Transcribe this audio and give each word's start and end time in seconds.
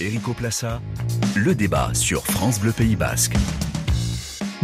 Erico 0.00 0.34
Plassa, 0.34 0.80
le 1.36 1.54
débat 1.54 1.90
sur 1.94 2.24
France 2.24 2.58
Bleu 2.58 2.72
Pays 2.72 2.96
Basque. 2.96 3.34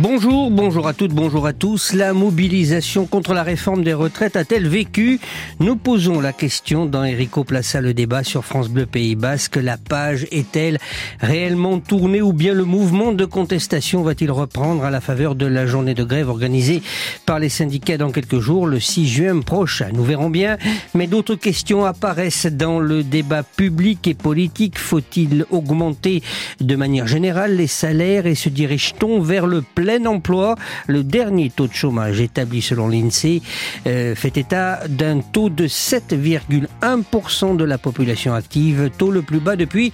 Bonjour, 0.03 0.50
bonjour 0.50 0.88
à 0.88 0.95
toutes, 0.95 1.13
bonjour 1.13 1.47
à 1.47 1.52
tous. 1.52 1.92
La 1.92 2.15
mobilisation 2.15 3.04
contre 3.04 3.34
la 3.34 3.42
réforme 3.42 3.84
des 3.84 3.92
retraites 3.92 4.34
a-t-elle 4.34 4.67
vécu? 4.67 5.20
Nous 5.58 5.76
posons 5.76 6.20
la 6.20 6.33
question 6.33 6.86
dans 6.86 7.04
Erico 7.04 7.45
Plaça 7.45 7.83
le 7.83 7.92
débat 7.92 8.25
sur 8.25 8.46
France 8.46 8.71
Bleu 8.71 8.86
Pays 8.86 9.14
Basque. 9.14 9.56
La 9.56 9.77
page 9.77 10.27
est-elle 10.30 10.78
réellement 11.20 11.80
tournée 11.80 12.23
ou 12.23 12.32
bien 12.32 12.55
le 12.55 12.64
mouvement 12.64 13.12
de 13.12 13.27
contestation 13.27 14.02
va-t-il 14.02 14.30
reprendre 14.30 14.84
à 14.84 14.91
la 14.91 15.02
faveur 15.02 15.34
de 15.34 15.45
la 15.45 15.66
journée 15.66 15.92
de 15.92 16.05
grève 16.05 16.30
organisée 16.30 16.80
par 17.27 17.38
les 17.38 17.51
syndicats 17.51 17.98
dans 17.98 18.10
quelques 18.10 18.41
jours, 18.41 18.66
le 18.66 18.80
6 18.80 19.06
juin 19.06 19.41
prochain? 19.41 19.91
Nous 19.92 20.05
verrons 20.05 20.30
bien, 20.30 20.56
mais 20.95 21.09
d'autres 21.09 21.34
questions 21.34 21.84
apparaissent 21.84 22.46
dans 22.46 22.80
le 22.80 23.02
débat 23.02 23.42
public 23.42 24.09
et 24.09 24.14
politique. 24.14 24.78
Faut-il 24.78 25.45
augmenter 25.51 26.23
de 26.59 26.74
manière 26.74 27.06
générale 27.06 27.56
les 27.56 27.66
salaires 27.66 28.24
et 28.24 28.34
se 28.34 28.48
dirige-t-on 28.48 29.20
vers 29.20 29.46
le 29.46 29.60
plein 29.60 29.89
emploi. 30.06 30.56
Le 30.86 31.02
dernier 31.02 31.50
taux 31.50 31.66
de 31.66 31.72
chômage 31.72 32.20
établi 32.20 32.62
selon 32.62 32.88
l'INSEE 32.88 33.42
euh, 33.86 34.14
fait 34.14 34.36
état 34.36 34.80
d'un 34.88 35.20
taux 35.20 35.50
de 35.50 35.66
7,1% 35.66 37.56
de 37.56 37.64
la 37.64 37.78
population 37.78 38.34
active, 38.34 38.90
taux 38.96 39.10
le 39.10 39.22
plus 39.22 39.40
bas 39.40 39.56
depuis 39.56 39.92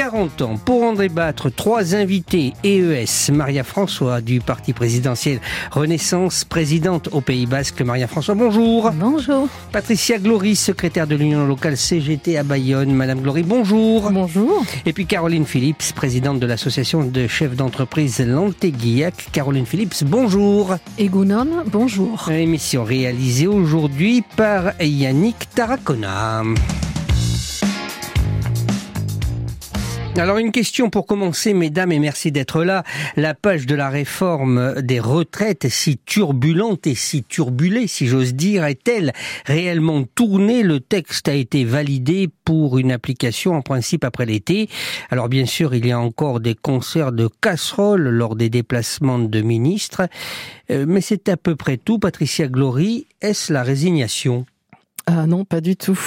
40 0.00 0.40
ans. 0.40 0.56
Pour 0.56 0.82
en 0.84 0.94
débattre, 0.94 1.52
trois 1.54 1.94
invités 1.94 2.54
EES. 2.64 3.30
Maria 3.34 3.62
François 3.62 4.22
du 4.22 4.40
parti 4.40 4.72
présidentiel 4.72 5.42
Renaissance, 5.70 6.44
présidente 6.44 7.10
au 7.12 7.20
Pays 7.20 7.44
Basque. 7.44 7.82
Maria 7.82 8.08
François, 8.08 8.34
bonjour. 8.34 8.92
Bonjour. 8.92 9.46
Patricia 9.72 10.16
Glory, 10.18 10.56
secrétaire 10.56 11.06
de 11.06 11.16
l'Union 11.16 11.46
locale 11.46 11.76
CGT 11.76 12.38
à 12.38 12.44
Bayonne. 12.44 12.94
Madame 12.94 13.20
Glory, 13.20 13.42
bonjour. 13.42 14.10
Bonjour. 14.10 14.64
Et 14.86 14.94
puis 14.94 15.04
Caroline 15.04 15.44
Phillips, 15.44 15.92
présidente 15.94 16.40
de 16.40 16.46
l'association 16.46 17.04
de 17.04 17.26
chefs 17.26 17.54
d'entreprise 17.54 18.20
Lantéguillac. 18.20 19.28
Caroline 19.32 19.66
Phillips, 19.66 20.02
bonjour. 20.04 20.76
Et 20.96 21.08
Gounon, 21.08 21.64
bonjour. 21.66 22.30
Émission 22.30 22.84
réalisée 22.84 23.48
aujourd'hui 23.48 24.24
par 24.34 24.72
Yannick 24.80 25.50
Taracona. 25.54 26.42
Alors 30.16 30.36
une 30.36 30.52
question 30.52 30.90
pour 30.90 31.06
commencer, 31.06 31.54
mesdames, 31.54 31.92
et 31.92 31.98
merci 31.98 32.30
d'être 32.30 32.62
là. 32.62 32.82
La 33.16 33.32
page 33.32 33.64
de 33.64 33.74
la 33.74 33.88
réforme 33.88 34.82
des 34.82 35.00
retraites, 35.00 35.68
si 35.68 35.96
turbulente 35.96 36.86
et 36.86 36.94
si 36.94 37.22
turbulée, 37.22 37.86
si 37.86 38.06
j'ose 38.06 38.34
dire, 38.34 38.64
est-elle 38.64 39.12
réellement 39.46 40.02
tournée? 40.02 40.62
Le 40.62 40.80
texte 40.80 41.28
a 41.28 41.32
été 41.32 41.64
validé 41.64 42.28
pour 42.44 42.76
une 42.76 42.92
application 42.92 43.54
en 43.54 43.62
principe 43.62 44.04
après 44.04 44.26
l'été. 44.26 44.68
Alors 45.10 45.30
bien 45.30 45.46
sûr, 45.46 45.74
il 45.74 45.86
y 45.86 45.92
a 45.92 45.98
encore 45.98 46.40
des 46.40 46.54
concerts 46.54 47.12
de 47.12 47.30
casseroles 47.40 48.08
lors 48.08 48.36
des 48.36 48.50
déplacements 48.50 49.20
de 49.20 49.40
ministres, 49.40 50.02
euh, 50.70 50.84
mais 50.86 51.00
c'est 51.00 51.30
à 51.30 51.38
peu 51.38 51.56
près 51.56 51.78
tout. 51.78 51.98
Patricia 51.98 52.46
Glory, 52.46 53.06
est-ce 53.22 53.52
la 53.52 53.62
résignation? 53.62 54.44
Ah 55.06 55.26
non, 55.26 55.44
pas 55.44 55.60
du 55.60 55.76
tout. 55.76 55.98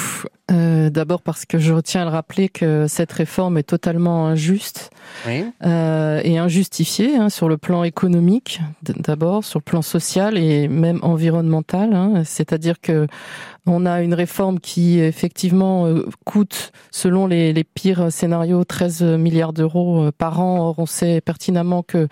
Euh, 0.52 0.90
d'abord 0.90 1.22
parce 1.22 1.46
que 1.46 1.58
je 1.58 1.72
retiens 1.72 2.02
à 2.02 2.04
le 2.04 2.10
rappeler 2.10 2.50
que 2.50 2.86
cette 2.90 3.14
réforme 3.14 3.58
est 3.58 3.64
totalement 3.64 4.28
injuste 4.28 4.90
euh, 5.26 6.20
et 6.22 6.38
injustifiée 6.38 7.16
hein, 7.16 7.30
sur 7.30 7.48
le 7.48 7.56
plan 7.56 7.86
économique, 7.86 8.60
d'abord 8.82 9.46
sur 9.46 9.60
le 9.60 9.64
plan 9.64 9.82
social 9.82 10.38
et 10.38 10.68
même 10.68 11.00
environnemental. 11.02 11.94
Hein. 11.94 12.24
C'est-à-dire 12.26 12.82
que 12.82 13.08
on 13.66 13.86
a 13.86 14.02
une 14.02 14.14
réforme 14.14 14.60
qui 14.60 15.00
effectivement 15.00 15.86
euh, 15.86 16.06
coûte, 16.26 16.74
selon 16.92 17.26
les, 17.26 17.54
les 17.54 17.64
pires 17.64 18.12
scénarios, 18.12 18.66
13 18.66 19.04
milliards 19.04 19.54
d'euros 19.54 20.10
par 20.18 20.42
an. 20.42 20.60
Or, 20.68 20.76
on 20.80 20.86
sait 20.86 21.22
pertinemment 21.22 21.84
que 21.84 22.10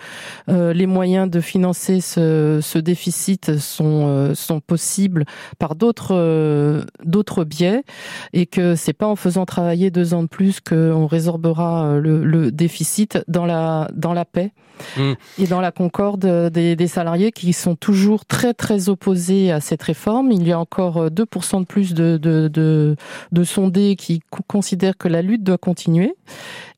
les 0.48 0.86
moyens 0.86 1.30
de 1.30 1.42
financer 1.42 2.00
ce, 2.00 2.60
ce 2.62 2.80
déficit 2.80 3.60
sont, 3.60 4.34
sont 4.34 4.62
possibles 4.62 5.26
par 5.60 5.76
d'autres 5.76 6.86
d'autres 7.04 7.44
biais 7.44 7.84
et 8.34 8.46
que 8.46 8.76
c'est 8.76 8.94
pas 8.94 9.08
en 9.08 9.16
faisant 9.16 9.46
travailler 9.46 9.92
deux 9.92 10.14
ans 10.14 10.24
de 10.24 10.28
plus 10.28 10.60
qu'on 10.60 11.08
résorbera 11.08 11.86
euh, 11.86 12.00
le, 12.00 12.52
déficit 12.52 13.20
dans 13.28 13.46
la 13.46 13.90
dans 13.94 14.14
la 14.14 14.26
paix 14.26 14.52
mmh. 14.98 15.14
et 15.40 15.48
dans 15.48 15.62
la 15.62 15.72
concorde 15.72 16.26
des, 16.52 16.76
des, 16.76 16.88
salariés 16.88 17.32
qui 17.32 17.54
sont 17.54 17.76
toujours 17.76 18.26
très 18.26 18.54
très 18.54 18.90
opposés 18.90 19.52
à 19.52 19.62
cette 19.62 19.84
réforme. 19.84 20.32
Il 20.32 20.48
y 20.48 20.52
a 20.52 20.60
encore 20.60 21.08
2% 21.08 21.56
euh, 21.56 21.60
de 21.60 21.66
plus 21.66 21.94
de, 21.94 22.18
de, 22.18 22.48
de, 22.48 22.96
de 23.32 23.44
sondés 23.44 23.96
qui 23.96 24.22
considèrent 24.48 24.98
que 24.98 25.08
la 25.08 25.22
lutte 25.22 25.44
doit 25.44 25.58
continuer. 25.58 26.16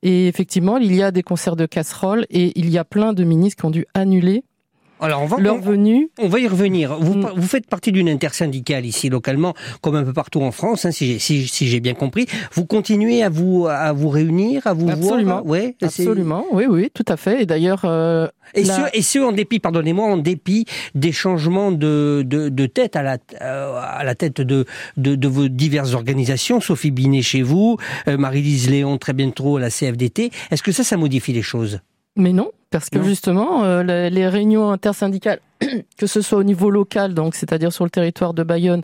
Et 0.03 0.27
effectivement, 0.27 0.77
il 0.77 0.93
y 0.93 1.01
a 1.01 1.11
des 1.11 1.23
concerts 1.23 1.55
de 1.55 1.65
casseroles 1.65 2.25
et 2.29 2.57
il 2.59 2.69
y 2.69 2.77
a 2.77 2.83
plein 2.83 3.13
de 3.13 3.23
ministres 3.23 3.61
qui 3.61 3.65
ont 3.65 3.71
dû 3.71 3.85
annuler 3.93 4.43
alors 4.99 5.21
on 5.21 5.25
va, 5.25 5.37
leur 5.37 5.59
venue. 5.59 6.09
On 6.19 6.27
va 6.27 6.39
y 6.39 6.47
revenir. 6.47 6.97
Vous, 6.97 7.15
mm. 7.15 7.33
vous 7.35 7.47
faites 7.47 7.67
partie 7.67 7.91
d'une 7.91 8.09
intersyndicale 8.09 8.85
ici 8.85 9.09
localement, 9.09 9.53
comme 9.81 9.95
un 9.95 10.03
peu 10.03 10.13
partout 10.13 10.41
en 10.41 10.51
France, 10.51 10.85
hein, 10.85 10.91
si 10.91 11.07
j'ai 11.07 11.19
si, 11.19 11.47
si 11.47 11.67
j'ai 11.67 11.79
bien 11.79 11.93
compris. 11.93 12.25
Vous 12.53 12.65
continuez 12.65 13.23
à 13.23 13.29
vous 13.29 13.67
à 13.69 13.91
vous 13.91 14.09
réunir, 14.09 14.65
à 14.65 14.73
vous 14.73 14.89
absolument. 14.89 15.41
voir. 15.41 15.45
Ouais, 15.45 15.75
absolument. 15.81 16.45
Oui, 16.51 16.65
oui, 16.69 16.89
tout 16.93 17.05
à 17.07 17.17
fait. 17.17 17.43
Et 17.43 17.45
d'ailleurs. 17.45 17.81
Euh, 17.85 18.27
et, 18.53 18.65
ce, 18.65 18.81
et 18.93 19.01
ce, 19.01 19.19
en 19.19 19.31
dépit, 19.31 19.59
pardonnez-moi, 19.59 20.05
en 20.05 20.17
dépit 20.17 20.65
des 20.95 21.11
changements 21.11 21.71
de, 21.71 22.23
de, 22.25 22.49
de 22.49 22.65
tête 22.65 22.95
à 22.95 23.01
la, 23.01 23.17
euh, 23.41 23.79
à 23.81 24.03
la 24.03 24.15
tête 24.15 24.41
de, 24.41 24.65
de, 24.97 25.15
de, 25.15 25.27
vos 25.27 25.47
diverses 25.47 25.93
organisations, 25.93 26.61
Sophie 26.61 26.91
Binet 26.91 27.21
chez 27.21 27.41
vous, 27.41 27.77
euh, 28.07 28.17
Marie-Lise 28.17 28.69
Léon 28.69 28.97
très 28.97 29.13
bientôt 29.13 29.57
à 29.57 29.59
la 29.59 29.69
CFDT. 29.69 30.31
Est-ce 30.51 30.61
que 30.61 30.71
ça, 30.71 30.83
ça 30.83 30.97
modifie 30.97 31.33
les 31.33 31.41
choses? 31.41 31.79
Mais 32.15 32.31
non, 32.31 32.51
parce 32.73 32.89
que 32.89 33.03
justement, 33.03 33.63
euh, 33.65 34.09
les 34.09 34.27
réunions 34.27 34.71
intersyndicales 34.71 35.39
que 35.97 36.07
ce 36.07 36.21
soit 36.21 36.37
au 36.37 36.43
niveau 36.43 36.69
local, 36.69 37.13
donc 37.13 37.35
c'est-à-dire 37.35 37.71
sur 37.71 37.83
le 37.83 37.89
territoire 37.89 38.33
de 38.33 38.43
Bayonne, 38.43 38.81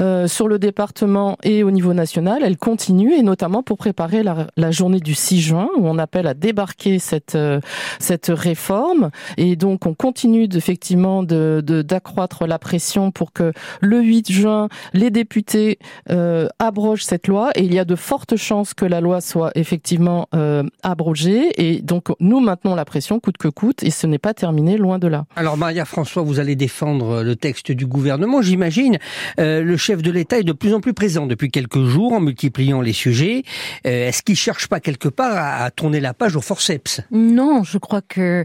euh, 0.00 0.26
sur 0.26 0.48
le 0.48 0.58
département 0.58 1.36
et 1.42 1.62
au 1.62 1.70
niveau 1.70 1.94
national, 1.94 2.42
elle 2.44 2.56
continue 2.56 3.14
et 3.14 3.22
notamment 3.22 3.62
pour 3.62 3.78
préparer 3.78 4.22
la, 4.22 4.46
la 4.56 4.70
journée 4.70 5.00
du 5.00 5.14
6 5.14 5.40
juin 5.40 5.68
où 5.76 5.86
on 5.86 5.98
appelle 5.98 6.26
à 6.26 6.34
débarquer 6.34 6.98
cette 6.98 7.34
euh, 7.34 7.60
cette 7.98 8.28
réforme. 8.28 9.10
Et 9.36 9.56
donc 9.56 9.86
on 9.86 9.94
continue 9.94 10.48
effectivement 10.54 11.22
de 11.22 11.62
d'accroître 11.62 12.46
la 12.46 12.58
pression 12.58 13.10
pour 13.10 13.32
que 13.32 13.52
le 13.80 14.00
8 14.00 14.30
juin 14.30 14.68
les 14.92 15.10
députés 15.10 15.78
euh, 16.10 16.48
abrogent 16.58 17.04
cette 17.04 17.28
loi. 17.28 17.50
Et 17.54 17.64
il 17.64 17.74
y 17.74 17.78
a 17.78 17.84
de 17.84 17.96
fortes 17.96 18.36
chances 18.36 18.74
que 18.74 18.84
la 18.84 19.00
loi 19.00 19.20
soit 19.20 19.50
effectivement 19.54 20.28
euh, 20.34 20.62
abrogée. 20.82 21.50
Et 21.62 21.80
donc 21.82 22.08
nous 22.20 22.40
maintenons 22.40 22.74
la 22.74 22.84
pression 22.84 23.20
coûte 23.22 23.38
que 23.38 23.48
coûte 23.48 23.82
et 23.82 23.90
ce 23.90 24.06
n'est 24.06 24.18
pas 24.18 24.34
terminé 24.34 24.76
loin 24.76 24.98
de 24.98 25.08
là. 25.08 25.24
Alors 25.36 25.56
Maria 25.56 25.84
François 25.84 26.22
vous 26.22 26.40
allez 26.40 26.56
défendre 26.56 27.22
le 27.22 27.36
texte 27.36 27.72
du 27.72 27.86
gouvernement, 27.86 28.42
j'imagine. 28.42 28.98
Euh, 29.38 29.62
le 29.62 29.76
chef 29.76 30.02
de 30.02 30.10
l'État 30.10 30.38
est 30.38 30.44
de 30.44 30.52
plus 30.52 30.74
en 30.74 30.80
plus 30.80 30.92
présent 30.92 31.26
depuis 31.26 31.50
quelques 31.50 31.84
jours 31.84 32.12
en 32.12 32.20
multipliant 32.20 32.80
les 32.80 32.92
sujets. 32.92 33.44
Euh, 33.86 34.08
est-ce 34.08 34.22
qu'il 34.22 34.36
cherche 34.36 34.66
pas 34.68 34.80
quelque 34.80 35.08
part 35.08 35.36
à, 35.36 35.64
à 35.64 35.70
tourner 35.70 36.00
la 36.00 36.12
page 36.12 36.36
au 36.36 36.40
forceps? 36.40 37.00
Non, 37.10 37.62
je 37.62 37.78
crois 37.78 38.02
que 38.02 38.20
euh, 38.20 38.44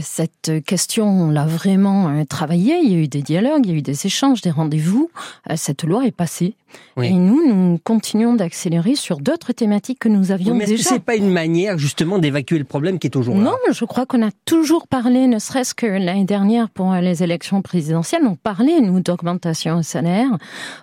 cette 0.00 0.64
question, 0.64 1.08
on 1.08 1.30
l'a 1.30 1.46
vraiment 1.46 2.08
euh, 2.08 2.24
travaillé. 2.24 2.78
Il 2.82 2.92
y 2.92 2.94
a 2.94 2.98
eu 2.98 3.08
des 3.08 3.22
dialogues, 3.22 3.66
il 3.66 3.72
y 3.72 3.74
a 3.74 3.78
eu 3.78 3.82
des 3.82 4.06
échanges, 4.06 4.40
des 4.40 4.50
rendez-vous. 4.50 5.10
Euh, 5.50 5.54
cette 5.56 5.84
loi 5.84 6.06
est 6.06 6.12
passée. 6.12 6.54
Et 7.02 7.12
nous, 7.12 7.46
nous 7.46 7.78
continuons 7.82 8.34
d'accélérer 8.34 8.96
sur 8.96 9.18
d'autres 9.18 9.52
thématiques 9.52 9.98
que 9.98 10.08
nous 10.08 10.30
avions 10.32 10.52
oui, 10.52 10.58
mais 10.58 10.66
déjà. 10.66 10.80
Est-ce 10.80 10.88
que 10.88 10.94
c'est 10.96 11.04
pas 11.04 11.14
une 11.14 11.30
manière 11.30 11.78
justement 11.78 12.18
d'évacuer 12.18 12.58
le 12.58 12.64
problème 12.64 12.98
qui 12.98 13.06
est 13.06 13.10
toujours 13.10 13.36
là? 13.36 13.44
Non, 13.44 13.56
je 13.70 13.84
crois 13.84 14.04
qu'on 14.04 14.26
a 14.26 14.30
toujours 14.44 14.86
parlé, 14.86 15.26
ne 15.26 15.38
serait-ce 15.38 15.74
que 15.74 15.86
l'année 15.86 16.24
dernière 16.24 16.68
pour 16.68 16.92
les 16.94 17.22
élections 17.22 17.62
présidentielles, 17.62 18.22
on 18.26 18.34
parlait 18.34 18.80
nous 18.80 19.00
d'augmentation 19.00 19.78
au 19.78 19.82
salaire, 19.82 20.28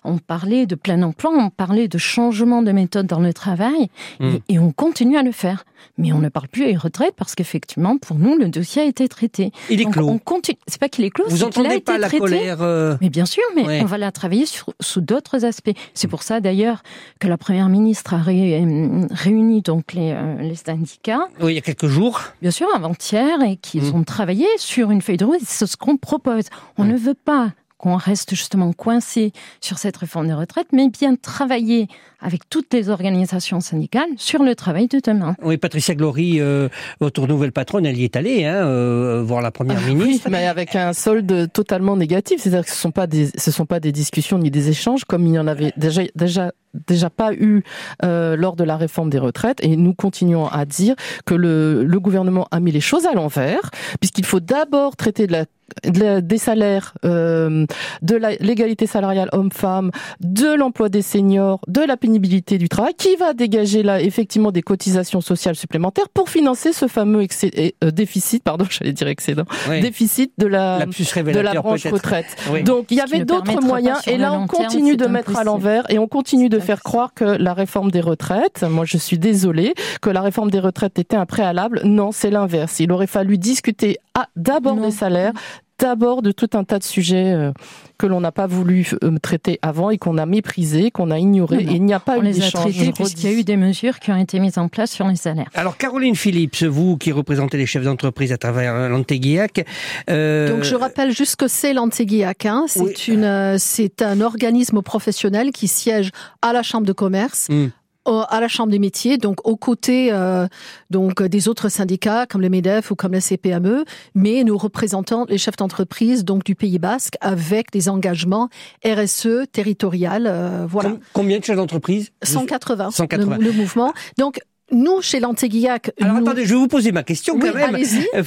on 0.04 0.18
parlait 0.18 0.66
de 0.66 0.76
plein 0.76 1.02
emploi, 1.04 1.32
on 1.36 1.50
parlait 1.50 1.88
de 1.88 1.98
changement 1.98 2.62
de 2.62 2.72
méthode 2.72 3.06
dans 3.06 3.20
le 3.20 3.34
travail, 3.34 3.90
mmh. 4.20 4.26
et, 4.26 4.54
et, 4.56 4.60
on 4.60 4.72
continue 4.72 5.18
à 5.18 5.24
le 5.24 5.32
faire. 5.32 5.66
Mais 5.98 6.12
on 6.12 6.20
ne 6.20 6.30
parle 6.30 6.48
plus 6.48 6.66
des 6.66 6.76
retraites 6.76 7.14
parce 7.16 7.36
qu'effectivement, 7.36 7.98
pour 7.98 8.18
nous, 8.18 8.38
le 8.38 8.50
dossier 8.50 8.82
a 8.82 8.86
été 8.86 9.08
traité. 9.08 9.52
Il 9.70 9.82
est 9.82 9.86
clos. 9.86 10.08
On 10.08 10.18
continue. 10.18 10.58
C'est 10.68 10.80
pas 10.80 10.90
qu'il 10.90 11.06
est 11.06 11.10
clos. 11.10 11.26
Vous 11.28 11.44
entendez 11.44 11.80
pas 11.80 11.98
la 11.98 12.08
traité. 12.08 12.20
colère 12.20 12.62
euh... 12.62 12.96
Mais 13.02 13.10
bien 13.10 13.26
sûr, 13.26 13.44
mais 13.56 13.66
ouais. 13.66 13.82
on 13.82 13.86
va 13.86 13.98
la 13.98 14.12
travailler 14.12 14.46
sur, 14.46 14.74
sous 14.80 15.02
d'autres 15.02 15.46
aspects. 15.46 15.72
C'est 15.94 16.08
pour 16.08 16.24
ça 16.24 16.40
d'ailleurs 16.40 16.84
que 17.20 17.28
la 17.28 17.38
première 17.38 17.70
ministre 17.70 18.14
a 18.14 18.18
ré, 18.18 18.62
euh, 18.62 19.08
réuni 19.12 19.62
donc 19.62 19.94
les, 19.94 20.12
euh, 20.12 20.42
les 20.42 20.56
syndicats. 20.56 21.28
Oui, 21.42 21.54
il 21.54 21.56
y 21.56 21.60
a 21.60 21.62
quelques 21.62 21.88
jours. 21.88 22.22
Bien 22.42 22.52
sûr, 22.52 22.68
avant-hier, 22.76 23.42
et 23.44 23.58
qu'ils 23.58 23.92
mmh. 23.92 23.96
ont 23.96 24.04
travaillé 24.04 24.48
sur 24.58 24.92
une 24.92 25.02
feuille 25.02 25.18
de 25.18 25.26
route. 25.26 25.40
C'est 25.44 25.66
ce 25.66 25.78
qu'on 25.78 25.98
propose. 25.98 26.46
On 26.78 26.84
mmh. 26.84 26.88
ne 26.88 26.98
veut 26.98 27.14
pas 27.14 27.52
qu'on 27.84 27.98
reste 27.98 28.30
justement 28.34 28.72
coincé 28.72 29.34
sur 29.60 29.78
cette 29.78 29.98
réforme 29.98 30.28
des 30.28 30.34
retraites, 30.34 30.70
mais 30.72 30.88
bien 30.88 31.18
travailler 31.18 31.90
avec 32.22 32.48
toutes 32.50 32.74
les 32.74 32.88
organisations 32.88 33.60
syndicales 33.60 34.08
sur 34.16 34.42
le 34.42 34.56
travail 34.56 34.88
de 34.88 35.02
demain. 35.04 35.36
Oui, 35.44 35.58
Patricia 35.58 35.94
Glory, 35.94 36.40
euh, 36.40 36.70
votre 37.02 37.28
nouvelle 37.28 37.52
patronne, 37.52 37.86
elle 37.86 37.98
y 37.98 38.06
est 38.06 38.16
allée, 38.16 38.46
hein, 38.46 38.66
euh, 38.66 39.22
voir 39.22 39.42
la 39.42 39.52
première 39.52 39.82
ah 39.84 39.90
ministre. 39.90 40.30
mais 40.32 40.48
avec 40.48 40.78
un 40.78 40.94
solde 40.94 41.52
totalement 41.52 41.98
négatif. 41.98 42.40
C'est-à-dire 42.40 42.64
que 42.64 42.72
ce 42.72 42.78
sont 42.78 42.92
pas 42.92 43.06
des, 43.06 43.28
ce 43.36 43.52
sont 43.52 43.66
pas 43.66 43.82
des 43.82 43.92
discussions 43.92 44.38
ni 44.38 44.50
des 44.50 44.70
échanges 44.70 45.04
comme 45.04 45.28
il 45.28 45.34
y 45.34 45.40
en 45.40 45.48
avait 45.48 45.74
déjà, 45.76 46.04
déjà 46.16 46.54
déjà 46.88 47.10
pas 47.10 47.34
eu 47.34 47.64
euh, 48.04 48.36
lors 48.36 48.56
de 48.56 48.64
la 48.64 48.78
réforme 48.78 49.10
des 49.10 49.20
retraites 49.20 49.64
et 49.64 49.76
nous 49.76 49.94
continuons 49.94 50.48
à 50.48 50.66
dire 50.66 50.96
que 51.26 51.36
le, 51.36 51.84
le 51.84 52.00
gouvernement 52.00 52.48
a 52.50 52.60
mis 52.60 52.72
les 52.72 52.82
choses 52.82 53.06
à 53.06 53.14
l'envers 53.14 53.70
puisqu'il 54.00 54.26
faut 54.26 54.40
d'abord 54.40 54.96
traiter 54.96 55.28
de 55.28 55.34
la 55.34 55.46
des 55.84 56.38
salaires, 56.38 56.94
euh, 57.06 57.66
de 58.02 58.16
l'égalité 58.40 58.88
salariale 58.88 59.30
homme-femme, 59.32 59.92
de 60.20 60.54
l'emploi 60.54 60.90
des 60.90 61.02
seniors, 61.02 61.60
de 61.68 61.82
la 61.82 61.98
pénibilité 61.98 62.58
du 62.58 62.70
travail, 62.70 62.94
qui 62.96 63.16
va 63.16 63.34
dégager 63.34 63.84
là 63.84 64.02
effectivement 64.02 64.52
des 64.52 64.62
cotisations 64.62 65.22
sociales 65.22 65.56
supplémentaires 65.56 66.10
pour 66.10 66.30
financer 66.30 66.74
ce 66.74 66.88
fameux 66.88 67.26
euh, 67.44 67.92
déficit, 67.92 68.44
pardon, 68.44 68.66
j'allais 68.70 68.94
dire 68.94 69.08
excédent, 69.08 69.46
déficit 69.82 70.32
de 70.38 70.48
la, 70.48 70.86
de 70.86 71.40
la 71.40 71.54
branche 71.54 71.86
retraite. 71.88 72.26
Donc 72.66 72.88
il 72.90 72.98
y 72.98 73.02
avait 73.02 73.26
d'autres 73.26 73.62
moyens 73.62 74.00
et 74.08 74.18
là 74.18 74.34
on 74.34 74.48
continue 74.48 74.98
de 74.98 75.06
mettre 75.06 75.38
à 75.38 75.44
l'envers 75.44 75.90
et 75.90 76.00
on 76.00 76.08
continue 76.08 76.50
de 76.50 76.60
faire 76.60 76.82
croire 76.82 77.14
que 77.14 77.24
la 77.24 77.54
réforme 77.54 77.92
des 77.92 78.02
retraites, 78.02 78.64
moi 78.64 78.86
je 78.86 78.98
suis 78.98 79.18
désolée, 79.18 79.74
que 80.02 80.10
la 80.10 80.22
réforme 80.22 80.52
des 80.52 80.60
retraites 80.60 81.00
était 81.00 81.18
un 81.18 81.26
préalable. 81.26 81.82
Non, 81.84 82.12
c'est 82.12 82.30
l'inverse. 82.30 82.80
Il 82.80 82.92
aurait 82.92 83.08
fallu 83.08 83.38
discuter 83.38 83.98
d'abord 84.36 84.76
des 84.76 84.92
salaires, 84.92 85.34
d'abord 85.80 86.22
de 86.22 86.32
tout 86.32 86.50
un 86.54 86.64
tas 86.64 86.80
de 86.80 86.84
sujets 86.84 87.34
euh, 87.34 87.52
que 87.98 88.08
l'on 88.08 88.22
n'a 88.22 88.32
pas 88.32 88.48
voulu 88.48 88.90
euh, 89.04 89.18
traiter 89.22 89.60
avant 89.62 89.90
et 89.90 89.98
qu'on 89.98 90.18
a 90.18 90.26
méprisé, 90.26 90.92
qu'on 90.92 91.12
a 91.12 91.20
ignoré. 91.20 91.58
Et 91.58 91.76
il 91.76 91.84
n'y 91.84 91.94
a 91.94 92.00
pas 92.00 92.18
On 92.18 92.22
eu 92.22 92.26
les 92.26 92.44
a 92.44 92.52
traités 92.52 92.92
puisqu'il 92.92 93.32
y 93.32 93.34
a 93.34 93.38
eu 93.38 93.44
des 93.44 93.58
mesures 93.58 94.00
qui 94.00 94.12
ont 94.12 94.18
été 94.18 94.40
mises 94.40 94.58
en 94.58 94.68
place 94.68 94.92
sur 94.92 95.08
les 95.08 95.16
salaires. 95.16 95.50
Alors 95.54 95.78
Caroline 95.78 96.16
Phillips, 96.16 96.64
vous 96.64 96.98
qui 96.98 97.12
représentez 97.12 97.58
les 97.58 97.66
chefs 97.66 97.84
d'entreprise 97.84 98.32
à 98.32 98.38
travers 98.38 98.90
l'Antéguiac. 98.90 99.66
Euh... 100.10 100.50
Donc 100.50 100.64
je 100.64 100.76
rappelle 100.76 101.12
juste 101.12 101.36
que 101.36 101.48
c'est 101.48 101.74
l'Antéguiac. 101.74 102.46
Hein. 102.46 102.66
C'est 102.68 103.08
une, 103.08 103.24
euh, 103.24 103.56
c'est 103.58 104.02
un 104.02 104.22
organisme 104.22 104.82
professionnel 104.82 105.52
qui 105.52 105.68
siège 105.68 106.12
à 106.42 106.54
la 106.54 106.64
Chambre 106.64 106.86
de 106.86 106.94
commerce. 106.94 107.48
Hmm 107.50 107.68
à 108.06 108.40
la 108.42 108.48
Chambre 108.48 108.72
des 108.72 108.80
métiers, 108.80 109.18
donc 109.18 109.48
aux 109.48 109.56
côtés 109.56 110.10
euh, 110.12 110.48
donc 110.90 111.24
des 111.24 111.48
autres 111.48 111.70
syndicats 111.70 112.26
comme 112.26 112.42
le 112.42 112.50
MEDEF 112.50 112.92
ou 112.92 112.96
comme 112.96 113.14
la 113.14 113.22
CPME, 113.22 113.86
mais 114.16 114.44
nous 114.44 114.58
représentons 114.58 115.26
les 115.30 115.38
chefs 115.38 115.56
d'entreprise 115.56 116.26
donc 116.26 116.44
du 116.44 116.56
Pays 116.56 116.80
Basque 116.80 117.16
avec 117.22 117.72
des 117.72 117.90
engagements 117.90 118.50
RSE 118.86 119.48
territorial. 119.52 120.28
Euh, 120.28 120.66
voilà. 120.68 120.98
Combien 121.14 121.40
de 121.40 121.44
chefs 121.44 121.58
d'entreprise? 121.58 122.12
180. 122.24 122.92
180. 122.92 123.38
Le, 123.38 123.44
le, 123.44 123.52
mouvement. 123.52 123.94
Donc 124.18 124.40
nous, 124.74 125.02
chez 125.02 125.20
l'Antéguillac... 125.20 125.92
Alors 126.02 126.18
attendez, 126.18 126.46
je 126.46 126.50
vais 126.50 126.60
vous 126.60 126.68
poser 126.68 126.92
ma 126.92 127.04
question 127.04 127.40
quand 127.40 127.54
même. 127.54 127.76
Euh, 127.76 128.24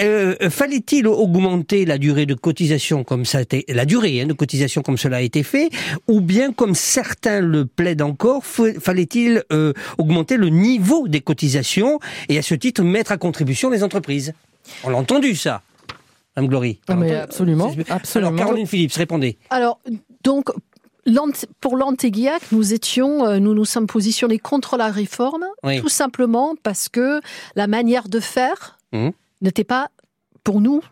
euh, 0.00 0.50
fallait-il 0.50 1.06
augmenter 1.06 1.84
la 1.84 1.98
durée 1.98 2.26
de 2.26 2.34
cotisation 2.34 3.04
comme 3.04 3.24
ça 3.24 3.38
a 3.38 3.40
été, 3.42 3.64
la 3.68 3.84
durée 3.84 4.20
hein, 4.20 4.26
de 4.26 4.32
cotisation 4.32 4.82
comme 4.82 4.96
cela 4.96 5.18
a 5.18 5.20
été 5.20 5.42
fait, 5.42 5.70
ou 6.08 6.20
bien 6.20 6.52
comme 6.52 6.74
certains 6.74 7.40
le 7.40 7.66
plaident 7.66 8.02
encore, 8.02 8.44
fallait-il 8.44 9.44
euh, 9.52 9.72
augmenter 9.98 10.36
le 10.36 10.48
niveau 10.48 11.08
des 11.08 11.20
cotisations 11.20 11.98
et 12.28 12.38
à 12.38 12.42
ce 12.42 12.54
titre 12.54 12.82
mettre 12.82 13.12
à 13.12 13.16
contribution 13.16 13.70
les 13.70 13.82
entreprises? 13.82 14.32
On 14.84 14.90
l'a 14.90 14.96
entendu 14.96 15.34
ça. 15.34 15.62
Mme 16.36 16.48
Glory. 16.48 16.80
mais 16.96 17.14
absolument, 17.16 17.72
absolument. 17.88 18.30
Alors, 18.30 18.38
Caroline 18.38 18.66
Phillips, 18.66 18.94
répondez. 18.94 19.36
Alors, 19.50 19.80
donc, 20.22 20.50
pour 21.60 21.76
l'Antéguiac, 21.76 22.42
nous 22.52 22.72
étions, 22.72 23.26
euh, 23.26 23.38
nous 23.38 23.54
nous 23.54 23.64
sommes 23.64 23.86
positionnés 23.86 24.38
contre 24.38 24.76
la 24.76 24.88
réforme, 24.88 25.46
tout 25.80 25.88
simplement 25.88 26.54
parce 26.62 26.88
que 26.88 27.20
la 27.56 27.66
manière 27.66 28.08
de 28.08 28.20
faire 28.20 28.78
mmh. 28.92 29.10
n'était 29.42 29.64
pas, 29.64 29.90
pour 30.44 30.60
nous, 30.60 30.82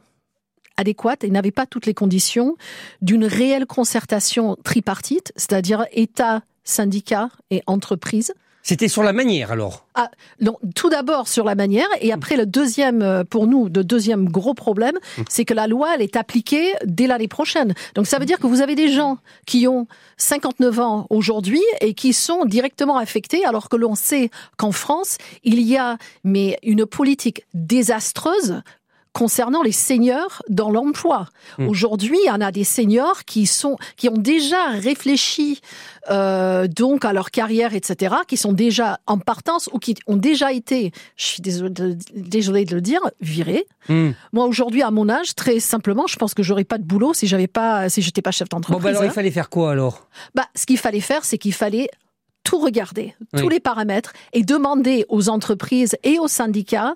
adéquate 0.77 1.25
et 1.25 1.31
n'avait 1.31 1.51
pas 1.51 1.67
toutes 1.67 1.87
les 1.87 1.95
conditions 1.95 2.57
d'une 3.03 3.25
réelle 3.25 3.67
concertation 3.67 4.57
tripartite, 4.63 5.33
c'est-à-dire 5.37 5.85
État, 5.93 6.43
syndicats 6.65 7.31
et 7.51 7.63
entreprises. 7.67 8.33
C'était 8.69 8.89
sur 8.89 9.03
la 9.03 9.15
manière 9.15 9.51
alors 9.51 9.87
ah, 9.95 10.11
non, 10.43 10.59
Tout 10.75 10.91
d'abord 10.91 11.27
sur 11.27 11.43
la 11.47 11.55
manière 11.55 11.89
et 12.03 12.13
après 12.13 12.37
le 12.37 12.45
deuxième, 12.45 13.01
euh, 13.01 13.25
pour 13.25 13.47
nous, 13.47 13.71
le 13.75 13.83
deuxième 13.83 14.29
gros 14.29 14.53
problème, 14.53 14.97
mmh. 14.97 15.23
c'est 15.31 15.47
que 15.47 15.55
la 15.55 15.67
loi 15.67 15.95
elle 15.95 16.03
est 16.03 16.17
appliquée 16.17 16.75
dès 16.85 17.07
l'année 17.07 17.29
prochaine. 17.29 17.73
Donc 17.95 18.07
ça 18.07 18.19
veut 18.19 18.27
dire 18.27 18.39
que 18.39 18.47
vous 18.47 18.61
avez 18.61 18.75
des 18.75 18.93
gens 18.93 19.17
qui 19.47 19.67
ont 19.67 19.87
59 20.19 20.81
ans 20.81 21.07
aujourd'hui 21.09 21.63
et 21.81 21.95
qui 21.95 22.13
sont 22.13 22.45
directement 22.45 22.99
affectés 22.99 23.43
alors 23.47 23.71
que 23.71 23.77
l'on 23.77 23.95
sait 23.95 24.29
qu'en 24.59 24.71
France, 24.71 25.17
il 25.45 25.63
y 25.63 25.79
a 25.79 25.97
mais 26.23 26.59
une 26.63 26.85
politique 26.85 27.47
désastreuse 27.55 28.61
concernant 29.13 29.63
les 29.63 29.73
seniors 29.73 30.43
dans 30.49 30.71
l'emploi. 30.71 31.29
Hmm. 31.59 31.69
Aujourd'hui, 31.69 32.19
il 32.25 32.29
y 32.29 32.31
en 32.31 32.41
a 32.41 32.53
des 32.53 32.65
seniors 32.65 33.25
qui 33.25 33.47
sont 33.47 33.77
qui 33.97 34.09
ont 34.09 34.17
déjà 34.17 34.69
réfléchi 34.69 35.61
euh, 36.11 36.67
donc 36.69 37.05
à 37.05 37.13
leur 37.13 37.31
carrière, 37.31 37.75
etc., 37.75 38.17
qui 38.27 38.37
sont 38.37 38.53
déjà 38.53 39.01
en 39.07 39.19
partance 39.19 39.69
ou 39.73 39.79
qui 39.79 39.95
ont 40.07 40.17
déjà 40.17 40.53
été, 40.53 40.93
je 41.17 41.25
suis 41.25 41.43
désolée 41.43 41.71
de, 41.71 42.71
de 42.71 42.75
le 42.75 42.81
dire, 42.81 43.01
virés. 43.21 43.67
Hmm. 43.89 44.11
Moi, 44.33 44.47
aujourd'hui, 44.47 44.83
à 44.83 44.91
mon 44.91 45.09
âge, 45.09 45.35
très 45.35 45.61
simplement, 45.61 46.07
je 46.07 46.17
pense 46.17 46.35
que 46.35 46.43
j'aurais 46.43 46.65
pas 46.65 46.79
de 46.79 46.85
boulot 46.85 47.15
si 47.15 47.27
j'avais 47.27 47.47
pas, 47.47 47.89
si 47.89 48.03
j'étais 48.03 48.23
pas 48.23 48.31
chef 48.31 48.49
d'entreprise. 48.49 48.79
Bon, 48.79 48.83
bah 48.83 48.91
alors, 48.91 49.05
il 49.05 49.09
hein. 49.09 49.13
fallait 49.13 49.31
faire 49.31 49.51
quoi 49.51 49.73
alors? 49.73 50.09
Bah, 50.35 50.47
ce 50.55 50.67
qu'il 50.67 50.79
fallait 50.79 51.01
faire, 51.01 51.25
c'est 51.25 51.39
qu'il 51.39 51.55
fallait 51.55 51.89
tout 52.45 52.59
regarder, 52.59 53.15
tous 53.37 53.51
les 53.51 53.61
paramètres, 53.61 54.15
et 54.33 54.43
demander 54.43 55.05
aux 55.11 55.29
entreprises 55.29 55.97
et 56.03 56.19
aux 56.19 56.29
syndicats 56.29 56.95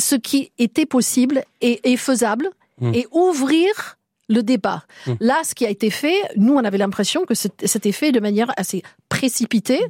ce 0.00 0.16
qui 0.16 0.50
était 0.58 0.86
possible 0.86 1.44
et, 1.60 1.96
faisable 1.96 2.50
mmh. 2.80 2.94
et 2.94 3.06
ouvrir 3.12 3.98
le 4.28 4.42
débat. 4.42 4.84
Mmh. 5.06 5.12
Là, 5.20 5.40
ce 5.44 5.54
qui 5.54 5.66
a 5.66 5.70
été 5.70 5.90
fait, 5.90 6.16
nous, 6.36 6.54
on 6.54 6.64
avait 6.64 6.78
l'impression 6.78 7.24
que 7.24 7.34
c'était 7.34 7.92
fait 7.92 8.12
de 8.12 8.20
manière 8.20 8.52
assez 8.56 8.82
précipitée. 9.08 9.80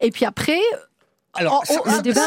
Et 0.00 0.10
puis 0.10 0.24
après, 0.24 0.60
alors, 1.34 1.62
le 1.68 2.02
débat, 2.02 2.20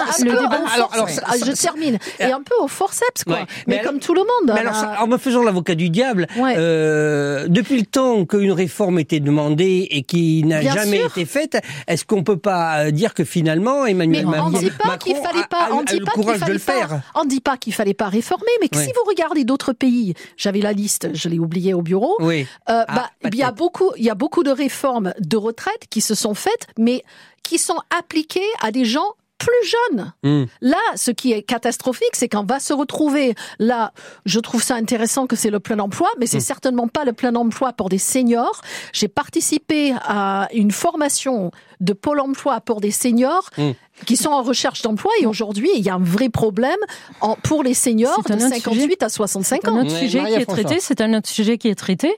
alors, 0.73 1.07
je 1.07 1.61
termine. 1.61 1.99
Et 2.19 2.25
un 2.25 2.41
peu 2.41 2.55
au 2.61 2.67
forceps, 2.67 3.23
quoi. 3.25 3.45
mais, 3.67 3.81
comme 3.81 3.99
tout 3.99 4.13
le 4.13 4.21
monde. 4.21 4.53
Mais 4.55 4.61
alors, 4.61 5.01
en 5.01 5.07
me 5.07 5.17
faisant 5.17 5.43
l'avocat 5.43 5.75
du 5.75 5.89
diable, 5.89 6.27
euh, 6.37 7.47
depuis 7.49 7.79
le 7.79 7.85
temps 7.85 8.25
qu'une 8.25 8.51
réforme 8.51 8.99
était 8.99 9.19
demandée 9.19 9.87
et 9.91 10.03
qui 10.03 10.43
n'a 10.45 10.61
jamais 10.61 11.01
été 11.03 11.25
faite, 11.25 11.57
est-ce 11.87 12.05
qu'on 12.05 12.23
peut 12.23 12.37
pas 12.37 12.85
euh, 12.85 12.91
dire 12.91 13.13
que 13.13 13.23
finalement 13.23 13.85
Emmanuel 13.85 14.25
Macron, 14.25 14.49
dit 14.51 14.71
pas 14.71 14.97
qu'il 14.97 15.15
fallait 15.15 15.47
pas, 15.49 15.69
on 15.71 15.83
dit 15.83 15.99
pas 15.99 16.11
qu'il 16.13 16.39
fallait 16.39 16.59
pas, 16.59 17.01
on 17.15 17.25
dit 17.25 17.41
pas 17.41 17.57
qu'il 17.57 17.73
fallait 17.73 17.93
pas 17.93 18.07
réformer, 18.07 18.51
mais 18.61 18.69
que 18.69 18.77
si 18.77 18.87
vous 18.87 19.03
regardez 19.07 19.43
d'autres 19.43 19.73
pays, 19.73 20.13
j'avais 20.37 20.61
la 20.61 20.73
liste, 20.73 21.09
je 21.13 21.29
l'ai 21.29 21.39
oublié 21.39 21.73
au 21.73 21.81
bureau. 21.81 22.15
Oui. 22.19 22.47
Euh, 22.69 22.83
ah, 22.87 22.95
bah, 22.95 23.09
il 23.25 23.35
y 23.35 23.43
a 23.43 23.51
beaucoup, 23.51 23.91
il 23.97 24.03
y 24.03 24.09
a 24.09 24.15
beaucoup 24.15 24.43
de 24.43 24.51
réformes 24.51 25.13
de 25.19 25.37
retraite 25.37 25.87
qui 25.89 26.01
se 26.01 26.15
sont 26.15 26.33
faites, 26.33 26.67
mais 26.77 27.03
qui 27.43 27.57
sont 27.57 27.79
appliquées 27.89 28.41
à 28.61 28.71
des 28.71 28.85
gens 28.85 29.13
plus 29.43 29.69
jeunes. 29.69 30.13
Hmm. 30.23 30.45
Là, 30.61 30.77
ce 30.95 31.11
qui 31.11 31.33
est 31.33 31.43
catastrophique, 31.43 32.13
c'est 32.15 32.29
qu'on 32.29 32.45
va 32.45 32.59
se 32.59 32.73
retrouver 32.73 33.35
là. 33.59 33.91
Je 34.25 34.39
trouve 34.39 34.63
ça 34.63 34.75
intéressant 34.75 35.27
que 35.27 35.35
c'est 35.35 35.49
le 35.49 35.59
plein 35.59 35.79
emploi, 35.79 36.07
mais 36.19 36.25
c'est 36.25 36.37
hmm. 36.37 36.41
certainement 36.41 36.87
pas 36.87 37.03
le 37.03 37.13
plein 37.13 37.35
emploi 37.35 37.73
pour 37.73 37.89
des 37.89 37.97
seniors. 37.97 38.61
J'ai 38.93 39.07
participé 39.07 39.93
à 40.05 40.47
une 40.53 40.71
formation 40.71 41.51
de 41.83 41.93
Pôle 41.93 42.19
emploi 42.19 42.61
pour 42.61 42.81
des 42.81 42.91
seniors 42.91 43.49
hmm. 43.57 43.71
qui 44.05 44.15
sont 44.15 44.29
en 44.29 44.41
recherche 44.41 44.81
d'emploi 44.81 45.11
et 45.21 45.25
aujourd'hui, 45.25 45.69
il 45.75 45.83
y 45.83 45.89
a 45.89 45.95
un 45.95 46.03
vrai 46.03 46.29
problème 46.29 46.77
en, 47.21 47.35
pour 47.35 47.61
les 47.61 47.73
seniors 47.73 48.23
de 48.23 48.39
58 48.39 49.03
à 49.03 49.09
65 49.09 49.55
ans. 49.55 49.59
C'est 49.61 49.69
un 49.69 49.81
autre 49.81 49.97
sujet 49.97 50.23
qui 50.23 50.33
est 50.33 50.45
traité, 50.45 50.77
c'est 50.79 51.01
un 51.01 51.13
autre 51.13 51.29
sujet 51.29 51.57
qui 51.57 51.67
est 51.67 51.75
traité. 51.75 52.15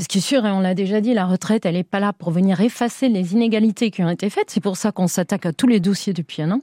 Ce 0.00 0.08
qui 0.08 0.18
est 0.18 0.22
sûr, 0.22 0.44
et 0.46 0.50
on 0.50 0.60
l'a 0.60 0.74
déjà 0.74 1.00
dit, 1.00 1.14
la 1.14 1.26
retraite, 1.26 1.66
elle 1.66 1.74
n'est 1.74 1.84
pas 1.84 2.00
là 2.00 2.12
pour 2.12 2.30
venir 2.30 2.60
effacer 2.60 3.08
les 3.08 3.34
inégalités 3.34 3.90
qui 3.90 4.02
ont 4.02 4.10
été 4.10 4.30
faites. 4.30 4.50
C'est 4.50 4.62
pour 4.62 4.76
ça 4.76 4.92
qu'on 4.92 5.06
s'attaque 5.06 5.46
à 5.46 5.52
tous 5.52 5.66
les 5.66 5.80
dossiers 5.80 6.12
depuis 6.14 6.42
un 6.42 6.52
an. 6.52 6.60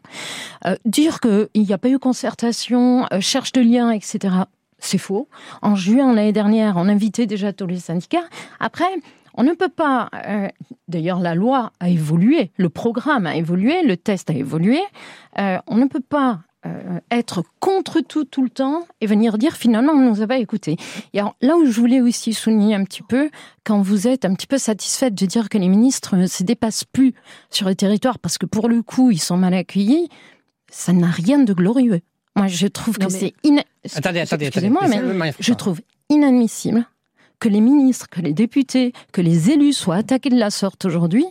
Euh, 0.66 0.76
dire 0.86 1.20
qu'il 1.20 1.48
n'y 1.56 1.74
a 1.74 1.78
pas 1.78 1.90
eu 1.90 2.00
concertation, 2.00 3.06
euh, 3.14 3.22
cherche 3.22 3.52
de 3.52 3.62
liens, 3.62 3.92
etc., 3.92 4.34
c'est 4.80 4.98
faux. 4.98 5.28
En 5.62 5.76
juin 5.76 6.14
l'année 6.14 6.32
dernière, 6.32 6.76
on 6.78 6.88
invitait 6.88 7.26
déjà 7.26 7.54
tous 7.54 7.68
les 7.68 7.80
syndicats. 7.80 8.24
Après, 8.60 8.86
on 9.36 9.44
ne 9.44 9.54
peut 9.54 9.70
pas. 9.70 10.10
Euh, 10.26 10.48
d'ailleurs, 10.88 11.20
la 11.20 11.36
loi 11.36 11.72
a 11.80 11.90
évolué, 11.90 12.52
le 12.58 12.70
programme 12.70 13.26
a 13.26 13.36
évolué, 13.36 13.84
le 13.84 13.98
test 13.98 14.30
a 14.30 14.34
évolué. 14.34 14.80
Euh, 15.38 15.58
on 15.68 15.78
ne 15.78 15.86
peut 15.86 16.02
pas 16.02 16.40
euh, 16.66 17.00
être 17.10 17.42
contre 17.62 18.02
tout 18.02 18.26
tout 18.26 18.44
le 18.44 18.50
temps 18.50 18.86
et 19.00 19.08
venir 19.08 19.38
dire 19.38 19.56
finalement 19.56 19.94
on 19.94 19.98
ne 20.00 20.10
nous 20.10 20.22
a 20.22 20.28
pas 20.28 20.40
écoutés. 20.40 20.76
Et 21.14 21.20
alors, 21.20 21.38
là 21.40 21.56
où 21.56 21.66
je 21.66 21.72
voulais 21.72 22.02
aussi 22.02 22.34
souligner 22.34 22.76
un 22.76 22.84
petit 22.84 23.02
peu, 23.02 23.30
quand 23.64 23.82
vous 23.82 24.10
êtes 24.10 24.26
un 24.26 24.34
petit 24.34 24.46
peu 24.46 24.58
satisfaite 24.58 25.16
de 25.16 25.26
dire 25.26 25.48
que 25.48 25.58
les 25.58 25.70
ministres 25.70 26.18
ne 26.18 26.28
se 26.28 26.44
dépassent 26.44 26.84
plus 26.84 27.14
sur 27.50 27.70
le 27.70 27.76
territoire 27.76 28.20
parce 28.20 28.38
que 28.38 28.46
pour 28.46 28.68
le 28.68 28.82
coup 28.82 29.10
ils 29.10 29.22
sont 29.22 29.38
mal 29.38 29.54
accueillis, 29.54 30.10
ça 30.70 30.92
n'a 30.92 31.08
rien 31.08 31.40
de 31.40 31.54
glorieux. 31.54 32.02
Moi 32.36 32.48
je 32.48 32.68
trouve 32.68 32.98
que 32.98 33.10
c'est 33.10 33.34
Attendez, 33.96 34.20
attendez, 34.20 34.48
Excusez-moi, 34.48 34.82
mais 34.90 35.34
je 35.40 35.54
trouve 35.54 35.80
inadmissible 36.10 36.86
que 37.40 37.50
les 37.50 37.62
ministres, 37.62 38.10
que 38.10 38.22
les 38.22 38.34
députés, 38.34 38.94
que 39.12 39.22
les 39.22 39.52
élus 39.52 39.74
soient 39.74 39.96
attaqués 39.96 40.30
de 40.30 40.38
la 40.38 40.50
sorte 40.50 40.86
aujourd'hui, 40.86 41.26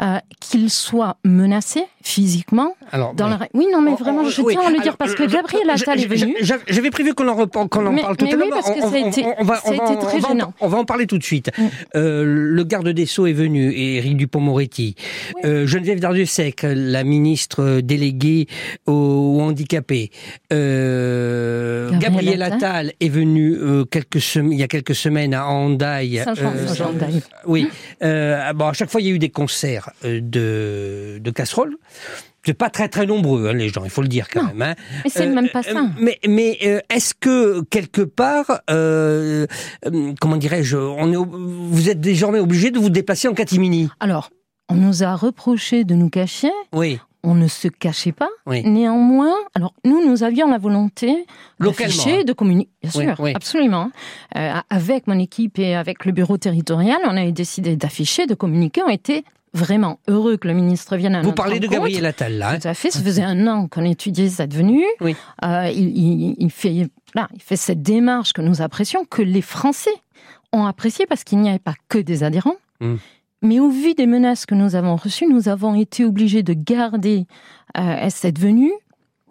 euh, 0.00 0.18
qu'ils 0.40 0.70
soient 0.70 1.16
menacés 1.24 1.84
physiquement. 2.02 2.74
Alors, 2.92 3.14
dans 3.14 3.26
oui. 3.26 3.36
La... 3.40 3.48
oui, 3.54 3.66
non, 3.72 3.80
mais 3.80 3.94
vraiment, 3.94 4.24
je 4.24 4.42
tiens 4.42 4.62
à 4.66 4.70
le 4.70 4.80
dire 4.80 4.96
parce 4.96 5.14
que 5.14 5.24
Gabriel 5.24 5.68
Attal 5.70 6.00
est 6.00 6.06
venu. 6.06 6.36
J'avais 6.40 6.90
prévu 6.90 7.14
qu'on 7.14 7.28
en, 7.28 7.40
en, 7.40 7.46
parle 7.46 8.16
tout 8.16 8.26
à 8.26 8.30
l'heure. 8.30 8.40
Oui, 8.42 8.50
parce 8.50 8.70
que 8.70 8.80
ça 8.80 8.94
a 8.94 8.98
été, 8.98 9.24
on 9.38 9.44
va, 9.44 9.56
très 9.58 10.20
gênant. 10.20 10.52
On 10.60 10.68
va 10.68 10.78
en 10.78 10.84
parler 10.84 11.06
tout 11.06 11.18
de 11.18 11.22
suite. 11.22 11.50
Mm. 11.56 11.62
Euh, 11.96 12.24
le 12.26 12.64
garde 12.64 12.88
des 12.88 13.06
Sceaux 13.06 13.26
est 13.26 13.32
venu, 13.32 13.72
Éric 13.72 14.16
Dupont-Moretti. 14.16 14.94
Oui. 15.36 15.40
Euh, 15.44 15.66
Geneviève 15.66 16.00
Dardieu-Sec, 16.00 16.66
la 16.68 17.04
ministre 17.04 17.80
déléguée 17.80 18.48
aux, 18.86 19.38
handicapés. 19.40 20.10
Euh, 20.52 21.90
Gabriel, 21.98 22.42
Attal. 22.42 22.92
est 23.00 23.08
venu 23.08 23.58
quelques 23.90 24.24
il 24.36 24.54
y 24.54 24.62
a 24.62 24.68
quelques 24.68 24.94
semaines 24.94 25.34
à 25.34 25.46
Handaï. 25.46 26.20
Euh, 26.20 26.24
oui. 27.46 27.68
bon, 28.00 28.66
à 28.66 28.72
chaque 28.72 28.90
fois, 28.90 29.00
il 29.00 29.06
y 29.06 29.10
a 29.10 29.14
eu 29.14 29.18
des 29.18 29.30
concerts 29.54 29.90
de, 30.02 31.18
de 31.20 31.30
casseroles. 31.30 31.76
C'est 32.44 32.52
pas 32.52 32.68
très 32.68 32.88
très 32.88 33.06
nombreux 33.06 33.48
hein, 33.48 33.54
les 33.54 33.70
gens, 33.70 33.84
il 33.84 33.90
faut 33.90 34.02
le 34.02 34.08
dire 34.08 34.28
quand 34.28 34.44
même. 34.44 34.60
Hein. 34.60 34.74
Mais 35.04 35.10
c'est 35.10 35.26
même 35.26 35.48
pas 35.48 35.62
ça. 35.62 35.86
mais 35.98 36.18
mais 36.28 36.82
est-ce 36.90 37.14
que 37.14 37.62
quelque 37.70 38.02
part, 38.02 38.60
euh, 38.68 39.46
comment 40.20 40.36
dirais-je, 40.36 40.76
on 40.76 41.10
est, 41.10 41.16
vous 41.16 41.88
êtes 41.88 42.00
désormais 42.00 42.40
obligé 42.40 42.70
de 42.70 42.78
vous 42.78 42.90
déplacer 42.90 43.28
en 43.28 43.34
catimini? 43.34 43.88
Alors, 43.98 44.30
on 44.68 44.74
nous 44.74 45.04
a 45.04 45.14
reproché 45.14 45.84
de 45.84 45.94
nous 45.94 46.10
cacher. 46.10 46.50
Oui 46.72 46.98
on 47.24 47.34
ne 47.34 47.48
se 47.48 47.68
cachait 47.68 48.12
pas. 48.12 48.28
Néanmoins, 48.46 49.34
alors 49.54 49.72
nous, 49.84 50.06
nous 50.06 50.22
avions 50.22 50.48
la 50.50 50.58
volonté 50.58 51.26
d'afficher, 51.58 52.20
hein. 52.20 52.24
de 52.24 52.32
communiquer, 52.34 52.70
bien 52.82 52.90
sûr, 52.90 53.26
absolument. 53.34 53.90
Euh, 54.36 54.52
avec 54.68 55.06
mon 55.06 55.18
équipe 55.18 55.58
et 55.58 55.74
avec 55.74 56.04
le 56.04 56.12
bureau 56.12 56.36
territorial, 56.36 56.98
on 57.04 57.16
avait 57.16 57.32
décidé 57.32 57.76
d'afficher, 57.76 58.26
de 58.26 58.34
communiquer. 58.34 58.82
On 58.86 58.90
était 58.90 59.24
vraiment 59.54 60.00
heureux 60.08 60.36
que 60.36 60.48
le 60.48 60.54
ministre 60.54 60.96
vienne 60.96 61.14
à 61.14 61.22
Vous 61.22 61.32
parlez 61.32 61.60
de 61.60 61.66
Gabriel 61.66 62.04
Attal, 62.04 62.36
là. 62.36 62.50
Hein 62.50 62.58
Tout 62.58 62.68
à 62.68 62.74
fait. 62.74 62.90
Ça 62.90 63.00
faisait 63.00 63.22
un 63.22 63.46
an 63.46 63.68
qu'on 63.68 63.84
étudiait 63.84 64.28
cette 64.28 64.52
venue. 64.52 64.84
Oui. 65.00 65.16
Euh, 65.44 65.70
il, 65.70 66.50
fait, 66.50 66.90
là, 67.14 67.28
il 67.32 67.40
fait 67.40 67.56
cette 67.56 67.82
démarche 67.82 68.32
que 68.32 68.42
nous 68.42 68.60
apprécions, 68.60 69.04
que 69.04 69.22
les 69.22 69.42
Français 69.42 69.94
ont 70.52 70.66
apprécié 70.66 71.06
parce 71.06 71.24
qu'il 71.24 71.38
n'y 71.38 71.48
avait 71.48 71.58
pas 71.58 71.74
que 71.88 71.98
des 71.98 72.24
adhérents. 72.24 72.56
Hum. 72.80 72.98
Mais 73.42 73.60
au 73.60 73.68
vu 73.68 73.94
des 73.94 74.06
menaces 74.06 74.46
que 74.46 74.54
nous 74.54 74.74
avons 74.74 74.96
reçues, 74.96 75.26
nous 75.26 75.48
avons 75.48 75.74
été 75.74 76.04
obligés 76.04 76.42
de 76.42 76.54
garder 76.54 77.26
euh, 77.76 78.06
cette 78.08 78.38
venue 78.38 78.72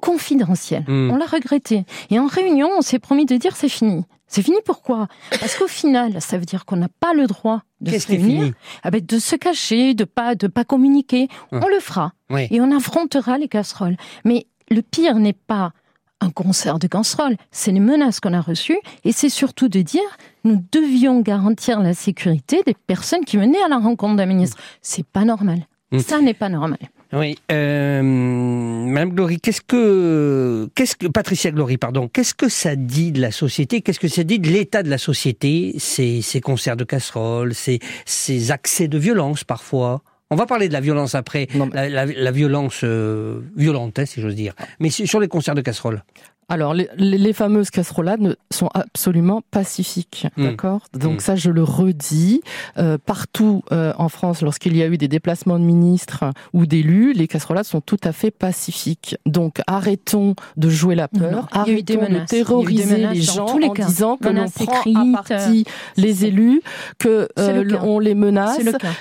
confidentielle. 0.02 0.84
Hmm. 0.88 1.12
On 1.12 1.16
l'a 1.16 1.26
regretté. 1.26 1.86
Et 2.10 2.20
en 2.20 2.28
réunion, 2.28 2.70
on 2.78 2.82
s'est 2.82 3.00
promis 3.00 3.26
de 3.26 3.38
dire 3.38 3.56
c'est 3.56 3.70
fini. 3.70 4.04
C'est 4.34 4.42
fini 4.42 4.58
pourquoi? 4.66 5.08
Parce 5.30 5.56
qu'au 5.56 5.68
final, 5.68 6.20
ça 6.20 6.40
veut 6.40 6.46
dire 6.46 6.66
qu'on 6.66 6.76
n'a 6.76 6.88
pas 7.00 7.14
le 7.14 7.28
droit 7.28 7.62
de 7.82 7.92
se 7.92 8.08
réunir, 8.08 8.52
ah 8.82 8.90
ben, 8.90 9.00
de 9.00 9.20
se 9.20 9.36
cacher, 9.36 9.94
de 9.94 10.06
pas 10.06 10.34
de 10.34 10.48
pas 10.48 10.64
communiquer. 10.64 11.28
Hmm. 11.52 11.60
On 11.62 11.68
le 11.68 11.80
fera 11.80 12.14
et 12.32 12.60
on 12.60 12.76
affrontera 12.76 13.38
les 13.38 13.48
casseroles. 13.48 13.96
Mais 14.26 14.48
le 14.72 14.82
pire 14.82 15.18
n'est 15.18 15.34
pas 15.34 15.72
un 16.20 16.32
concert 16.32 16.80
de 16.80 16.88
casseroles, 16.88 17.36
c'est 17.52 17.72
les 17.72 17.80
menaces 17.80 18.20
qu'on 18.20 18.34
a 18.34 18.42
reçues 18.42 18.80
et 19.04 19.12
c'est 19.12 19.30
surtout 19.30 19.68
de 19.68 19.82
dire 19.82 20.02
nous 20.44 20.64
devions 20.72 21.22
garantir 21.22 21.80
la 21.80 21.94
sécurité 21.94 22.64
des 22.66 22.74
personnes 22.74 23.26
qui 23.26 23.38
venaient 23.38 23.62
à 23.62 23.68
la 23.68 23.78
rencontre 23.78 24.16
d'un 24.16 24.26
ministre. 24.26 24.58
C'est 24.82 25.06
pas 25.06 25.26
normal. 25.26 25.68
Mm. 25.92 26.00
Ça 26.00 26.22
n'est 26.22 26.34
pas 26.34 26.50
normal. 26.50 26.80
Oui, 27.16 27.38
euh, 27.52 28.02
Madame 28.02 29.12
Glory, 29.12 29.40
qu'est-ce 29.40 29.62
que, 29.62 30.68
qu'est-ce 30.74 30.96
que 30.96 31.06
Patricia 31.06 31.52
Glory, 31.52 31.78
pardon, 31.78 32.08
qu'est-ce 32.08 32.34
que 32.34 32.50
ça 32.50 32.76
dit 32.76 33.12
de 33.12 33.22
la 33.22 33.30
société 33.30 33.82
Qu'est-ce 33.82 34.00
que 34.00 34.08
ça 34.08 34.24
dit 34.24 34.40
de 34.40 34.50
l'état 34.50 34.82
de 34.82 34.90
la 34.90 34.98
société 34.98 35.76
Ces, 35.78 36.24
ces 36.24 36.42
concerts 36.42 36.76
de 36.76 36.84
casseroles, 36.84 37.54
ces, 37.54 37.80
ces 38.06 38.50
accès 38.50 38.88
de 38.88 38.98
violence 38.98 39.44
parfois? 39.44 40.02
On 40.32 40.36
va 40.36 40.48
parler 40.48 40.68
de 40.68 40.74
la 40.74 40.82
violence 40.82 41.14
après, 41.14 41.48
la, 41.74 42.32
violence 42.32 42.82
euh, 42.84 43.42
violente, 43.56 44.00
hein, 44.00 44.06
si 44.08 44.20
j'ose 44.20 44.34
dire. 44.34 44.54
Mais 44.80 44.90
sur 44.90 45.20
les 45.20 45.28
concerts 45.28 45.54
de 45.54 45.62
casseroles. 45.62 46.04
Alors, 46.50 46.74
les, 46.74 47.34
fameuses 47.34 47.70
casserolades 47.70 48.38
sont 48.52 48.70
absolument 48.74 49.42
pacifiques, 49.52 50.28
hmm. 50.38 50.44
d'accord? 50.44 50.82
Donc 50.94 51.18
hmm. 51.18 51.20
ça, 51.20 51.36
je 51.36 51.50
le 51.50 51.64
redis. 51.64 52.42
Euh, 52.78 52.98
partout 53.04 53.64
euh, 53.72 53.94
en 53.98 54.10
France, 54.10 54.42
lorsqu'il 54.42 54.76
y 54.76 54.84
a 54.84 54.88
eu 54.88 54.98
des 54.98 55.08
déplacements 55.08 55.60
de 55.60 55.64
ministres 55.64 56.26
ou 56.54 56.66
d'élus, 56.66 57.14
les 57.14 57.28
casserolades 57.28 57.66
sont 57.66 57.82
tout 57.82 58.00
à 58.04 58.12
fait 58.12 58.32
pacifiques. 58.32 59.18
Donc, 59.26 59.62
arrêtons 59.68 60.36
de 60.58 60.70
jouer 60.70 60.96
la 60.96 61.08
peur, 61.08 61.48
arrêtons 61.52 62.08
de 62.10 62.26
terroriser 62.26 63.08
les 63.08 63.22
gens 63.22 63.48
en 63.48 63.74
disant 63.74 64.18
que 64.18 64.30
l'on 64.30 64.50
prend 64.50 64.82
à 64.96 65.24
partie 65.24 65.66
les 65.98 66.26
élus, 66.26 66.62
que 67.00 67.28
euh, 67.40 67.78
on 67.82 68.00
les 68.00 68.16
menace. 68.16 68.60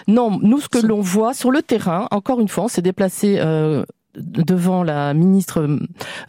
Non, 0.09 0.39
nous, 0.43 0.61
ce 0.61 0.69
que 0.69 0.79
l'on 0.79 1.01
voit 1.01 1.35
sur 1.35 1.51
le 1.51 1.63
terrain, 1.63 2.09
encore 2.11 2.41
une 2.41 2.49
fois, 2.49 2.65
on 2.65 2.69
s'est 2.69 2.83
déplacé 2.83 3.41
devant 4.15 4.83
la 4.83 5.15
ministre 5.15 5.79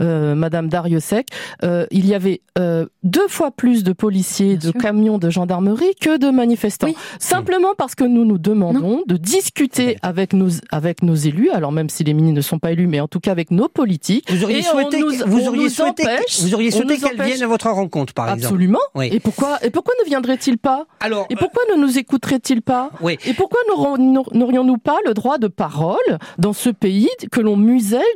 euh, 0.01 0.35
Madame 0.35 0.69
Dariussec, 0.69 1.27
euh, 1.63 1.85
il 1.91 2.07
y 2.07 2.13
avait 2.13 2.41
euh, 2.57 2.85
deux 3.03 3.27
fois 3.27 3.51
plus 3.51 3.83
de 3.83 3.93
policiers, 3.93 4.57
de 4.57 4.71
camions 4.71 5.17
de 5.17 5.29
gendarmerie 5.29 5.95
que 5.99 6.17
de 6.17 6.29
manifestants. 6.29 6.93
Simplement 7.19 7.73
parce 7.77 7.95
que 7.95 8.03
nous 8.03 8.25
nous 8.25 8.37
demandons 8.37 9.03
de 9.07 9.17
discuter 9.17 9.97
avec 10.01 10.33
nos 10.33 10.49
avec 10.71 11.03
nos 11.03 11.15
élus, 11.15 11.49
alors 11.49 11.71
même 11.71 11.89
si 11.89 12.03
les 12.03 12.13
ministres 12.13 12.37
ne 12.37 12.41
sont 12.41 12.59
pas 12.59 12.71
élus, 12.71 12.87
mais 12.87 12.99
en 12.99 13.07
tout 13.07 13.19
cas 13.19 13.31
avec 13.31 13.51
nos 13.51 13.67
politiques. 13.67 14.31
Vous 14.31 14.43
auriez 14.43 14.61
souhaité, 14.61 15.01
vous, 15.01 15.47
auriez 15.47 15.69
souhaité 15.69 16.03
vous 16.41 16.53
auriez 16.53 16.71
souhaité 16.71 16.97
qu'elles 16.97 17.21
viennent 17.21 17.43
à 17.43 17.47
votre 17.47 17.69
rencontre, 17.69 18.13
par 18.13 18.25
exemple. 18.25 18.45
Absolument. 18.45 18.79
Et 19.01 19.19
pourquoi 19.19 19.59
et 19.63 19.69
pourquoi 19.69 19.93
ne 20.01 20.07
viendraient-ils 20.07 20.57
pas? 20.57 20.85
Alors, 20.99 21.27
et 21.29 21.35
pourquoi 21.35 21.63
ne 21.75 21.81
nous 21.81 21.97
écouteraient-ils 21.97 22.61
pas? 22.61 22.91
Oui. 23.01 23.17
Et 23.25 23.33
pourquoi 23.33 23.59
n'aurions-nous 23.69 24.77
pas 24.77 24.97
le 25.05 25.13
droit 25.13 25.37
de 25.37 25.47
parole 25.47 25.97
dans 26.37 26.53
ce 26.53 26.69
pays 26.69 27.09
que 27.31 27.41
l'on 27.41 27.57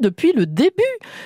depuis 0.02 0.34
le 0.34 0.46
début. 0.46 0.72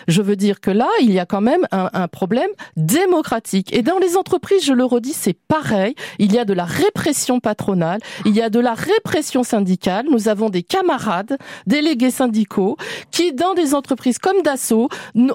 Je 0.08 0.22
veux 0.22 0.36
dire 0.36 0.60
que 0.60 0.72
là, 0.72 0.88
il 1.02 1.12
y 1.12 1.20
a 1.20 1.26
quand 1.26 1.42
même 1.42 1.68
un, 1.72 1.90
un 1.94 2.08
problème 2.08 2.50
démocratique. 2.78 3.74
Et 3.74 3.82
dans 3.82 4.00
les 4.00 4.18
entreprises, 4.18 4.64
je 4.66 4.74
le 4.74 4.86
redis, 4.86 5.14
c'est 5.14 5.38
pareil. 5.48 5.96
Il 6.20 6.34
y 6.34 6.40
a 6.40 6.46
de 6.46 6.54
la 6.54 6.66
répression 6.66 7.40
patronale, 7.40 8.00
il 8.26 8.36
y 8.36 8.42
a 8.42 8.50
de 8.50 8.60
la 8.60 8.74
répression 8.74 9.44
syndicale. 9.44 10.06
Nous 10.10 10.28
avons 10.28 10.50
des 10.50 10.64
camarades, 10.64 11.38
délégués 11.68 12.12
syndicaux, 12.12 12.78
qui, 13.12 13.34
dans 13.34 13.54
des 13.54 13.74
entreprises 13.74 14.18
comme 14.18 14.42
Dassault, 14.44 14.90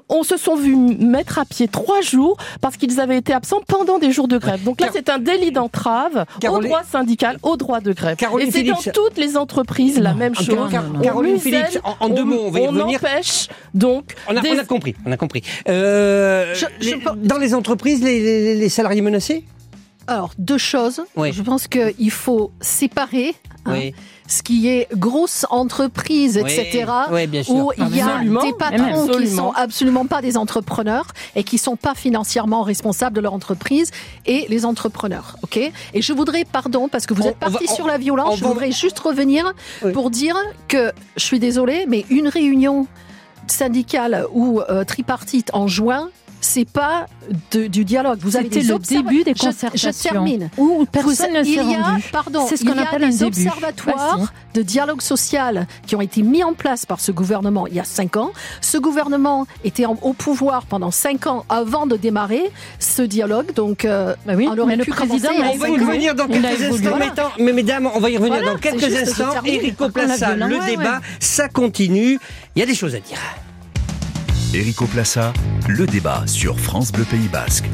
on 0.09 0.23
se 0.23 0.37
sont 0.37 0.57
vus 0.57 0.77
mettre 0.77 1.39
à 1.39 1.45
pied 1.45 1.69
trois 1.69 2.01
jours 2.01 2.37
parce 2.61 2.77
qu'ils 2.77 3.01
avaient 3.01 3.19
été 3.19 3.33
absents 3.33 3.61
pendant 3.67 3.99
des 3.99 4.13
jours 4.13 4.29
de 4.29 4.39
grève. 4.39 4.63
Donc 4.65 4.81
là, 4.81 4.89
c'est 4.93 5.09
un 5.09 5.19
délit 5.19 5.53
d'entrave 5.53 6.25
au 6.49 6.59
droit 6.61 6.83
syndical, 6.85 7.39
au 7.43 7.57
droit 7.57 7.81
de 7.81 7.93
grève. 7.93 8.17
Et 8.41 8.51
c'est 8.51 8.63
dans 8.63 8.77
toutes 8.77 9.19
les 9.19 9.37
entreprises 9.37 9.99
la 9.99 10.15
même 10.15 10.35
chose. 10.35 10.71
Caroline 11.03 11.39
Philippe, 11.39 11.81
en, 12.01 12.09
deux 12.09 12.25
mots, 12.25 12.45
on 12.47 12.51
va 12.51 12.61
y 12.61 12.67
revenir. 12.67 12.86
Donc, 13.75 14.15
on 14.29 14.37
a, 14.37 14.65
compris, 14.65 14.95
on 15.05 15.13
a 15.13 15.17
compris. 15.17 15.43
Euh, 15.69 16.55
dans 17.17 17.39
les 17.39 17.55
entreprises, 17.55 18.03
les, 18.03 18.69
salariés 18.69 19.03
menacés? 19.03 19.45
Alors, 20.07 20.33
deux 20.39 20.59
choses. 20.59 21.03
Je 21.17 21.43
pense 21.43 21.67
qu'il 21.69 22.11
faut 22.11 22.53
séparer. 22.61 23.35
Hein, 23.67 23.91
ce 24.29 24.43
qui 24.43 24.69
est 24.69 24.89
grosse 24.93 25.47
entreprise, 25.51 26.37
etc., 26.37 26.85
où 27.49 27.73
il 27.77 27.97
y 27.97 28.01
a 28.01 28.21
des 28.21 28.53
patrons 28.59 29.07
qui 29.07 29.29
sont 29.29 29.53
absolument 29.53 30.07
pas 30.07 30.21
des 30.21 30.37
entrepreneurs 30.37 31.07
et 31.35 31.45
qui 31.45 31.59
sont 31.59 31.77
pas 31.77 31.95
financièrement 31.95 32.63
responsables 32.63 33.15
de 33.15 33.21
leur 33.21 33.35
entreprise 33.35 33.91
et 34.27 34.47
les 34.49 34.65
entrepreneurs, 34.65 35.37
ok? 35.43 35.57
Et 35.95 36.03
je 36.03 36.13
voudrais, 36.13 36.45
pardon, 36.45 36.89
parce 36.89 37.07
que 37.07 37.15
vous 37.15 37.27
êtes 37.27 37.39
parti 37.39 37.69
sur 37.69 37.87
la 37.87 37.99
violence, 37.99 38.39
je 38.39 38.45
voudrais 38.45 38.73
juste 38.73 38.99
revenir 38.99 39.53
pour 39.93 40.11
dire 40.11 40.37
que 40.69 40.93
je 41.17 41.25
suis 41.25 41.39
désolée, 41.39 41.87
mais 41.89 42.05
une 42.11 42.29
réunion 42.29 42.87
syndicale 43.47 44.27
ou 44.33 44.61
euh, 44.61 44.85
tripartite 44.85 45.51
en 45.53 45.69
juin, 45.69 46.11
c'est 46.41 46.69
pas 46.69 47.07
du 47.51 47.85
dialogue. 47.85 48.19
Vous 48.21 48.37
avez 48.37 48.49
le 48.49 48.79
début 48.79 49.25
des 49.25 49.35
concertations. 49.35 49.91
Je, 49.93 50.09
termine. 50.09 50.51
Où 50.57 50.87
personne 50.91 51.33
ne 51.33 51.43
s'est 51.43 51.51
Il 51.51 51.71
y 51.71 51.75
a, 51.75 51.97
pardon, 52.13 52.47
c'est 52.49 52.57
ce 52.57 52.65
qu'on 52.65 52.79
appelle 52.79 53.09
des 53.09 53.23
observatoires 53.23 54.33
de 54.55 54.63
dialogue 54.63 55.03
social 55.03 55.67
qui 55.87 55.97
ont 55.97 56.01
été 56.01 56.23
mis 56.23 56.43
en 56.43 56.55
place 56.55 56.87
par 56.87 57.01
ce 57.01 57.13
gouvernement 57.13 57.67
il 57.67 57.75
y 57.75 57.81
a 57.81 57.85
cinq 57.85 58.17
ans. 58.17 58.33
Ce 58.61 58.79
gouvernement 58.79 59.47
était 59.65 59.87
au 59.87 60.13
pouvoir 60.13 60.67
pendant 60.67 60.91
cinq 60.91 61.27
ans 61.27 61.45
avant 61.49 61.87
de 61.87 61.97
démarrer 61.97 62.51
ce 62.79 63.03
dialogue. 63.03 63.53
Donc, 63.55 63.85
euh, 63.85 64.15
bah 64.27 64.35
oui, 64.37 64.49
mais 64.67 64.77
le 64.77 64.85
président, 64.85 65.31
on 65.53 65.57
va 65.57 65.69
y 65.69 65.79
revenir 65.79 66.15
dans 66.15 66.27
quelques 66.27 66.63
instants. 66.63 67.31
Mais 67.39 67.53
mesdames, 67.53 67.89
on 67.95 68.01
va 68.01 68.11
y 68.11 68.17
revenir 68.17 68.45
dans 68.45 68.59
quelques 68.59 68.95
instants. 68.95 69.43
Eric 69.45 69.77
Plaza, 69.77 70.35
le 70.35 70.67
débat, 70.67 71.01
ça 71.21 71.49
continue. 71.49 72.19
Il 72.55 72.61
y 72.61 72.63
a 72.63 72.67
des 72.67 72.75
choses 72.75 72.95
à 72.95 73.01
dire. 73.01 73.19
Érico 74.55 74.87
Plaça, 74.87 75.33
le 75.69 75.87
débat 75.87 76.23
sur 76.27 76.59
France 76.59 76.93
Bleu 76.93 77.05
Pays 77.05 77.29
Basque. 77.29 77.69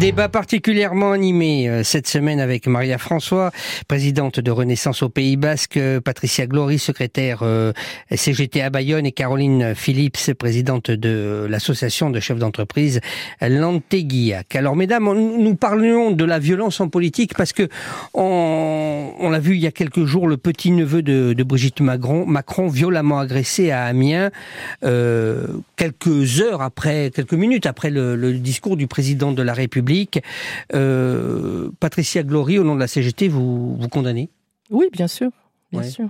Débat 0.00 0.30
particulièrement 0.30 1.12
animé 1.12 1.68
euh, 1.68 1.82
cette 1.82 2.06
semaine 2.06 2.40
avec 2.40 2.66
Maria 2.66 2.96
François, 2.96 3.50
présidente 3.88 4.40
de 4.40 4.50
Renaissance 4.50 5.02
au 5.02 5.10
Pays 5.10 5.36
Basque, 5.36 5.78
Patricia 6.02 6.46
Glory, 6.46 6.78
secrétaire 6.78 7.40
euh, 7.42 7.74
CGT 8.10 8.62
à 8.62 8.70
Bayonne 8.70 9.04
et 9.04 9.12
Caroline 9.12 9.74
Phillips, 9.74 10.32
présidente 10.38 10.90
de 10.90 11.46
l'association 11.48 12.08
de 12.08 12.20
chefs 12.20 12.38
d'entreprise 12.38 13.00
Lanteguillac. 13.42 14.56
Alors 14.56 14.76
mesdames, 14.76 15.04
nous 15.04 15.54
parlions 15.56 16.10
de 16.10 16.24
la 16.24 16.38
violence 16.38 16.80
en 16.80 16.88
politique 16.88 17.34
parce 17.36 17.52
que 17.52 17.68
on, 18.14 19.28
l'a 19.30 19.40
vu 19.40 19.56
il 19.56 19.60
y 19.60 19.66
a 19.66 19.72
quelques 19.72 20.06
jours, 20.06 20.26
le 20.26 20.38
petit-neveu 20.38 21.02
de, 21.02 21.42
Brigitte 21.42 21.82
Macron, 21.82 22.24
Macron 22.24 22.68
violemment 22.68 23.18
agressé 23.18 23.70
à 23.70 23.84
Amiens, 23.84 24.30
euh, 24.84 25.48
quelques 25.76 26.40
heures 26.40 26.62
après, 26.62 27.10
quelques 27.14 27.34
minutes 27.34 27.66
après 27.66 27.90
le, 27.90 28.16
le 28.16 28.32
discours 28.34 28.78
du 28.78 28.86
président 28.86 29.32
de 29.32 29.42
la 29.42 29.52
République 29.52 29.81
euh, 30.74 31.70
Patricia 31.80 32.22
Glory, 32.22 32.58
au 32.58 32.64
nom 32.64 32.74
de 32.74 32.80
la 32.80 32.88
CGT, 32.88 33.28
vous, 33.28 33.76
vous 33.76 33.88
condamnez? 33.88 34.30
Oui, 34.70 34.86
bien 34.92 35.08
sûr. 35.08 35.30
Bien 35.70 35.82
sûr. 35.82 36.08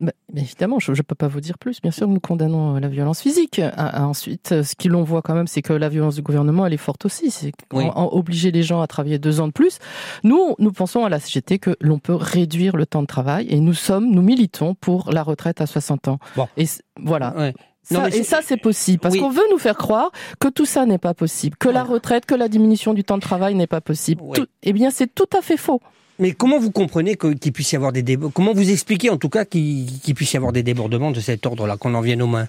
Bah, 0.00 0.12
évidemment, 0.36 0.80
je 0.80 0.90
ne 0.90 1.02
peux 1.02 1.14
pas 1.14 1.28
vous 1.28 1.40
dire 1.40 1.56
plus. 1.56 1.80
Bien 1.80 1.92
sûr, 1.92 2.08
nous 2.08 2.20
condamnons 2.20 2.76
euh, 2.76 2.80
la 2.80 2.88
violence 2.88 3.20
physique. 3.20 3.60
Ah, 3.60 3.72
ah, 3.76 4.06
ensuite, 4.06 4.52
euh, 4.52 4.62
ce 4.62 4.74
qu'on 4.74 5.04
voit 5.04 5.22
quand 5.22 5.34
même, 5.34 5.46
c'est 5.46 5.62
que 5.62 5.72
la 5.72 5.88
violence 5.88 6.16
du 6.16 6.22
gouvernement, 6.22 6.66
elle 6.66 6.72
est 6.72 6.78
forte 6.78 7.04
aussi. 7.06 7.30
C'est 7.30 7.52
obliger 7.72 8.50
les 8.50 8.62
gens 8.62 8.80
à 8.80 8.86
travailler 8.86 9.18
deux 9.18 9.40
ans 9.40 9.46
de 9.46 9.52
plus. 9.52 9.78
Nous, 10.24 10.56
nous 10.58 10.72
pensons 10.72 11.04
à 11.04 11.08
la 11.08 11.20
CGT 11.20 11.58
que 11.58 11.76
l'on 11.80 11.98
peut 11.98 12.14
réduire 12.14 12.76
le 12.76 12.86
temps 12.86 13.02
de 13.02 13.06
travail 13.06 13.46
et 13.48 13.60
nous 13.60 13.74
sommes, 13.74 14.10
nous 14.10 14.22
militons 14.22 14.74
pour 14.74 15.12
la 15.12 15.22
retraite 15.22 15.60
à 15.60 15.66
60 15.66 16.08
ans. 16.08 16.18
Et 16.56 16.66
voilà 17.00 17.52
et 17.90 18.22
ça, 18.22 18.40
c'est 18.42 18.56
possible. 18.56 18.98
Parce 19.00 19.16
qu'on 19.16 19.30
veut 19.30 19.42
nous 19.50 19.58
faire 19.58 19.76
croire 19.76 20.10
que 20.40 20.48
tout 20.48 20.66
ça 20.66 20.86
n'est 20.86 20.98
pas 20.98 21.14
possible. 21.14 21.56
Que 21.58 21.68
la 21.68 21.84
retraite, 21.84 22.26
que 22.26 22.34
la 22.34 22.48
diminution 22.48 22.94
du 22.94 23.04
temps 23.04 23.16
de 23.16 23.22
travail 23.22 23.54
n'est 23.54 23.66
pas 23.66 23.80
possible. 23.80 24.22
eh 24.62 24.72
bien, 24.72 24.90
c'est 24.90 25.12
tout 25.14 25.28
à 25.36 25.42
fait 25.42 25.56
faux. 25.56 25.80
Mais 26.18 26.32
comment 26.32 26.58
vous 26.58 26.70
comprenez 26.70 27.16
qu'il 27.16 27.52
puisse 27.52 27.72
y 27.72 27.76
avoir 27.76 27.92
des 27.92 28.02
débordements 28.02 28.32
Comment 28.32 28.52
vous 28.52 28.70
expliquez 28.70 29.10
en 29.10 29.16
tout 29.16 29.28
cas 29.28 29.44
qu'il 29.44 30.14
puisse 30.14 30.32
y 30.32 30.36
avoir 30.36 30.52
des 30.52 30.62
débordements 30.62 31.10
de 31.10 31.20
cet 31.20 31.44
ordre-là, 31.44 31.76
qu'on 31.76 31.94
en 31.94 32.00
vienne 32.00 32.22
aux 32.22 32.28
mains? 32.28 32.46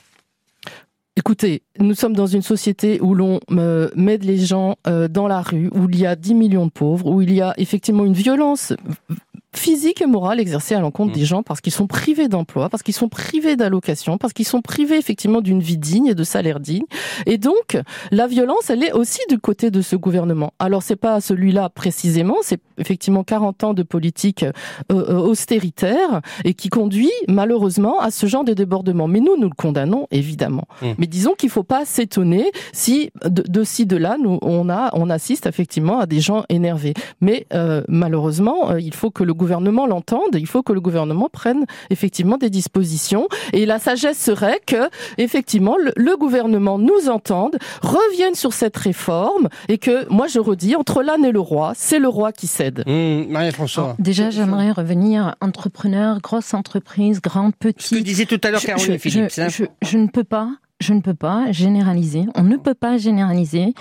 Écoutez, 1.18 1.64
nous 1.80 1.96
sommes 1.96 2.14
dans 2.14 2.28
une 2.28 2.42
société 2.42 3.00
où 3.00 3.16
l'on 3.16 3.40
euh, 3.52 3.90
met 3.96 4.18
les 4.18 4.38
gens 4.38 4.76
euh, 4.86 5.08
dans 5.08 5.30
la 5.30 5.42
rue, 5.42 5.70
où 5.74 5.88
il 5.90 5.98
y 5.98 6.06
a 6.06 6.18
10 6.18 6.34
millions 6.34 6.66
de 6.66 6.72
pauvres, 6.72 7.08
où 7.08 7.22
il 7.22 7.34
y 7.34 7.42
a 7.42 7.54
effectivement 7.58 8.04
une 8.04 8.14
violence 8.14 8.74
physique 9.58 10.02
et 10.02 10.06
morale 10.06 10.40
exercée 10.40 10.76
à 10.76 10.80
l'encontre 10.80 11.12
mmh. 11.12 11.16
des 11.16 11.26
gens 11.26 11.44
parce 11.44 11.62
qu'ils 11.62 11.74
sont 11.74 11.88
privés 11.88 12.28
d'emploi, 12.28 12.70
parce 12.70 12.84
qu'ils 12.84 12.94
sont 12.94 13.10
privés 13.10 13.56
d'allocation, 13.56 14.18
parce 14.18 14.34
qu'ils 14.34 14.46
sont 14.46 14.62
privés 14.62 14.98
effectivement 14.98 15.42
d'une 15.42 15.60
vie 15.60 15.78
digne 15.78 16.08
et 16.08 16.16
de 16.16 16.24
salaire 16.24 16.60
digne. 16.60 16.86
Et 17.26 17.38
donc, 17.38 17.78
la 18.12 18.28
violence, 18.28 18.70
elle 18.70 18.84
est 18.84 18.92
aussi 18.92 19.20
du 19.30 19.40
côté 19.40 19.72
de 19.72 19.82
ce 19.82 19.96
gouvernement. 19.96 20.54
Alors, 20.60 20.84
c'est 20.84 20.96
pas 20.96 21.22
celui-là 21.22 21.70
précisément, 21.70 22.38
c'est 22.42 22.60
effectivement 22.78 23.24
40 23.24 23.64
ans 23.64 23.74
de 23.74 23.84
politique 23.84 24.44
euh, 24.44 24.52
euh, 24.92 25.18
austéritaire 25.18 26.22
et 26.44 26.54
qui 26.54 26.70
conduit 26.70 27.12
malheureusement 27.28 28.00
à 28.00 28.12
ce 28.12 28.26
genre 28.26 28.44
de 28.44 28.54
débordement. 28.54 29.08
Mais 29.08 29.20
nous, 29.20 29.38
nous 29.38 29.50
le 29.50 29.56
condamnons 29.56 30.08
évidemment. 30.12 30.68
Mmh. 30.82 30.88
Mais 30.98 31.08
disons 31.08 31.34
qu'il 31.34 31.50
faut 31.50 31.64
pas 31.64 31.86
s'étonner 31.86 32.52
si 32.74 33.12
de, 33.24 33.44
de, 33.48 33.64
ci 33.64 33.86
de 33.86 33.98
là, 33.98 34.18
nous 34.22 34.40
on 34.42 34.70
a 34.70 34.90
on 34.94 35.10
assiste 35.10 35.46
effectivement 35.46 36.00
à 36.00 36.06
des 36.06 36.20
gens 36.20 36.44
énervés. 36.50 36.94
Mais 37.22 37.48
euh, 37.54 37.84
malheureusement, 37.88 38.76
il 38.76 38.94
faut 38.94 39.12
que 39.12 39.24
le 39.24 39.34
gouvernement 39.34 39.45
gouvernement 39.46 39.86
l'entende, 39.86 40.34
il 40.34 40.48
faut 40.48 40.64
que 40.64 40.74
le 40.74 40.82
gouvernement 40.82 41.30
prenne 41.30 41.66
effectivement 41.92 42.38
des 42.38 42.50
dispositions. 42.50 43.28
Et 43.54 43.68
la 43.68 43.78
sagesse 43.78 44.18
serait 44.18 44.60
que, 44.66 44.90
effectivement, 45.20 45.76
le, 45.78 46.18
gouvernement 46.18 46.80
nous 46.80 47.10
entende, 47.10 47.58
revienne 47.84 48.34
sur 48.34 48.54
cette 48.54 48.76
réforme 48.76 49.50
et 49.70 49.78
que, 49.78 50.10
moi 50.10 50.26
je 50.26 50.40
redis, 50.40 50.76
entre 50.76 51.04
l'âne 51.04 51.26
et 51.26 51.32
le 51.32 51.40
roi, 51.40 51.74
c'est 51.76 52.00
le 52.00 52.08
roi 52.08 52.32
qui 52.32 52.48
cède. 52.48 52.84
Mmh, 52.88 53.26
Marie-François. 53.30 53.96
Déjà, 54.00 54.32
j'aimerais 54.32 54.72
revenir 54.72 55.36
entrepreneur, 55.42 56.20
grosse 56.22 56.56
entreprise, 56.56 57.22
grande, 57.22 57.54
petite. 57.56 57.82
Ce 57.82 57.96
que 57.96 58.00
disait 58.00 58.26
tout 58.26 58.42
à 58.44 58.50
l'heure 58.50 58.62
Caroline 58.62 58.98
Philippe. 58.98 59.32
Hein. 59.38 59.48
je 59.84 59.98
ne 59.98 60.08
peux 60.08 60.24
pas 60.24 60.50
je 60.80 60.94
ne 60.94 61.00
peux 61.00 61.14
pas 61.14 61.52
généraliser. 61.52 62.26
On 62.36 62.44
ne 62.44 62.58
peut 62.58 62.74
pas 62.74 62.98
généraliser. 62.98 63.74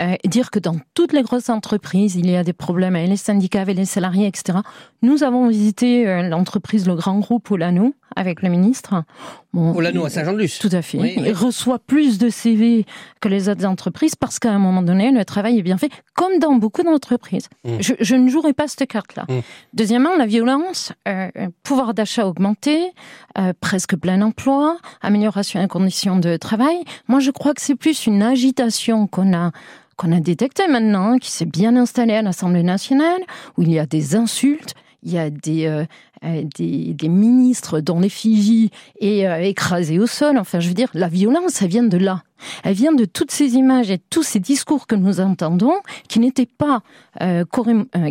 Euh, 0.00 0.14
dire 0.24 0.50
que 0.50 0.58
dans 0.58 0.76
toutes 0.94 1.12
les 1.12 1.22
grosses 1.22 1.50
entreprises, 1.50 2.16
il 2.16 2.30
y 2.30 2.36
a 2.36 2.44
des 2.44 2.52
problèmes 2.52 2.96
avec 2.96 3.08
les 3.08 3.16
syndicats, 3.16 3.60
avec 3.60 3.76
les 3.76 3.84
salariés, 3.84 4.26
etc. 4.26 4.58
Nous 5.02 5.22
avons 5.22 5.48
visité 5.48 6.08
euh, 6.08 6.22
l'entreprise, 6.22 6.86
le 6.86 6.94
grand 6.94 7.18
groupe 7.18 7.50
Olano, 7.50 7.94
avec 8.18 8.42
le 8.42 8.48
ministre. 8.48 9.04
Bon, 9.52 9.78
à 9.78 10.10
Saint-Jean-de-Luz. 10.10 10.58
Tout 10.58 10.68
à 10.72 10.82
fait. 10.82 11.14
Il 11.16 11.32
reçoit 11.32 11.78
plus 11.78 12.18
de 12.18 12.28
CV 12.28 12.84
que 13.20 13.28
les 13.28 13.48
autres 13.48 13.64
entreprises 13.64 14.16
parce 14.16 14.38
qu'à 14.38 14.50
un 14.50 14.58
moment 14.58 14.82
donné, 14.82 15.12
le 15.12 15.24
travail 15.24 15.58
est 15.58 15.62
bien 15.62 15.78
fait, 15.78 15.90
comme 16.14 16.38
dans 16.40 16.54
beaucoup 16.54 16.82
d'entreprises. 16.82 17.48
Mmh. 17.64 17.76
Je, 17.80 17.94
je, 18.00 18.16
ne 18.16 18.28
jouerai 18.28 18.52
pas 18.52 18.66
cette 18.66 18.88
carte-là. 18.88 19.24
Mmh. 19.28 19.40
Deuxièmement, 19.72 20.16
la 20.16 20.26
violence, 20.26 20.92
euh, 21.06 21.30
pouvoir 21.62 21.94
d'achat 21.94 22.26
augmenté, 22.26 22.90
euh, 23.38 23.52
presque 23.60 23.96
plein 23.96 24.20
emploi, 24.20 24.78
amélioration 25.00 25.62
des 25.62 25.68
conditions 25.68 26.18
de 26.18 26.36
travail. 26.36 26.76
Moi, 27.06 27.20
je 27.20 27.30
crois 27.30 27.54
que 27.54 27.62
c'est 27.62 27.76
plus 27.76 28.06
une 28.06 28.22
agitation 28.22 29.06
qu'on 29.06 29.32
a 29.32 29.52
qu'on 29.96 30.12
a 30.12 30.20
détectée 30.20 30.68
maintenant, 30.68 31.18
qui 31.18 31.32
s'est 31.32 31.44
bien 31.44 31.74
installée 31.74 32.14
à 32.14 32.22
l'Assemblée 32.22 32.62
nationale, 32.62 33.20
où 33.56 33.62
il 33.62 33.72
y 33.72 33.80
a 33.80 33.84
des 33.84 34.14
insultes, 34.14 34.74
il 35.02 35.12
y 35.12 35.18
a 35.18 35.30
des, 35.30 35.66
euh, 35.66 35.84
euh, 36.24 36.42
des, 36.56 36.94
des, 36.94 37.08
ministres 37.08 37.80
dont 37.80 38.00
l'effigie 38.00 38.70
est 39.00 39.26
euh, 39.26 39.40
écrasée 39.40 40.00
au 40.00 40.08
sol. 40.08 40.36
Enfin, 40.36 40.58
je 40.58 40.66
veux 40.68 40.74
dire, 40.74 40.88
la 40.94 41.06
violence, 41.06 41.62
elle 41.62 41.68
vient 41.68 41.84
de 41.84 41.96
là. 41.96 42.22
Elle 42.64 42.74
vient 42.74 42.92
de 42.92 43.04
toutes 43.04 43.30
ces 43.30 43.54
images 43.54 43.90
et 43.90 43.98
tous 43.98 44.22
ces 44.22 44.40
discours 44.40 44.86
que 44.86 44.96
nous 44.96 45.20
entendons, 45.20 45.74
qui 46.08 46.18
n'étaient 46.18 46.46
pas, 46.46 46.82
euh, 47.20 47.44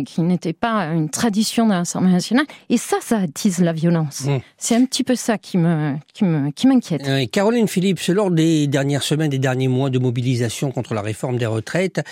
qui 0.06 0.22
n'étaient 0.22 0.52
pas 0.54 0.86
une 0.86 1.10
tradition 1.10 1.66
de 1.66 1.72
l'Assemblée 1.72 2.12
nationale. 2.12 2.46
Et 2.70 2.78
ça, 2.78 2.96
ça 3.00 3.18
attise 3.18 3.60
la 3.60 3.72
violence. 3.72 4.24
Mmh. 4.24 4.38
C'est 4.56 4.76
un 4.76 4.84
petit 4.84 5.04
peu 5.04 5.14
ça 5.14 5.36
qui 5.38 5.58
me, 5.58 5.94
qui 6.14 6.24
me, 6.24 6.50
qui 6.50 6.66
m'inquiète. 6.66 7.30
Caroline 7.30 7.68
Philippe, 7.68 8.00
lors 8.08 8.30
des 8.30 8.66
dernières 8.66 9.02
semaines, 9.02 9.30
des 9.30 9.38
derniers 9.38 9.68
mois 9.68 9.90
de 9.90 9.98
mobilisation 9.98 10.72
contre 10.72 10.94
la 10.94 11.02
réforme 11.02 11.38
des 11.38 11.46
retraites, 11.46 12.02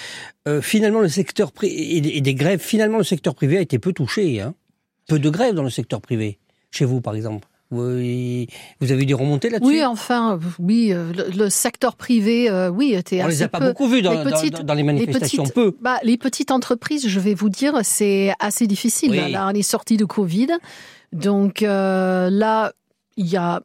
finalement 0.63 1.01
le 1.01 1.09
secteur 1.09 1.53
et 1.63 2.21
des 2.21 2.35
grèves, 2.35 2.61
finalement 2.61 2.99
le 2.99 3.05
secteur 3.05 3.35
privé 3.35 3.59
a 3.59 3.61
été 3.61 3.79
peu 3.79 3.93
touché. 3.93 4.41
Hein 4.41 4.55
peu 5.07 5.19
de 5.19 5.31
grèves 5.31 5.55
dans 5.55 5.63
le 5.63 5.71
secteur 5.71 6.01
privé, 6.01 6.39
chez 6.71 6.85
vous 6.85 7.01
par 7.01 7.15
exemple. 7.15 7.49
Vous, 7.71 7.83
vous 7.83 8.93
avez 8.93 9.03
eu 9.03 9.07
des 9.07 9.15
remontées 9.15 9.51
là-dessus? 9.51 9.69
Oui, 9.69 9.85
enfin, 9.85 10.39
oui, 10.61 10.93
euh, 10.93 11.13
le, 11.37 11.51
secteur 11.51 11.97
privé, 11.97 12.49
euh, 12.49 12.69
oui, 12.69 12.95
était 12.95 13.25
On 13.25 13.27
les 13.27 13.43
a 13.43 13.49
pas 13.49 13.59
beaucoup 13.59 13.89
vus 13.89 14.03
dans 14.03 14.13
les, 14.13 14.31
petites, 14.31 14.63
dans, 14.63 14.75
les 14.75 14.85
manifestations, 14.85 15.43
les 15.43 15.49
petites, 15.49 15.55
peu. 15.55 15.77
Bah, 15.81 15.99
les 16.05 16.17
petites 16.17 16.53
entreprises, 16.53 17.09
je 17.09 17.19
vais 17.19 17.35
vous 17.35 17.49
dire, 17.49 17.81
c'est 17.83 18.33
assez 18.39 18.69
difficile. 18.69 19.13
Là, 19.33 19.49
on 19.51 19.55
est 19.55 19.63
sorti 19.63 19.97
de 19.97 20.05
Covid, 20.05 20.49
donc 21.13 21.63
euh, 21.63 22.31
là, 22.31 22.73
il 23.17 23.27
y 23.27 23.37
a 23.37 23.63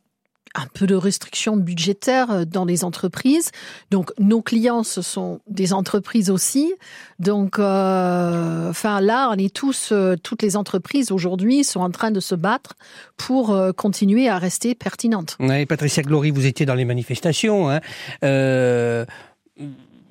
un 0.55 0.67
peu 0.73 0.87
de 0.87 0.95
restrictions 0.95 1.57
budgétaires 1.57 2.31
euh, 2.31 2.45
dans 2.45 2.65
les 2.65 2.83
entreprises. 2.83 3.51
Donc 3.89 4.11
nos 4.19 4.41
clients, 4.41 4.83
ce 4.83 5.01
sont 5.01 5.39
des 5.47 5.73
entreprises 5.73 6.29
aussi. 6.29 6.73
Donc, 7.19 7.59
euh, 7.59 8.69
enfin 8.69 8.99
là, 9.01 9.29
on 9.31 9.37
est 9.37 9.53
tous, 9.53 9.89
euh, 9.91 10.15
toutes 10.21 10.41
les 10.41 10.57
entreprises 10.57 11.11
aujourd'hui 11.11 11.63
sont 11.63 11.81
en 11.81 11.91
train 11.91 12.11
de 12.11 12.19
se 12.19 12.35
battre 12.35 12.73
pour 13.17 13.51
euh, 13.51 13.71
continuer 13.71 14.27
à 14.27 14.37
rester 14.37 14.75
pertinentes. 14.75 15.37
Oui, 15.39 15.65
Patricia 15.65 16.03
Glory, 16.03 16.31
vous 16.31 16.45
étiez 16.45 16.65
dans 16.65 16.75
les 16.75 16.85
manifestations. 16.85 17.69
Hein. 17.69 17.79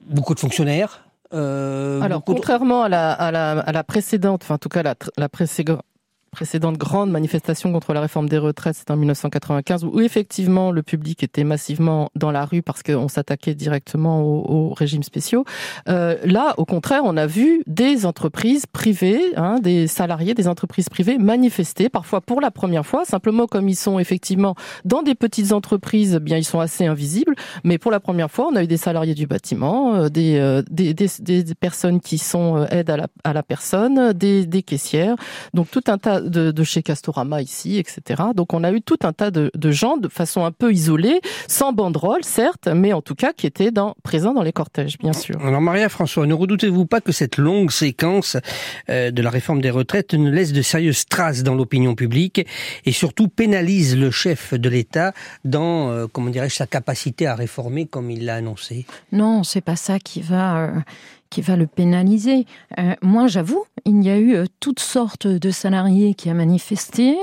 beaucoup 0.07 0.35
de 0.35 0.41
fonctionnaires. 0.41 1.05
Alors, 1.33 2.25
contrairement 2.25 2.83
à, 2.83 2.89
la, 2.89 3.13
à, 3.13 3.31
la, 3.31 3.51
à, 3.61 3.73
la, 3.73 3.85
précédente, 3.85 4.43
enfin 4.43 4.57
en 4.57 4.59
tout 4.59 4.69
cas 4.69 4.83
la, 4.83 4.97
la 5.17 5.29
précédente 5.29 5.83
précédente 6.31 6.77
grande 6.77 7.11
manifestation 7.11 7.73
contre 7.73 7.93
la 7.93 8.01
réforme 8.01 8.29
des 8.29 8.39
retraites, 8.39 8.77
c'était 8.77 8.93
en 8.93 8.97
1995, 8.97 9.85
où 9.85 10.01
effectivement 10.01 10.71
le 10.71 10.83
public 10.83 11.23
était 11.23 11.45
massivement 11.45 12.11
dans 12.15 12.31
la 12.31 12.45
rue 12.45 12.63
parce 12.63 12.83
qu'on 12.83 13.09
s'attaquait 13.09 13.55
directement 13.55 14.23
aux, 14.23 14.73
régimes 14.75 15.03
spéciaux. 15.03 15.45
Euh, 15.89 16.17
là, 16.25 16.55
au 16.57 16.65
contraire, 16.65 17.03
on 17.05 17.17
a 17.17 17.27
vu 17.27 17.63
des 17.67 18.07
entreprises 18.07 18.67
privées, 18.67 19.21
hein, 19.37 19.59
des 19.61 19.87
salariés 19.87 20.35
des 20.35 20.49
entreprises 20.49 20.89
privées 20.89 21.19
manifester, 21.19 21.89
parfois 21.89 22.21
pour 22.21 22.41
la 22.41 22.51
première 22.51 22.87
fois, 22.87 23.05
simplement 23.05 23.47
comme 23.47 23.69
ils 23.69 23.77
sont 23.77 23.99
effectivement 23.99 24.55
dans 24.85 25.03
des 25.03 25.15
petites 25.15 25.53
entreprises, 25.53 26.15
eh 26.17 26.21
bien 26.21 26.37
ils 26.37 26.45
sont 26.45 26.61
assez 26.61 26.87
invisibles, 26.87 27.35
mais 27.65 27.79
pour 27.79 27.91
la 27.91 28.01
première 28.01 28.31
fois, 28.31 28.49
on 28.51 28.57
a 28.57 28.63
eu 28.63 28.67
des 28.67 28.77
salariés 28.77 29.15
du 29.15 29.27
bâtiment, 29.27 29.95
euh, 29.95 30.09
des, 30.09 30.37
euh, 30.39 30.63
des, 30.71 30.95
des, 30.95 31.09
des, 31.21 31.55
personnes 31.55 32.01
qui 32.01 32.19
sont 32.19 32.57
euh, 32.57 32.67
aides 32.71 32.91
à 32.91 32.97
la, 32.97 33.09
à 33.25 33.33
la 33.33 33.43
personne, 33.43 34.13
des, 34.13 34.47
des 34.47 34.63
caissières, 34.63 35.17
donc 35.55 35.71
tout 35.71 35.85
un 35.89 35.99
tas 35.99 36.20
de, 36.23 36.65
chez 36.65 36.83
Castorama 36.83 37.43
ici, 37.43 37.79
etc. 37.79 38.23
Donc 38.35 38.53
on 38.53 38.65
a 38.65 38.73
eu 38.73 38.83
tout 38.83 38.99
un 39.03 39.13
tas 39.13 39.31
de, 39.31 39.51
gens 39.71 39.97
de 39.97 40.09
façon 40.09 40.45
un 40.45 40.53
peu 40.53 40.73
isolée, 40.73 41.21
sans 41.49 41.73
banderole 41.73 42.25
certes, 42.25 42.69
mais 42.69 42.93
en 42.93 43.03
tout 43.03 43.15
cas 43.15 43.33
qui 43.33 43.47
étaient 43.47 43.71
dans, 43.71 43.95
présents 44.03 44.35
dans 44.35 44.43
les 44.43 44.53
cortèges, 44.53 44.99
bien 44.99 45.13
sûr. 45.13 45.37
Alors 45.45 45.61
Maria 45.61 45.89
François, 45.89 46.27
ne 46.27 46.35
redoutez-vous 46.35 46.87
pas 46.87 47.01
que 47.01 47.13
cette 47.13 47.37
longue 47.37 47.71
séquence 47.71 48.37
euh, 48.89 49.11
de 49.11 49.23
la 49.23 49.31
réforme 49.31 49.61
des 49.61 49.71
retraites 49.71 50.15
ne 50.15 50.31
laisse 50.31 50.53
de 50.53 50.63
sérieuses 50.63 51.07
traces 51.07 51.43
dans 51.43 51.55
l'opinion 51.55 51.95
publique 51.95 52.47
et 52.85 52.93
surtout 52.93 53.29
pénalise 53.29 53.97
le 53.97 54.11
chef 54.11 54.55
de 54.55 54.69
l'État 54.69 55.13
dans, 55.45 55.91
euh, 55.91 56.07
comment 56.11 56.31
dirais-je, 56.31 56.57
sa 56.57 56.67
capacité 56.67 57.27
à 57.27 57.35
réformer 57.35 57.87
comme 57.87 58.11
il 58.11 58.25
l'a 58.25 58.37
annoncé? 58.37 58.87
Non, 59.13 59.43
c'est 59.43 59.61
pas 59.61 59.77
ça 59.77 59.99
qui 59.99 60.21
va. 60.21 60.59
Euh, 60.59 60.71
qui 61.31 61.41
va 61.41 61.57
le 61.57 61.67
pénaliser. 61.67 62.47
Euh, 62.79 62.95
moi, 63.03 63.27
j'avoue, 63.27 63.65
il 63.85 64.03
y 64.03 64.11
a 64.11 64.19
eu 64.19 64.37
toutes 64.61 64.81
sortes 64.81 65.27
de 65.27 65.51
salariés 65.51 66.15
qui 66.15 66.31
ont 66.31 66.35
manifesté. 66.35 67.17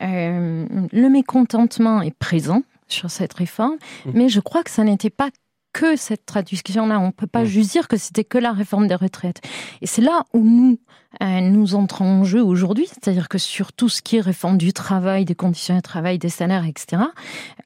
le 0.00 1.08
mécontentement 1.08 2.02
est 2.02 2.16
présent 2.16 2.62
sur 2.88 3.10
cette 3.10 3.34
réforme, 3.34 3.76
mmh. 4.04 4.10
mais 4.14 4.28
je 4.28 4.40
crois 4.40 4.62
que 4.62 4.70
ça 4.70 4.84
n'était 4.84 5.10
pas 5.10 5.30
que 5.72 5.96
cette 5.96 6.26
traduction-là. 6.26 6.98
On 6.98 7.06
ne 7.06 7.12
peut 7.12 7.26
pas 7.26 7.42
mmh. 7.42 7.46
juste 7.46 7.70
dire 7.72 7.88
que 7.88 7.96
c'était 7.96 8.24
que 8.24 8.38
la 8.38 8.52
réforme 8.52 8.88
des 8.88 8.94
retraites. 8.94 9.40
Et 9.80 9.86
c'est 9.86 10.02
là 10.02 10.24
où 10.34 10.42
nous, 10.42 10.78
euh, 11.22 11.40
nous 11.40 11.74
entrons 11.74 12.20
en 12.20 12.24
jeu 12.24 12.42
aujourd'hui, 12.42 12.86
c'est-à-dire 12.86 13.28
que 13.28 13.38
sur 13.38 13.72
tout 13.72 13.88
ce 13.88 14.02
qui 14.02 14.16
est 14.16 14.20
réforme 14.20 14.58
du 14.58 14.72
travail, 14.72 15.24
des 15.24 15.34
conditions 15.34 15.76
de 15.76 15.80
travail, 15.80 16.18
des 16.18 16.28
salaires, 16.28 16.66
etc., 16.66 17.02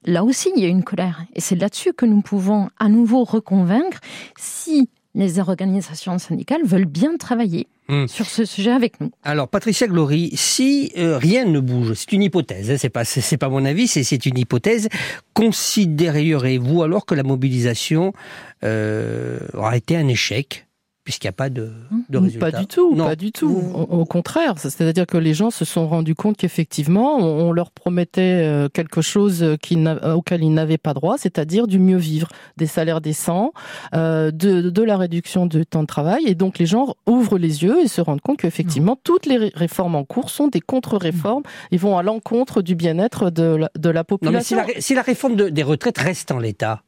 là 0.05 0.25
aussi, 0.25 0.51
il 0.57 0.63
y 0.63 0.67
a 0.67 0.69
une 0.69 0.85
colère. 0.85 1.25
Et 1.35 1.41
c'est 1.41 1.57
là-dessus 1.57 1.93
que 1.95 2.07
nous 2.07 2.21
pouvons 2.21 2.69
à 2.79 2.89
nouveau 2.89 3.25
reconvaincre 3.25 4.01
si 4.37 4.91
les 5.15 5.39
organisations 5.39 6.19
syndicales 6.19 6.65
veulent 6.65 6.85
bien 6.85 7.17
travailler 7.17 7.69
hmm. 7.89 8.07
sur 8.07 8.27
ce 8.27 8.45
sujet 8.45 8.73
avec 8.73 9.01
nous. 9.01 9.11
Alors, 9.23 9.49
Patricia 9.49 9.87
Glory, 9.87 10.31
si 10.35 10.93
euh, 10.97 11.19
rien 11.19 11.45
ne 11.45 11.61
bouge, 11.61 11.95
c'est 11.95 12.13
une 12.13 12.23
hypothèse, 12.23 12.71
hein, 12.71 12.77
c'est 12.79 12.89
pas 12.89 13.05
c'est 13.05 13.37
pas 13.37 13.49
mon 13.49 13.65
avis, 13.65 13.87
c'est 13.87 14.27
une 14.27 14.39
hypothèse. 14.39 14.89
Considéreriez-vous 15.35 16.83
alors 16.83 17.07
que 17.07 17.15
la 17.15 17.23
mobilisation 17.23 18.13
euh, 18.65 19.39
aura 19.55 19.77
été 19.77 19.97
un 19.97 20.09
échec 20.09 20.67
puisqu'il 21.05 21.27
n'y 21.27 21.31
a 21.31 21.33
pas 21.33 21.51
de, 21.51 21.71
de 22.09 22.19
résultat. 22.19 22.51
Pas 22.51 22.59
du 22.59 22.67
tout, 22.67 22.97
pas 22.97 23.15
du 23.15 23.31
tout. 23.31 23.63
Au, 23.75 24.05
contraire, 24.07 24.55
c'est-à-dire 24.57 25.07
que 25.07 25.19
les 25.19 25.35
gens 25.35 25.51
se 25.51 25.65
sont 25.65 25.87
rendus 25.87 26.15
compte 26.15 26.37
qu'effectivement, 26.39 27.19
on, 27.19 27.53
leur 27.53 27.71
promettait 27.71 28.43
euh, 28.43 28.69
quelque 28.69 29.03
chose 29.03 29.43
auquel 29.43 30.43
ils 30.43 30.55
n'avaient 30.55 30.79
pas 30.79 30.95
droit, 30.95 31.17
c'est-à-dire 31.19 31.67
du 31.67 31.79
mieux 31.79 31.99
vivre, 31.99 32.29
des 32.57 32.67
salaires 32.67 33.03
décents, 33.03 33.53
euh, 33.95 34.31
de, 34.31 34.71
de, 34.71 34.83
la 34.83 34.97
réduction 34.97 35.47
du 35.47 35.67
temps 35.67 35.83
de 35.83 35.87
travail, 35.87 36.25
et 36.27 36.35
donc 36.35 36.59
les 36.59 36.67
gens 36.67 36.95
ouvrent 37.07 37.39
les 37.39 37.63
yeux 37.63 37.83
et 37.83 37.89
se 37.89 38.01
rendent 38.01 38.23
compte 38.23 38.39
qu'effectivement, 38.39 38.99
toutes 39.05 39.27
les 39.27 39.37
réformes 39.55 39.97
en 39.97 40.05
cours 40.05 40.31
sont 40.31 40.49
des 40.49 40.61
contre-réformes, 40.61 41.43
ils 41.71 41.79
vont 41.79 41.99
à 41.99 42.03
l'encontre 42.03 42.63
du 42.63 42.75
bien-être 42.75 43.31
de 43.31 43.43
la, 43.43 43.71
de 43.77 43.91
la 43.91 44.05
population. 44.05 44.57
Non, 44.57 44.63
mais 44.67 44.81
si 44.81 44.95
la, 44.95 45.03
réforme 45.03 45.37
des 45.37 45.63
retraites 45.63 45.99
reste 45.99 46.31
en 46.31 46.39
l'état, 46.39 46.83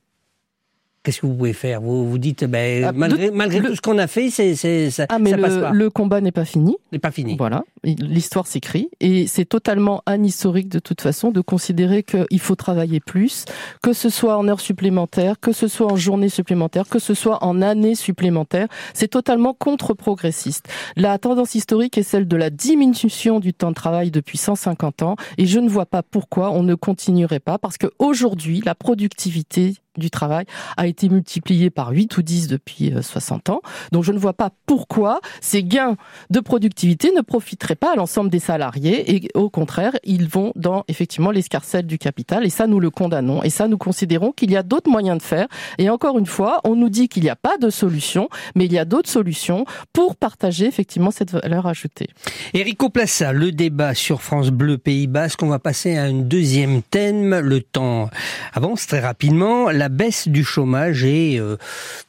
qu'est-ce 1.06 1.20
que 1.20 1.26
vous 1.26 1.34
pouvez 1.34 1.52
faire? 1.52 1.80
Vous 1.80 2.10
vous 2.10 2.18
dites, 2.18 2.44
ben, 2.44 2.84
ah, 2.84 2.92
malgré, 2.92 3.30
malgré 3.30 3.62
tout 3.62 3.76
ce 3.76 3.80
qu'on 3.80 3.96
a 3.98 4.08
fait, 4.08 4.28
c'est, 4.28 4.56
c'est, 4.56 4.90
ça, 4.90 5.06
ah, 5.08 5.20
mais 5.20 5.30
le, 5.30 5.40
passe 5.40 5.56
pas. 5.56 5.70
Le 5.70 5.88
combat 5.88 6.20
n'est 6.20 6.32
pas 6.32 6.44
fini. 6.44 6.76
N'est 6.90 6.98
pas 6.98 7.12
fini. 7.12 7.36
Voilà, 7.38 7.62
l'histoire 7.84 8.48
s'écrit 8.48 8.88
et 8.98 9.28
c'est 9.28 9.44
totalement 9.44 10.02
anhistorique 10.06 10.68
de 10.68 10.80
toute 10.80 11.00
façon 11.00 11.30
de 11.30 11.40
considérer 11.40 12.02
qu'il 12.02 12.40
faut 12.40 12.56
travailler 12.56 12.98
plus, 12.98 13.44
que 13.84 13.92
ce 13.92 14.08
soit 14.08 14.36
en 14.36 14.48
heures 14.48 14.60
supplémentaires, 14.60 15.38
que 15.38 15.52
ce 15.52 15.68
soit 15.68 15.92
en 15.92 15.94
journées 15.94 16.28
supplémentaires, 16.28 16.88
que 16.88 16.98
ce 16.98 17.14
soit 17.14 17.44
en 17.44 17.62
années 17.62 17.94
supplémentaires. 17.94 18.66
C'est 18.92 19.08
totalement 19.08 19.54
contre-progressiste. 19.54 20.66
La 20.96 21.18
tendance 21.18 21.54
historique 21.54 21.96
est 21.98 22.02
celle 22.02 22.26
de 22.26 22.36
la 22.36 22.50
diminution 22.50 23.38
du 23.38 23.54
temps 23.54 23.70
de 23.70 23.74
travail 23.74 24.10
depuis 24.10 24.38
150 24.38 25.02
ans 25.02 25.14
et 25.38 25.46
je 25.46 25.60
ne 25.60 25.68
vois 25.68 25.86
pas 25.86 26.02
pourquoi 26.02 26.50
on 26.50 26.64
ne 26.64 26.74
continuerait 26.74 27.38
pas 27.38 27.58
parce 27.58 27.78
qu'aujourd'hui, 27.78 28.60
la 28.64 28.74
productivité 28.74 29.76
du 29.98 30.10
travail 30.10 30.44
a 30.76 30.86
été 30.86 30.95
multiplié 31.04 31.70
par 31.70 31.90
8 31.90 32.16
ou 32.16 32.22
10 32.22 32.48
depuis 32.48 32.92
60 33.00 33.48
euh, 33.48 33.52
ans. 33.52 33.60
Donc 33.92 34.04
je 34.04 34.12
ne 34.12 34.18
vois 34.18 34.32
pas 34.32 34.50
pourquoi 34.66 35.20
ces 35.40 35.62
gains 35.62 35.96
de 36.30 36.40
productivité 36.40 37.12
ne 37.12 37.20
profiteraient 37.20 37.76
pas 37.76 37.92
à 37.92 37.96
l'ensemble 37.96 38.30
des 38.30 38.38
salariés 38.38 39.14
et 39.14 39.28
au 39.34 39.50
contraire, 39.50 39.92
ils 40.04 40.28
vont 40.28 40.52
dans 40.56 40.84
effectivement 40.88 41.30
l'escarcelle 41.30 41.86
du 41.86 41.98
capital. 41.98 42.44
Et 42.44 42.50
ça 42.50 42.66
nous 42.66 42.80
le 42.80 42.90
condamnons. 42.90 43.42
Et 43.42 43.50
ça 43.50 43.68
nous 43.68 43.78
considérons 43.78 44.32
qu'il 44.32 44.50
y 44.50 44.56
a 44.56 44.62
d'autres 44.62 44.90
moyens 44.90 45.18
de 45.18 45.22
faire. 45.22 45.46
Et 45.78 45.90
encore 45.90 46.18
une 46.18 46.26
fois, 46.26 46.60
on 46.64 46.74
nous 46.74 46.88
dit 46.88 47.08
qu'il 47.08 47.22
n'y 47.22 47.30
a 47.30 47.36
pas 47.36 47.58
de 47.58 47.70
solution, 47.70 48.28
mais 48.54 48.64
il 48.66 48.72
y 48.72 48.78
a 48.78 48.84
d'autres 48.84 49.10
solutions 49.10 49.64
pour 49.92 50.16
partager 50.16 50.66
effectivement 50.66 51.10
cette 51.10 51.32
valeur 51.32 51.66
ajoutée. 51.66 52.08
Érico 52.54 52.88
Plassa, 52.88 53.32
le 53.32 53.52
débat 53.52 53.94
sur 53.94 54.22
France 54.22 54.50
Bleu 54.50 54.78
Pays 54.78 55.06
Basque, 55.06 55.42
on 55.42 55.48
va 55.48 55.58
passer 55.58 55.96
à 55.96 56.04
un 56.04 56.14
deuxième 56.14 56.82
thème, 56.82 57.38
le 57.38 57.60
temps. 57.60 58.10
Avance 58.52 58.86
très 58.86 59.00
rapidement, 59.00 59.70
la 59.70 59.88
baisse 59.88 60.28
du 60.28 60.44
chômage 60.44 60.85
et 60.94 61.38
euh, 61.38 61.56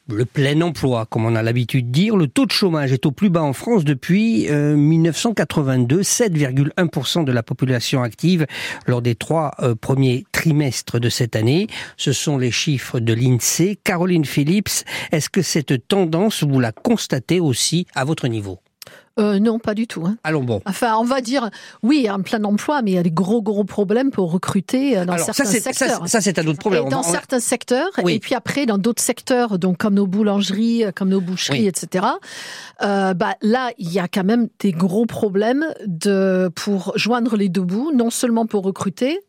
le 0.09 0.25
plein 0.25 0.61
emploi, 0.61 1.05
comme 1.05 1.25
on 1.25 1.35
a 1.35 1.43
l'habitude 1.43 1.87
de 1.87 1.91
dire. 1.91 2.17
Le 2.17 2.27
taux 2.27 2.45
de 2.45 2.51
chômage 2.51 2.91
est 2.91 3.05
au 3.05 3.11
plus 3.11 3.29
bas 3.29 3.43
en 3.43 3.53
France 3.53 3.83
depuis 3.83 4.47
1982, 4.49 5.97
euh, 5.97 6.01
7,1% 6.01 7.23
de 7.23 7.31
la 7.31 7.43
population 7.43 8.03
active 8.03 8.45
lors 8.85 9.01
des 9.01 9.15
trois 9.15 9.51
euh, 9.59 9.75
premiers 9.75 10.25
trimestres 10.31 10.99
de 10.99 11.09
cette 11.09 11.35
année. 11.35 11.67
Ce 11.97 12.11
sont 12.11 12.37
les 12.37 12.51
chiffres 12.51 12.99
de 12.99 13.13
l'INSEE. 13.13 13.77
Caroline 13.83 14.25
Phillips, 14.25 14.83
est-ce 15.11 15.29
que 15.29 15.41
cette 15.41 15.87
tendance, 15.87 16.43
vous 16.43 16.59
la 16.59 16.71
constatez 16.71 17.39
aussi 17.39 17.87
à 17.95 18.05
votre 18.05 18.27
niveau? 18.27 18.59
Euh, 19.19 19.39
non, 19.39 19.58
pas 19.60 19.73
du 19.73 19.88
tout. 19.88 20.06
Hein. 20.06 20.17
Allons 20.23 20.43
bon. 20.43 20.62
Enfin, 20.65 20.95
on 20.97 21.04
va 21.04 21.21
dire, 21.21 21.50
oui, 21.82 21.97
il 21.97 22.04
y 22.04 22.08
a 22.08 22.13
un 22.13 22.21
plein 22.21 22.39
d'emploi, 22.39 22.82
mais 22.82 22.91
il 22.91 22.93
y 22.95 23.00
a 23.00 23.04
des 23.04 23.12
gros, 23.12 23.41
gros 23.41 23.63
problèmes 23.63 24.12
pour 24.12 24.32
recruter 24.32 24.97
euh, 24.97 25.06
dans 25.06 25.17
certains 25.17 25.45
secteurs. 25.45 26.08
Ça, 26.08 26.21
c'est 26.21 26.38
un 26.38 26.45
autre 26.45 26.60
problème. 26.60 26.89
dans 26.89 27.04
certains 27.04 27.39
secteurs, 27.39 27.89
et 28.08 28.19
puis 28.19 28.36
après, 28.36 28.65
dans 28.65 28.78
d'autres 28.78 29.02
secteurs, 29.02 29.58
donc 29.58 29.78
comme 29.78 29.95
nos 29.95 30.08
boulangeries, 30.08 30.86
euh, 30.86 30.91
comme 30.93 31.10
nos 31.10 31.21
boucheries, 31.21 31.67
etc., 31.67 32.06
euh, 32.84 33.13
bah, 33.13 33.36
là, 33.41 33.71
il 33.78 33.91
y 33.91 34.00
a 34.00 34.08
quand 34.08 34.23
même 34.23 34.50
des 34.60 34.71
gros 34.71 35.06
problèmes 35.06 35.65
de, 35.86 36.52
pour 36.54 36.93
joindre 36.95 37.36
les 37.38 37.50
deux 37.50 37.62
bouts, 37.62 37.91
non 37.93 38.12
seulement 38.12 38.45
pour 38.45 38.63
recruter, 38.63 39.19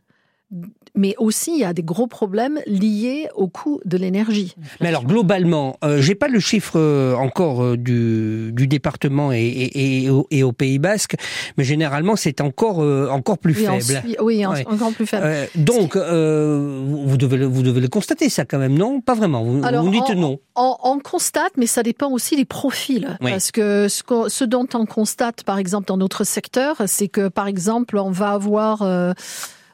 mais 0.94 1.14
aussi 1.18 1.52
il 1.52 1.58
y 1.58 1.64
a 1.64 1.72
des 1.72 1.82
gros 1.82 2.06
problèmes 2.06 2.60
liés 2.66 3.28
au 3.34 3.48
coût 3.48 3.80
de 3.84 3.96
l'énergie. 3.96 4.56
Mais 4.80 4.88
alors 4.88 5.04
globalement, 5.04 5.76
euh, 5.84 6.00
j'ai 6.00 6.14
pas 6.14 6.28
le 6.28 6.40
chiffre 6.40 6.72
euh, 6.76 7.14
encore 7.14 7.62
euh, 7.62 7.76
du, 7.76 8.50
du, 8.52 8.66
département 8.66 9.30
et, 9.32 9.38
et, 9.38 10.04
et, 10.04 10.10
au, 10.10 10.26
et, 10.30 10.42
au, 10.42 10.52
Pays 10.52 10.78
Basque, 10.78 11.16
mais 11.56 11.64
généralement 11.64 12.16
c'est 12.16 12.40
encore 12.40 12.82
euh, 12.82 13.08
encore 13.10 13.38
plus 13.38 13.54
faible. 13.54 14.02
oui, 14.20 14.44
encore 14.46 14.92
plus 14.92 15.06
faible. 15.06 15.48
donc 15.54 15.96
vous 15.96 17.16
devez 17.16 17.36
le, 17.36 17.46
vous 17.46 17.62
devez 17.62 17.80
le 17.80 17.88
constater 17.88 18.28
ça 18.28 18.44
quand 18.44 18.58
même, 18.58 18.76
non? 18.76 19.00
Pas 19.00 19.14
vraiment. 19.14 19.44
Vous, 19.44 19.60
vous 19.60 19.90
dites 19.90 20.10
non. 20.16 20.38
On, 20.56 20.98
constate, 20.98 21.52
mais 21.56 21.66
ça 21.66 21.82
dépend 21.82 22.10
aussi 22.10 22.34
des 22.34 22.44
profils, 22.44 23.16
parce 23.20 23.52
que 23.52 23.86
ce, 23.88 24.02
ce, 24.28 24.44
dont 24.44 24.66
on 24.74 24.86
constate, 24.86 25.44
par 25.44 25.58
exemple 25.58 25.86
dans 25.86 25.96
notre 25.96 26.24
secteur, 26.24 26.76
c'est 26.86 27.08
que 27.08 27.28
par 27.28 27.46
exemple 27.46 27.98
on 27.98 28.10
va 28.10 28.32
avoir 28.32 28.82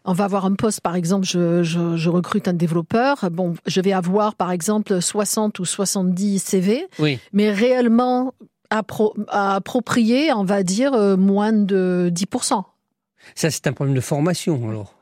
on 0.04 0.12
va 0.12 0.24
avoir 0.24 0.44
un 0.44 0.54
poste, 0.54 0.80
par 0.80 0.96
exemple, 0.96 1.26
je, 1.26 1.62
je, 1.62 1.96
je, 1.96 2.10
recrute 2.10 2.46
un 2.46 2.52
développeur. 2.52 3.28
Bon, 3.30 3.54
je 3.66 3.80
vais 3.80 3.92
avoir, 3.92 4.34
par 4.34 4.50
exemple, 4.50 5.00
60 5.00 5.58
ou 5.58 5.64
70 5.64 6.38
CV, 6.38 6.86
oui. 6.98 7.18
mais 7.32 7.50
réellement 7.50 8.34
appro 8.70 9.14
approprié, 9.28 10.32
on 10.32 10.44
va 10.44 10.62
dire, 10.62 10.92
euh, 10.92 11.16
moins 11.16 11.52
de 11.52 12.10
10%. 12.14 12.64
Ça, 13.34 13.50
c'est 13.50 13.66
un 13.66 13.72
problème 13.72 13.96
de 13.96 14.00
formation, 14.00 14.68
alors 14.68 14.94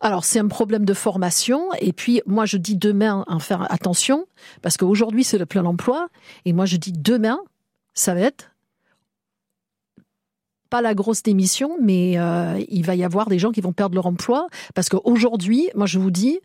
alors 0.00 0.24
c'est 0.24 0.38
un 0.38 0.48
problème 0.48 0.86
de 0.86 0.94
formation 0.94 1.68
et 1.78 1.92
puis 1.92 2.22
moi 2.24 2.46
je 2.46 2.56
dis 2.56 2.74
demain 2.74 3.24
en 3.28 3.38
faire 3.38 3.70
attention 3.70 4.26
parce 4.62 4.78
qu'aujourd'hui 4.78 5.24
c'est 5.24 5.36
le 5.36 5.44
plein 5.44 5.66
emploi 5.66 6.08
et 6.46 6.54
moi 6.54 6.64
je 6.64 6.78
dis 6.78 6.90
demain 6.90 7.38
ça 7.92 8.14
va 8.14 8.20
être 8.20 8.52
pas 10.70 10.82
la 10.82 10.94
grosse 10.94 11.22
démission, 11.22 11.76
mais 11.80 12.18
euh, 12.18 12.62
il 12.68 12.84
va 12.84 12.94
y 12.94 13.04
avoir 13.04 13.28
des 13.28 13.38
gens 13.38 13.52
qui 13.52 13.60
vont 13.60 13.72
perdre 13.72 13.94
leur 13.94 14.06
emploi. 14.06 14.48
Parce 14.74 14.88
qu'aujourd'hui, 14.88 15.70
moi 15.74 15.86
je 15.86 15.98
vous 15.98 16.10
dis, 16.10 16.40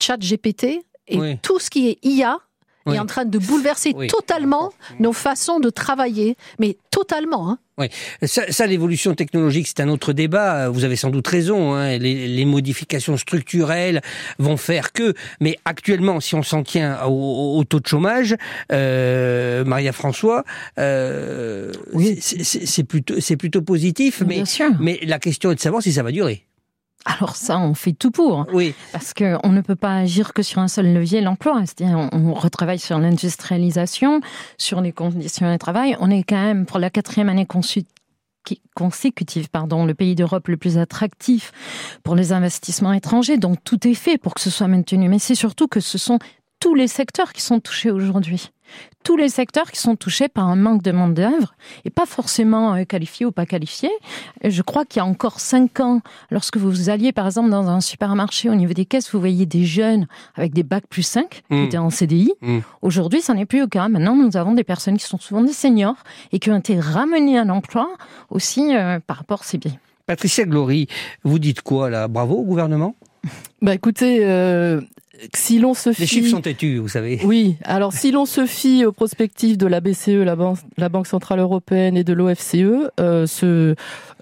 chat 0.00 0.18
GPT 0.18 0.84
et 1.08 1.36
tout 1.42 1.58
ce 1.58 1.70
qui 1.70 1.88
est 1.88 1.98
IA 2.04 2.38
est 2.86 2.98
en 2.98 3.06
train 3.06 3.24
de 3.24 3.38
bouleverser 3.38 3.94
totalement 4.08 4.72
nos 4.98 5.12
façons 5.12 5.60
de 5.60 5.70
travailler, 5.70 6.36
mais 6.58 6.76
totalement. 6.90 7.50
Hein. 7.50 7.58
Oui, 7.78 7.88
ça, 8.22 8.66
l'évolution 8.66 9.14
technologique, 9.14 9.66
c'est 9.66 9.80
un 9.80 9.88
autre 9.88 10.12
débat. 10.12 10.68
Vous 10.68 10.84
avez 10.84 10.96
sans 10.96 11.08
doute 11.08 11.26
raison. 11.26 11.74
Hein. 11.74 11.96
Les, 11.96 12.44
modifications 12.44 13.16
structurelles 13.16 14.02
vont 14.38 14.58
faire 14.58 14.92
que. 14.92 15.14
Mais 15.40 15.58
actuellement, 15.64 16.20
si 16.20 16.34
on 16.34 16.42
s'en 16.42 16.62
tient 16.64 17.02
au, 17.06 17.64
taux 17.64 17.80
de 17.80 17.86
chômage, 17.86 18.36
euh, 18.72 19.64
Maria 19.64 19.92
François, 19.92 20.44
euh, 20.78 21.72
c'est 22.20 22.84
plutôt 22.84 23.20
c'est 23.20 23.36
plutôt 23.36 23.62
positif. 23.62 24.22
Mais, 24.26 24.42
mais 24.78 25.00
la 25.02 25.18
question 25.18 25.50
est 25.50 25.54
de 25.54 25.60
savoir 25.60 25.82
si 25.82 25.92
ça 25.92 26.02
va 26.02 26.12
durer. 26.12 26.44
Alors 27.04 27.34
ça, 27.34 27.58
on 27.58 27.74
fait 27.74 27.92
tout 27.92 28.10
pour. 28.10 28.46
Oui. 28.52 28.74
Parce 28.92 29.12
qu'on 29.12 29.48
ne 29.48 29.60
peut 29.60 29.76
pas 29.76 29.96
agir 29.96 30.32
que 30.32 30.42
sur 30.42 30.60
un 30.60 30.68
seul 30.68 30.92
levier, 30.92 31.20
l'emploi. 31.20 31.60
C'est-à-dire, 31.66 32.08
on 32.12 32.32
retravaille 32.32 32.78
sur 32.78 32.98
l'industrialisation, 32.98 34.20
sur 34.56 34.80
les 34.80 34.92
conditions 34.92 35.50
de 35.50 35.56
travail. 35.56 35.96
On 36.00 36.10
est 36.10 36.22
quand 36.22 36.40
même, 36.40 36.64
pour 36.64 36.78
la 36.78 36.90
quatrième 36.90 37.28
année 37.28 37.46
consécutive, 38.74 39.50
pardon, 39.50 39.84
le 39.84 39.94
pays 39.94 40.14
d'Europe 40.14 40.46
le 40.48 40.56
plus 40.56 40.78
attractif 40.78 41.52
pour 42.04 42.14
les 42.14 42.32
investissements 42.32 42.92
étrangers. 42.92 43.36
Donc 43.36 43.58
tout 43.64 43.88
est 43.88 43.94
fait 43.94 44.16
pour 44.18 44.34
que 44.34 44.40
ce 44.40 44.50
soit 44.50 44.68
maintenu. 44.68 45.08
Mais 45.08 45.18
c'est 45.18 45.34
surtout 45.34 45.66
que 45.66 45.80
ce 45.80 45.98
sont 45.98 46.20
tous 46.60 46.76
les 46.76 46.86
secteurs 46.86 47.32
qui 47.32 47.42
sont 47.42 47.58
touchés 47.58 47.90
aujourd'hui 47.90 48.52
tous 49.04 49.16
les 49.16 49.28
secteurs 49.28 49.70
qui 49.70 49.80
sont 49.80 49.96
touchés 49.96 50.28
par 50.28 50.48
un 50.48 50.56
manque 50.56 50.82
de 50.82 50.92
main-d'œuvre, 50.92 51.54
et 51.84 51.90
pas 51.90 52.06
forcément 52.06 52.74
euh, 52.74 52.84
qualifiés 52.84 53.26
ou 53.26 53.32
pas 53.32 53.46
qualifiés. 53.46 53.90
Je 54.44 54.62
crois 54.62 54.84
qu'il 54.84 54.98
y 54.98 55.00
a 55.00 55.06
encore 55.06 55.40
cinq 55.40 55.80
ans, 55.80 56.00
lorsque 56.30 56.56
vous 56.56 56.90
alliez 56.90 57.12
par 57.12 57.26
exemple 57.26 57.50
dans 57.50 57.68
un 57.68 57.80
supermarché 57.80 58.48
au 58.48 58.54
niveau 58.54 58.72
des 58.72 58.84
caisses, 58.84 59.10
vous 59.12 59.20
voyez 59.20 59.46
des 59.46 59.64
jeunes 59.64 60.06
avec 60.36 60.52
des 60.52 60.62
bacs 60.62 60.86
plus 60.86 61.02
5 61.02 61.28
qui 61.28 61.42
mmh. 61.54 61.64
étaient 61.64 61.78
en 61.78 61.90
CDI. 61.90 62.32
Mmh. 62.40 62.58
Aujourd'hui, 62.82 63.22
ça 63.22 63.34
n'est 63.34 63.46
plus 63.46 63.60
le 63.60 63.66
cas. 63.66 63.88
Maintenant, 63.88 64.16
nous 64.16 64.36
avons 64.36 64.52
des 64.52 64.64
personnes 64.64 64.96
qui 64.96 65.04
sont 65.04 65.18
souvent 65.18 65.42
des 65.42 65.52
seniors 65.52 65.96
et 66.32 66.38
qui 66.38 66.50
ont 66.50 66.58
été 66.58 66.78
ramenées 66.78 67.38
à 67.38 67.44
l'emploi 67.44 67.88
aussi 68.30 68.74
euh, 68.74 69.00
par 69.06 69.18
rapport 69.18 69.40
à 69.40 69.44
ces 69.44 69.58
biais. 69.58 69.78
Patricia 70.06 70.44
Glory, 70.44 70.88
vous 71.24 71.38
dites 71.38 71.62
quoi 71.62 71.88
là? 71.90 72.08
Bravo 72.08 72.36
au 72.36 72.44
gouvernement? 72.44 72.94
Bah 73.60 73.74
écoutez, 73.74 74.24
euh, 74.24 74.80
si 75.34 75.58
l'on 75.58 75.74
se 75.74 75.92
fie... 75.92 76.02
Les 76.02 76.06
chiffres 76.06 76.30
sont 76.30 76.40
têtus, 76.40 76.78
vous 76.78 76.88
savez. 76.88 77.20
Oui, 77.24 77.56
alors 77.64 77.92
si 77.92 78.10
l'on 78.10 78.26
se 78.26 78.46
fie 78.46 78.84
aux 78.84 78.92
prospectives 78.92 79.56
de 79.56 79.66
la 79.66 79.80
BCE, 79.80 80.24
la, 80.24 80.36
la 80.76 80.88
Banque 80.88 81.06
Centrale 81.06 81.40
Européenne 81.40 81.96
et 81.96 82.04
de 82.04 82.12
l'OFCE, 82.12 82.90
euh, 83.00 83.26
ce, 83.26 83.74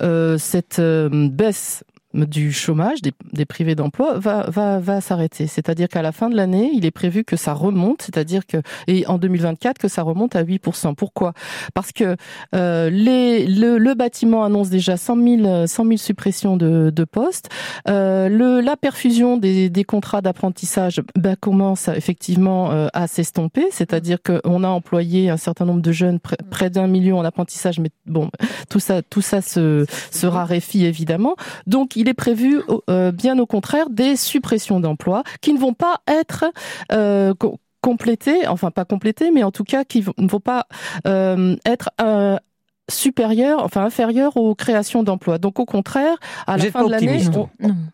euh, 0.02 0.38
cette 0.38 0.78
euh, 0.78 1.08
baisse 1.28 1.84
du 2.14 2.52
chômage 2.52 3.02
des, 3.02 3.12
des 3.32 3.44
privés 3.44 3.74
d'emploi 3.74 4.18
va 4.18 4.48
va 4.50 4.78
va 4.78 5.00
s'arrêter. 5.00 5.46
C'est-à-dire 5.46 5.88
qu'à 5.88 6.02
la 6.02 6.12
fin 6.12 6.28
de 6.28 6.36
l'année, 6.36 6.70
il 6.74 6.84
est 6.84 6.90
prévu 6.90 7.24
que 7.24 7.36
ça 7.36 7.52
remonte, 7.52 8.02
c'est-à-dire 8.02 8.46
que 8.46 8.58
et 8.86 9.06
en 9.06 9.18
2024 9.18 9.78
que 9.78 9.88
ça 9.88 10.02
remonte 10.02 10.34
à 10.34 10.42
8% 10.42 10.94
Pourquoi? 10.94 11.32
Parce 11.74 11.92
que 11.92 12.16
euh, 12.54 12.90
les 12.90 13.46
le, 13.46 13.78
le, 13.78 13.94
bâtiment 13.94 14.44
annonce 14.44 14.70
déjà 14.70 14.96
100 14.96 15.16
000 15.42 15.66
100 15.66 15.84
000 15.84 15.96
suppressions 15.96 16.56
de, 16.56 16.90
de 16.90 17.04
postes. 17.04 17.48
Euh, 17.88 18.28
le 18.28 18.60
la 18.60 18.76
perfusion 18.76 19.36
des, 19.36 19.70
des 19.70 19.84
contrats 19.84 20.20
d'apprentissage 20.20 21.02
ben, 21.16 21.36
commence 21.36 21.88
effectivement 21.88 22.72
euh, 22.72 22.88
à 22.92 23.06
s'estomper, 23.06 23.66
c'est-à-dire 23.70 24.18
qu'on 24.22 24.64
a 24.64 24.68
employé 24.68 25.30
un 25.30 25.36
certain 25.36 25.64
nombre 25.64 25.82
de 25.82 25.92
jeunes 25.92 26.18
près, 26.18 26.70
d'un 26.70 26.86
million 26.86 27.18
en 27.18 27.24
apprentissage, 27.24 27.78
mais 27.78 27.90
bon 28.06 28.30
tout 28.68 28.80
ça 28.80 29.02
tout 29.02 29.22
ça 29.22 29.40
se 29.42 29.86
se 30.10 30.26
raréfie 30.26 30.84
évidemment. 30.84 31.36
Donc 31.66 31.96
il 32.00 32.08
est 32.08 32.14
prévu, 32.14 32.62
euh, 32.88 33.12
bien 33.12 33.38
au 33.38 33.44
contraire, 33.44 33.90
des 33.90 34.16
suppressions 34.16 34.80
d'emplois 34.80 35.22
qui 35.42 35.52
ne 35.52 35.58
vont 35.58 35.74
pas 35.74 36.00
être 36.08 36.46
euh, 36.92 37.34
complétées, 37.82 38.46
enfin 38.46 38.70
pas 38.70 38.86
complétées, 38.86 39.30
mais 39.30 39.42
en 39.42 39.50
tout 39.50 39.64
cas 39.64 39.84
qui 39.84 40.02
ne 40.16 40.26
vont 40.26 40.40
pas 40.40 40.66
euh, 41.06 41.56
être 41.66 41.90
supérieur, 42.90 43.64
enfin 43.64 43.84
inférieur 43.84 44.36
aux 44.36 44.54
créations 44.54 45.02
d'emplois. 45.02 45.38
Donc 45.38 45.58
au 45.58 45.64
contraire, 45.64 46.16
à 46.46 46.56
la 46.56 46.70
fin 46.70 46.84
de 46.84 46.90
l'année, 46.90 47.22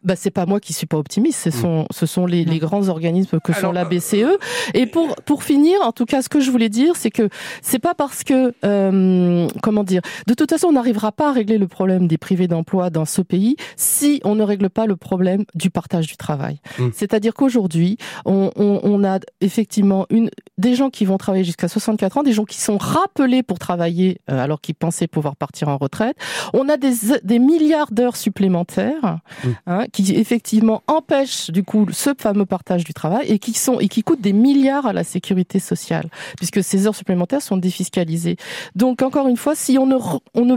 bah 0.02 0.16
c'est 0.16 0.30
pas 0.30 0.46
moi 0.46 0.60
qui 0.60 0.72
suis 0.72 0.86
pas 0.86 0.96
optimiste, 0.96 1.40
ce 1.44 1.48
mm. 1.50 1.60
sont 1.60 1.86
ce 1.90 2.06
sont 2.06 2.26
les, 2.26 2.44
les 2.44 2.58
grands 2.58 2.88
organismes 2.88 3.40
que 3.40 3.52
sont 3.52 3.72
la 3.72 3.84
BCE. 3.84 4.38
Et 4.74 4.86
pour 4.86 5.14
pour 5.24 5.42
finir, 5.42 5.80
en 5.82 5.92
tout 5.92 6.06
cas, 6.06 6.22
ce 6.22 6.28
que 6.28 6.40
je 6.40 6.50
voulais 6.50 6.68
dire, 6.68 6.96
c'est 6.96 7.10
que 7.10 7.28
c'est 7.62 7.78
pas 7.78 7.94
parce 7.94 8.24
que 8.24 8.54
euh, 8.64 9.48
comment 9.62 9.84
dire, 9.84 10.02
de 10.26 10.34
toute 10.34 10.50
façon, 10.50 10.68
on 10.68 10.72
n'arrivera 10.72 11.12
pas 11.12 11.30
à 11.30 11.32
régler 11.32 11.58
le 11.58 11.68
problème 11.68 12.08
des 12.08 12.18
privés 12.18 12.48
d'emploi 12.48 12.90
dans 12.90 13.04
ce 13.04 13.22
pays 13.22 13.56
si 13.76 14.20
on 14.24 14.34
ne 14.34 14.42
règle 14.42 14.70
pas 14.70 14.86
le 14.86 14.96
problème 14.96 15.44
du 15.54 15.70
partage 15.70 16.06
du 16.06 16.16
travail. 16.16 16.60
Mm. 16.78 16.88
C'est-à-dire 16.92 17.34
qu'aujourd'hui, 17.34 17.98
on, 18.24 18.50
on, 18.56 18.80
on 18.82 19.04
a 19.04 19.18
effectivement 19.40 20.06
une 20.10 20.30
des 20.58 20.74
gens 20.74 20.90
qui 20.90 21.04
vont 21.04 21.18
travailler 21.18 21.44
jusqu'à 21.44 21.68
64 21.68 22.18
ans, 22.18 22.22
des 22.22 22.32
gens 22.32 22.44
qui 22.44 22.60
sont 22.60 22.78
rappelés 22.78 23.42
pour 23.42 23.58
travailler 23.58 24.20
euh, 24.30 24.42
alors 24.42 24.60
qu'ils 24.60 24.74
pouvoir 25.06 25.36
partir 25.36 25.68
en 25.68 25.76
retraite. 25.76 26.16
On 26.52 26.68
a 26.68 26.76
des, 26.76 26.94
des 27.22 27.38
milliards 27.38 27.92
d'heures 27.92 28.16
supplémentaires 28.16 29.18
mmh. 29.44 29.48
hein, 29.66 29.84
qui 29.92 30.14
effectivement 30.14 30.82
empêchent 30.86 31.50
du 31.50 31.62
coup 31.62 31.86
ce 31.92 32.10
fameux 32.18 32.46
partage 32.46 32.84
du 32.84 32.94
travail 32.94 33.26
et 33.28 33.38
qui 33.38 33.52
sont 33.52 33.80
et 33.80 33.88
qui 33.88 34.02
coûtent 34.02 34.20
des 34.20 34.32
milliards 34.32 34.86
à 34.86 34.92
la 34.92 35.04
sécurité 35.04 35.58
sociale 35.58 36.08
puisque 36.36 36.62
ces 36.62 36.86
heures 36.86 36.94
supplémentaires 36.96 37.42
sont 37.42 37.56
défiscalisées. 37.56 38.36
Donc 38.74 39.02
encore 39.02 39.28
une 39.28 39.36
fois, 39.36 39.54
si 39.54 39.78
on 39.78 39.86
ne 39.86 39.96
on 40.34 40.44
ne 40.44 40.56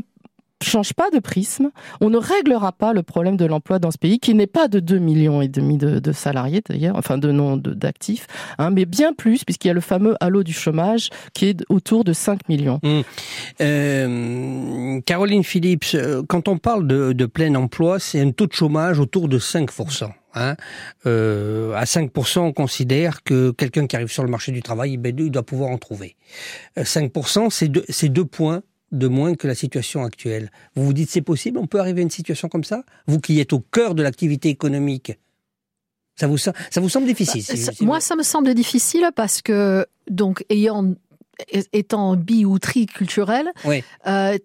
change 0.64 0.94
pas 0.94 1.10
de 1.12 1.20
prisme, 1.20 1.72
on 2.02 2.10
ne 2.10 2.18
réglera 2.18 2.72
pas 2.72 2.94
le 2.94 3.04
problème 3.04 3.38
de 3.38 3.46
l'emploi 3.46 3.80
dans 3.80 3.92
ce 3.92 3.98
pays 3.98 4.20
qui 4.20 4.34
n'est 4.34 4.48
pas 4.48 4.68
de 4.68 4.80
2 4.80 4.98
millions 4.98 5.42
et 5.42 5.48
demi 5.48 5.78
de, 5.78 6.12
salariés 6.12 6.62
d'ailleurs, 6.68 6.96
enfin 6.96 7.18
de 7.18 7.32
non 7.32 7.58
d'actifs, 7.58 8.28
hein, 8.58 8.70
mais 8.72 8.86
bien 8.86 9.14
plus 9.14 9.44
puisqu'il 9.46 9.68
y 9.70 9.72
a 9.72 9.74
le 9.74 9.82
fameux 9.82 10.16
halo 10.20 10.44
du 10.44 10.54
chômage 10.54 11.10
qui 11.34 11.46
est 11.48 11.64
autour 11.70 12.04
de 12.04 12.14
5 12.14 12.50
millions. 12.50 12.80
Mmh. 12.84 13.02
Euh, 13.62 15.02
Caroline 15.06 15.44
Phillips, 15.44 15.96
euh, 15.96 16.24
quand 16.28 16.48
on 16.48 16.58
parle 16.58 16.88
de, 16.88 17.26
plein 17.26 17.54
emploi, 17.56 18.00
c'est 18.00 18.20
un 18.20 18.32
taux 18.32 18.48
de 18.48 18.54
chômage 18.54 19.00
autour 19.00 19.28
de 19.28 19.40
5%. 19.40 20.10
Hein. 20.36 20.56
Euh, 21.06 21.74
à 21.74 21.86
5%, 21.86 22.40
on 22.40 22.54
considère 22.54 23.24
que 23.24 23.52
quelqu'un 23.52 23.88
qui 23.88 23.96
arrive 23.96 24.12
sur 24.12 24.24
le 24.24 24.30
marché 24.30 24.52
du 24.52 24.62
travail, 24.62 24.98
ben, 24.98 25.16
il 25.18 25.32
doit 25.32 25.44
pouvoir 25.44 25.70
en 25.70 25.78
trouver. 25.78 26.16
5%, 26.78 27.50
c'est 27.50 28.10
deux 28.10 28.26
points 28.26 28.62
de 28.92 29.08
moins 29.08 29.36
que 29.36 29.48
la 29.48 29.56
situation 29.56 30.04
actuelle. 30.04 30.52
Vous 30.76 30.86
vous 30.86 30.94
dites 30.94 31.10
c'est 31.10 31.22
possible, 31.22 31.58
on 31.58 31.68
peut 31.68 31.80
arriver 31.80 32.02
à 32.02 32.04
une 32.04 32.10
situation 32.10 32.50
comme 32.50 32.64
ça? 32.64 32.84
Vous 33.08 33.20
qui 33.20 33.40
êtes 33.40 33.54
au 33.54 33.60
cœur 33.60 33.96
de 33.96 34.04
l'activité 34.04 34.50
économique, 34.50 35.14
ça 36.16 36.28
vous, 36.28 36.38
ça 36.38 36.54
vous 36.76 36.90
semble 36.90 37.08
difficile 37.08 37.44
bah, 37.48 37.72
Moi, 37.82 38.00
ça 38.02 38.16
me 38.16 38.24
semble 38.24 38.54
difficile 38.54 39.10
parce 39.16 39.42
que, 39.42 39.86
donc, 40.10 40.44
ayant 40.50 40.94
étant 41.72 42.18
bi 42.18 42.44
ou 42.44 42.60
triculturel, 42.60 43.50
oui. 43.64 43.84
euh, 44.08 44.38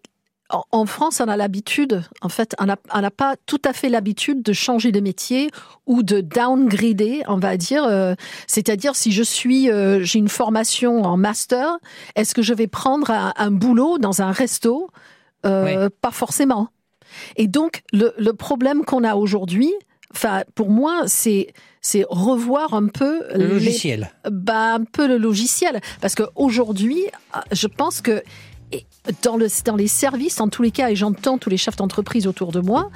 en 0.70 0.86
France, 0.86 1.20
on 1.20 1.28
a 1.28 1.36
l'habitude, 1.36 2.02
en 2.20 2.28
fait, 2.28 2.54
on 2.58 2.66
n'a 2.66 3.10
pas 3.10 3.34
tout 3.46 3.60
à 3.64 3.72
fait 3.72 3.88
l'habitude 3.88 4.42
de 4.42 4.52
changer 4.52 4.92
de 4.92 5.00
métier 5.00 5.50
ou 5.86 6.02
de 6.02 6.20
downgrader, 6.20 7.22
on 7.28 7.38
va 7.38 7.56
dire. 7.56 7.84
Euh, 7.84 8.14
c'est-à-dire, 8.46 8.96
si 8.96 9.12
je 9.12 9.22
suis, 9.22 9.70
euh, 9.70 10.02
j'ai 10.02 10.18
une 10.18 10.28
formation 10.28 11.02
en 11.02 11.16
master, 11.16 11.78
est-ce 12.16 12.34
que 12.34 12.42
je 12.42 12.54
vais 12.54 12.66
prendre 12.66 13.10
un, 13.10 13.50
boulot 13.50 13.98
dans 13.98 14.22
un 14.22 14.32
resto? 14.32 14.90
Euh, 15.46 15.88
Pas 16.00 16.10
forcément. 16.10 16.68
Et 17.36 17.46
donc, 17.46 17.82
le, 17.92 18.32
problème 18.32 18.84
qu'on 18.84 19.04
a 19.04 19.14
aujourd'hui, 19.14 19.72
enfin, 20.12 20.42
pour 20.54 20.70
moi, 20.70 21.02
c'est 21.06 21.52
c'est 21.80 22.06
revoir 22.08 22.72
un 22.72 22.86
peu 22.86 23.22
le 23.34 23.46
logiciel. 23.46 24.10
bah, 24.30 24.76
un 24.76 24.84
peu 24.84 25.06
le 25.06 25.18
logiciel, 25.18 25.82
parce 26.00 26.14
qu'aujourd'hui, 26.14 27.04
je 27.52 27.66
pense 27.66 28.00
que 28.00 28.22
dans, 29.22 29.36
le, 29.36 29.48
dans 29.64 29.76
les 29.76 29.88
services, 29.88 30.40
en 30.40 30.48
tous 30.48 30.62
les 30.62 30.70
cas, 30.70 30.90
et 30.90 30.96
j'entends 30.96 31.38
tous 31.38 31.50
les 31.50 31.56
chefs 31.56 31.76
d'entreprise 31.76 32.26
autour 32.26 32.52
de 32.52 32.60
moi, 32.60 32.90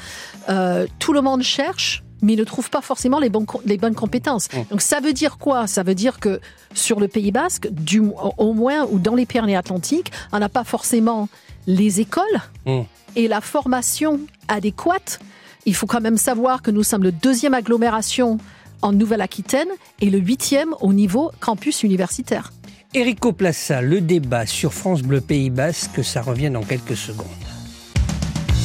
euh, 0.49 0.87
tout 0.99 1.12
le 1.12 1.21
monde 1.21 1.43
cherche 1.43 2.03
mais 2.21 2.37
ne 2.37 2.45
trouve 2.45 2.69
pas 2.71 2.81
forcément 2.81 3.21
les, 3.21 3.31
les 3.64 3.79
bonnes 3.79 3.95
compétences. 3.95 4.49
Mmh. 4.53 4.57
Donc 4.71 4.83
ça 4.83 5.01
veut 5.01 5.12
dire 5.12 5.38
quoi? 5.38 5.67
Ça 5.67 5.83
veut 5.83 5.95
dire 5.95 6.19
que 6.19 6.41
sur 6.75 6.99
le 7.01 7.09
Pays 7.09 7.31
Basque, 7.31 7.69
du, 7.71 8.03
au 8.38 8.53
moins, 8.55 8.87
ou 8.91 8.99
dans 8.99 9.14
les 9.14 9.27
Pyrénées-Atlantiques, 9.27 10.11
on 10.33 10.38
n'a 10.38 10.49
pas 10.49 10.64
forcément 10.64 11.29
les 11.67 12.01
écoles 12.01 12.25
mmh. 12.67 12.81
et 13.17 13.29
la 13.29 13.41
formation 13.41 14.21
adéquate. 14.49 15.21
Il 15.67 15.75
faut 15.75 15.87
quand 15.87 16.01
même 16.01 16.17
savoir 16.17 16.62
que 16.62 16.71
nous 16.71 16.83
sommes 16.83 17.03
le 17.03 17.12
deuxième 17.12 17.55
agglomération 17.55 18.38
en 18.83 18.93
Nouvelle-Aquitaine 18.93 19.69
et 20.01 20.11
le 20.11 20.19
huitième 20.19 20.75
au 20.81 20.93
niveau 20.93 21.31
campus 21.41 21.83
universitaire. 21.83 22.53
Érico 22.94 23.33
Plassa, 23.33 23.83
le 23.83 24.01
débat 24.01 24.46
sur 24.46 24.72
France 24.72 25.03
Bleu 25.03 25.20
Pays 25.20 25.51
Basque, 25.51 26.03
ça 26.03 26.22
revient 26.22 26.48
dans 26.48 26.62
quelques 26.62 26.96
secondes. 26.96 27.27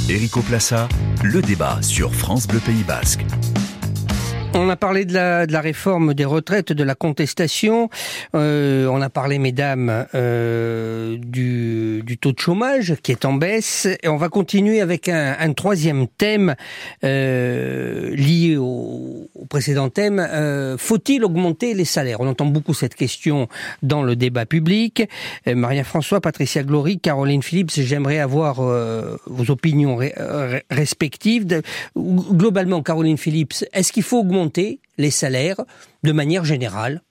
Érico 0.07 0.41
Plassa, 0.41 0.88
le 1.23 1.41
débat 1.41 1.79
sur 1.81 2.15
France 2.15 2.47
Bleu 2.47 2.59
Pays 2.59 2.86
Basque. 2.88 3.25
On 4.55 4.69
a 4.69 4.75
parlé 4.75 5.05
de 5.05 5.13
la, 5.13 5.61
réforme 5.61 6.13
des 6.13 6.25
retraites, 6.25 6.71
de 6.71 6.83
la 6.83 6.93
contestation. 6.93 7.89
Euh, 8.35 8.85
on 8.85 9.01
a 9.01 9.09
parlé, 9.09 9.39
mesdames, 9.39 10.05
euh, 10.13 11.17
du, 11.17 12.03
taux 12.21 12.33
de 12.33 12.39
chômage 12.39 12.93
qui 13.01 13.11
est 13.11 13.25
en 13.25 13.33
baisse. 13.33 13.87
Et 14.03 14.07
on 14.07 14.17
va 14.17 14.29
continuer 14.29 14.79
avec 14.79 15.09
un, 15.09 15.53
troisième 15.53 16.07
thème 16.07 16.55
euh, 17.03 18.15
lié 18.15 18.57
au, 18.57 19.27
au, 19.33 19.45
précédent 19.49 19.89
thème. 19.89 20.25
Faut-il 20.77 21.25
augmenter 21.25 21.73
les 21.73 21.85
salaires? 21.85 22.21
On 22.21 22.27
entend 22.27 22.45
beaucoup 22.45 22.75
cette 22.75 22.95
question 22.95 23.47
dans 23.81 24.03
le 24.03 24.15
débat 24.15 24.45
public. 24.45 25.09
Maria 25.47 25.83
François, 25.83 26.21
Patricia 26.21 26.61
Glory, 26.61 26.99
Caroline 26.99 27.41
Phillips, 27.41 27.71
j'aimerais 27.73 28.19
avoir 28.19 28.61
vos 29.25 29.51
opinions 29.51 29.97
respectives. 30.69 31.61
globalement, 31.95 32.83
Caroline 32.83 33.17
Phillips, 33.17 33.65
est-ce 33.73 33.91
qu'il 33.91 34.03
faut 34.03 34.19
augmenter 34.19 34.42
les 34.97 35.12
salaires 35.12 35.62
de 36.03 36.12
manière 36.12 36.45
générale 36.45 37.01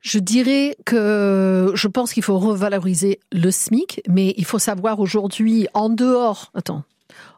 je 0.00 0.18
dirais 0.18 0.76
que 0.86 1.72
je 1.74 1.88
pense 1.88 2.12
qu'il 2.12 2.22
faut 2.22 2.38
revaloriser 2.38 3.18
le 3.32 3.50
SMIC, 3.50 4.00
mais 4.08 4.32
il 4.36 4.44
faut 4.44 4.58
savoir 4.58 5.00
aujourd'hui, 5.00 5.66
en 5.74 5.88
dehors, 5.88 6.52
attends, 6.54 6.84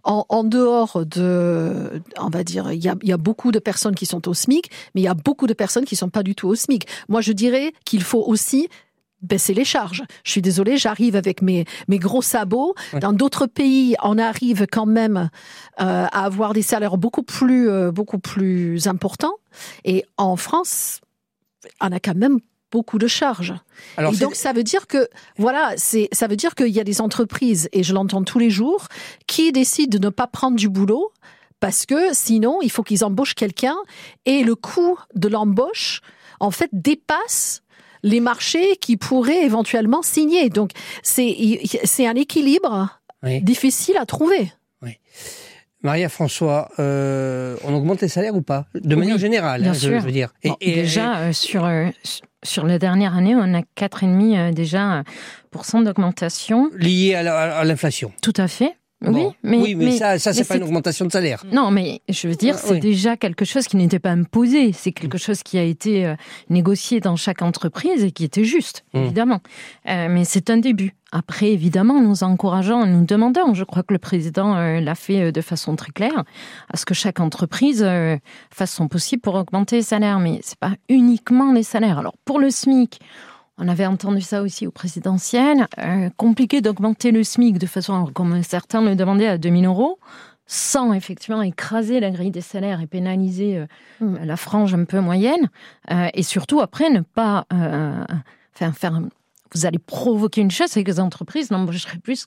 en, 0.04 0.44
dehors 0.44 1.04
de, 1.06 2.02
on 2.18 2.28
va 2.28 2.44
dire, 2.44 2.72
il 2.72 2.82
y, 2.82 3.12
a, 3.12 3.16
beaucoup 3.16 3.52
de 3.52 3.58
personnes 3.58 3.94
qui 3.94 4.06
sont 4.06 4.28
au 4.28 4.34
SMIC, 4.34 4.70
mais 4.94 5.00
il 5.02 5.04
y 5.04 5.08
a 5.08 5.14
beaucoup 5.14 5.46
de 5.46 5.52
personnes 5.52 5.84
qui 5.84 5.96
sont 5.96 6.10
pas 6.10 6.22
du 6.22 6.34
tout 6.34 6.48
au 6.48 6.54
SMIC. 6.54 6.86
Moi, 7.08 7.20
je 7.20 7.32
dirais 7.32 7.72
qu'il 7.84 8.02
faut 8.02 8.22
aussi 8.22 8.68
baisser 9.22 9.54
les 9.54 9.64
charges. 9.64 10.02
Je 10.24 10.30
suis 10.30 10.42
désolée, 10.42 10.76
j'arrive 10.76 11.16
avec 11.16 11.42
mes, 11.42 11.64
mes 11.88 11.98
gros 11.98 12.22
sabots. 12.22 12.74
Dans 13.00 13.12
d'autres 13.12 13.46
pays, 13.46 13.96
on 14.02 14.18
arrive 14.18 14.66
quand 14.70 14.86
même 14.86 15.30
euh, 15.80 16.06
à 16.10 16.24
avoir 16.24 16.52
des 16.52 16.62
salaires 16.62 16.96
beaucoup 16.96 17.22
plus, 17.22 17.68
euh, 17.68 17.90
beaucoup 17.90 18.18
plus 18.18 18.86
importants. 18.86 19.34
Et 19.84 20.04
en 20.16 20.36
France, 20.36 21.00
on 21.80 21.92
a 21.92 22.00
quand 22.00 22.16
même 22.16 22.38
beaucoup 22.70 22.98
de 22.98 23.06
charges. 23.06 23.54
et 23.98 24.16
donc 24.16 24.34
ça 24.36 24.52
veut 24.52 24.62
dire 24.62 24.86
que 24.86 25.08
voilà, 25.36 25.72
c'est 25.76 26.08
ça 26.12 26.28
veut 26.28 26.36
dire 26.36 26.54
qu'il 26.54 26.68
y 26.68 26.80
a 26.80 26.84
des 26.84 27.00
entreprises 27.00 27.68
et 27.72 27.82
je 27.82 27.92
l'entends 27.92 28.22
tous 28.22 28.38
les 28.38 28.50
jours 28.50 28.86
qui 29.26 29.50
décident 29.50 29.98
de 29.98 30.04
ne 30.04 30.10
pas 30.10 30.28
prendre 30.28 30.56
du 30.56 30.68
boulot 30.68 31.10
parce 31.58 31.84
que 31.84 32.14
sinon 32.14 32.60
il 32.62 32.70
faut 32.70 32.84
qu'ils 32.84 33.04
embauchent 33.04 33.34
quelqu'un 33.34 33.76
et 34.24 34.44
le 34.44 34.54
coût 34.54 34.98
de 35.16 35.26
l'embauche 35.26 36.00
en 36.38 36.52
fait 36.52 36.70
dépasse 36.72 37.62
les 38.02 38.20
marchés 38.20 38.76
qui 38.80 38.96
pourraient 38.96 39.44
éventuellement 39.44 40.02
signer. 40.02 40.50
Donc 40.50 40.70
c'est 41.02 41.60
c'est 41.84 42.06
un 42.06 42.14
équilibre 42.14 43.00
difficile 43.42 43.96
à 43.96 44.06
trouver. 44.06 44.52
Oui. 44.82 44.92
Maria 45.82 46.10
François, 46.10 46.70
euh, 46.78 47.56
on 47.64 47.74
augmente 47.74 48.02
les 48.02 48.08
salaires 48.08 48.34
ou 48.34 48.42
pas? 48.42 48.66
De 48.74 48.94
manière 48.94 49.18
générale, 49.18 49.66
hein, 49.66 49.72
Je, 49.72 49.90
veux 49.90 50.12
dire. 50.12 50.30
Et, 50.42 50.52
déjà 50.60 51.18
euh, 51.18 51.32
sur 51.32 51.64
euh, 51.64 51.86
sur 52.42 52.66
la 52.66 52.78
dernière 52.78 53.16
année, 53.16 53.34
on 53.34 53.54
a 53.54 53.62
quatre 53.74 54.04
et 54.04 54.06
demi 54.06 54.36
déjà 54.52 55.04
d'augmentation 55.82 56.70
liée 56.76 57.14
à 57.14 57.64
l'inflation. 57.64 58.12
Tout 58.22 58.34
à 58.36 58.48
fait. 58.48 58.74
Oui, 59.02 59.28
mais, 59.42 59.56
oui, 59.56 59.74
mais, 59.74 59.92
ça, 59.92 60.18
ça 60.18 60.34
c'est 60.34 60.44
pas 60.44 60.56
une 60.56 60.62
augmentation 60.62 61.06
de 61.06 61.12
salaire. 61.12 61.42
Non, 61.50 61.70
mais 61.70 62.02
je 62.08 62.28
veux 62.28 62.34
dire, 62.34 62.58
c'est 62.58 62.78
déjà 62.78 63.16
quelque 63.16 63.46
chose 63.46 63.66
qui 63.66 63.76
n'était 63.76 63.98
pas 63.98 64.10
imposé. 64.10 64.72
C'est 64.72 64.92
quelque 64.92 65.16
mm. 65.16 65.20
chose 65.20 65.42
qui 65.42 65.56
a 65.56 65.62
été 65.62 66.04
euh, 66.04 66.14
négocié 66.50 67.00
dans 67.00 67.16
chaque 67.16 67.40
entreprise 67.40 68.04
et 68.04 68.10
qui 68.10 68.24
était 68.24 68.44
juste, 68.44 68.84
mm. 68.92 68.98
évidemment. 68.98 69.40
Euh, 69.88 70.08
mais 70.10 70.24
c'est 70.24 70.50
un 70.50 70.58
début. 70.58 70.94
Après, 71.12 71.50
évidemment, 71.50 72.00
nous 72.00 72.22
encourageons, 72.24 72.86
nous 72.86 73.04
demandons, 73.04 73.54
je 73.54 73.64
crois 73.64 73.82
que 73.82 73.94
le 73.94 73.98
président 73.98 74.54
euh, 74.56 74.80
l'a 74.80 74.94
fait 74.94 75.32
de 75.32 75.40
façon 75.40 75.76
très 75.76 75.92
claire, 75.92 76.24
à 76.72 76.76
ce 76.76 76.84
que 76.84 76.94
chaque 76.94 77.20
entreprise 77.20 77.84
fasse 78.50 78.72
son 78.72 78.86
possible 78.86 79.22
pour 79.22 79.34
augmenter 79.34 79.76
les 79.76 79.82
salaires. 79.82 80.20
Mais 80.20 80.40
c'est 80.42 80.58
pas 80.58 80.74
uniquement 80.90 81.52
les 81.52 81.62
salaires. 81.62 81.98
Alors, 81.98 82.14
pour 82.26 82.38
le 82.38 82.50
SMIC, 82.50 83.00
on 83.60 83.68
avait 83.68 83.86
entendu 83.86 84.22
ça 84.22 84.42
aussi 84.42 84.66
au 84.66 84.70
présidentiel. 84.70 85.66
Euh, 85.78 86.08
compliqué 86.16 86.62
d'augmenter 86.62 87.12
le 87.12 87.22
SMIC 87.22 87.58
de 87.58 87.66
façon, 87.66 88.06
comme 88.06 88.42
certains 88.42 88.80
le 88.80 88.96
demandaient, 88.96 89.26
à 89.26 89.38
2000 89.38 89.66
euros, 89.66 89.98
sans 90.46 90.94
effectivement 90.94 91.42
écraser 91.42 92.00
la 92.00 92.10
grille 92.10 92.30
des 92.30 92.40
salaires 92.40 92.80
et 92.80 92.86
pénaliser 92.86 93.58
euh, 93.58 93.66
mm. 94.00 94.24
la 94.24 94.36
frange 94.36 94.74
un 94.74 94.84
peu 94.84 95.00
moyenne. 95.00 95.50
Euh, 95.90 96.08
et 96.14 96.22
surtout, 96.22 96.60
après, 96.60 96.88
ne 96.88 97.02
pas 97.02 97.46
faire. 98.54 99.00
Vous 99.52 99.66
allez 99.66 99.78
provoquer 99.78 100.40
une 100.40 100.50
chose, 100.50 100.68
c'est 100.70 100.82
que 100.82 100.90
les 100.90 101.00
entreprises 101.00 101.50
n'embaucheraient 101.50 101.98
plus 101.98 102.26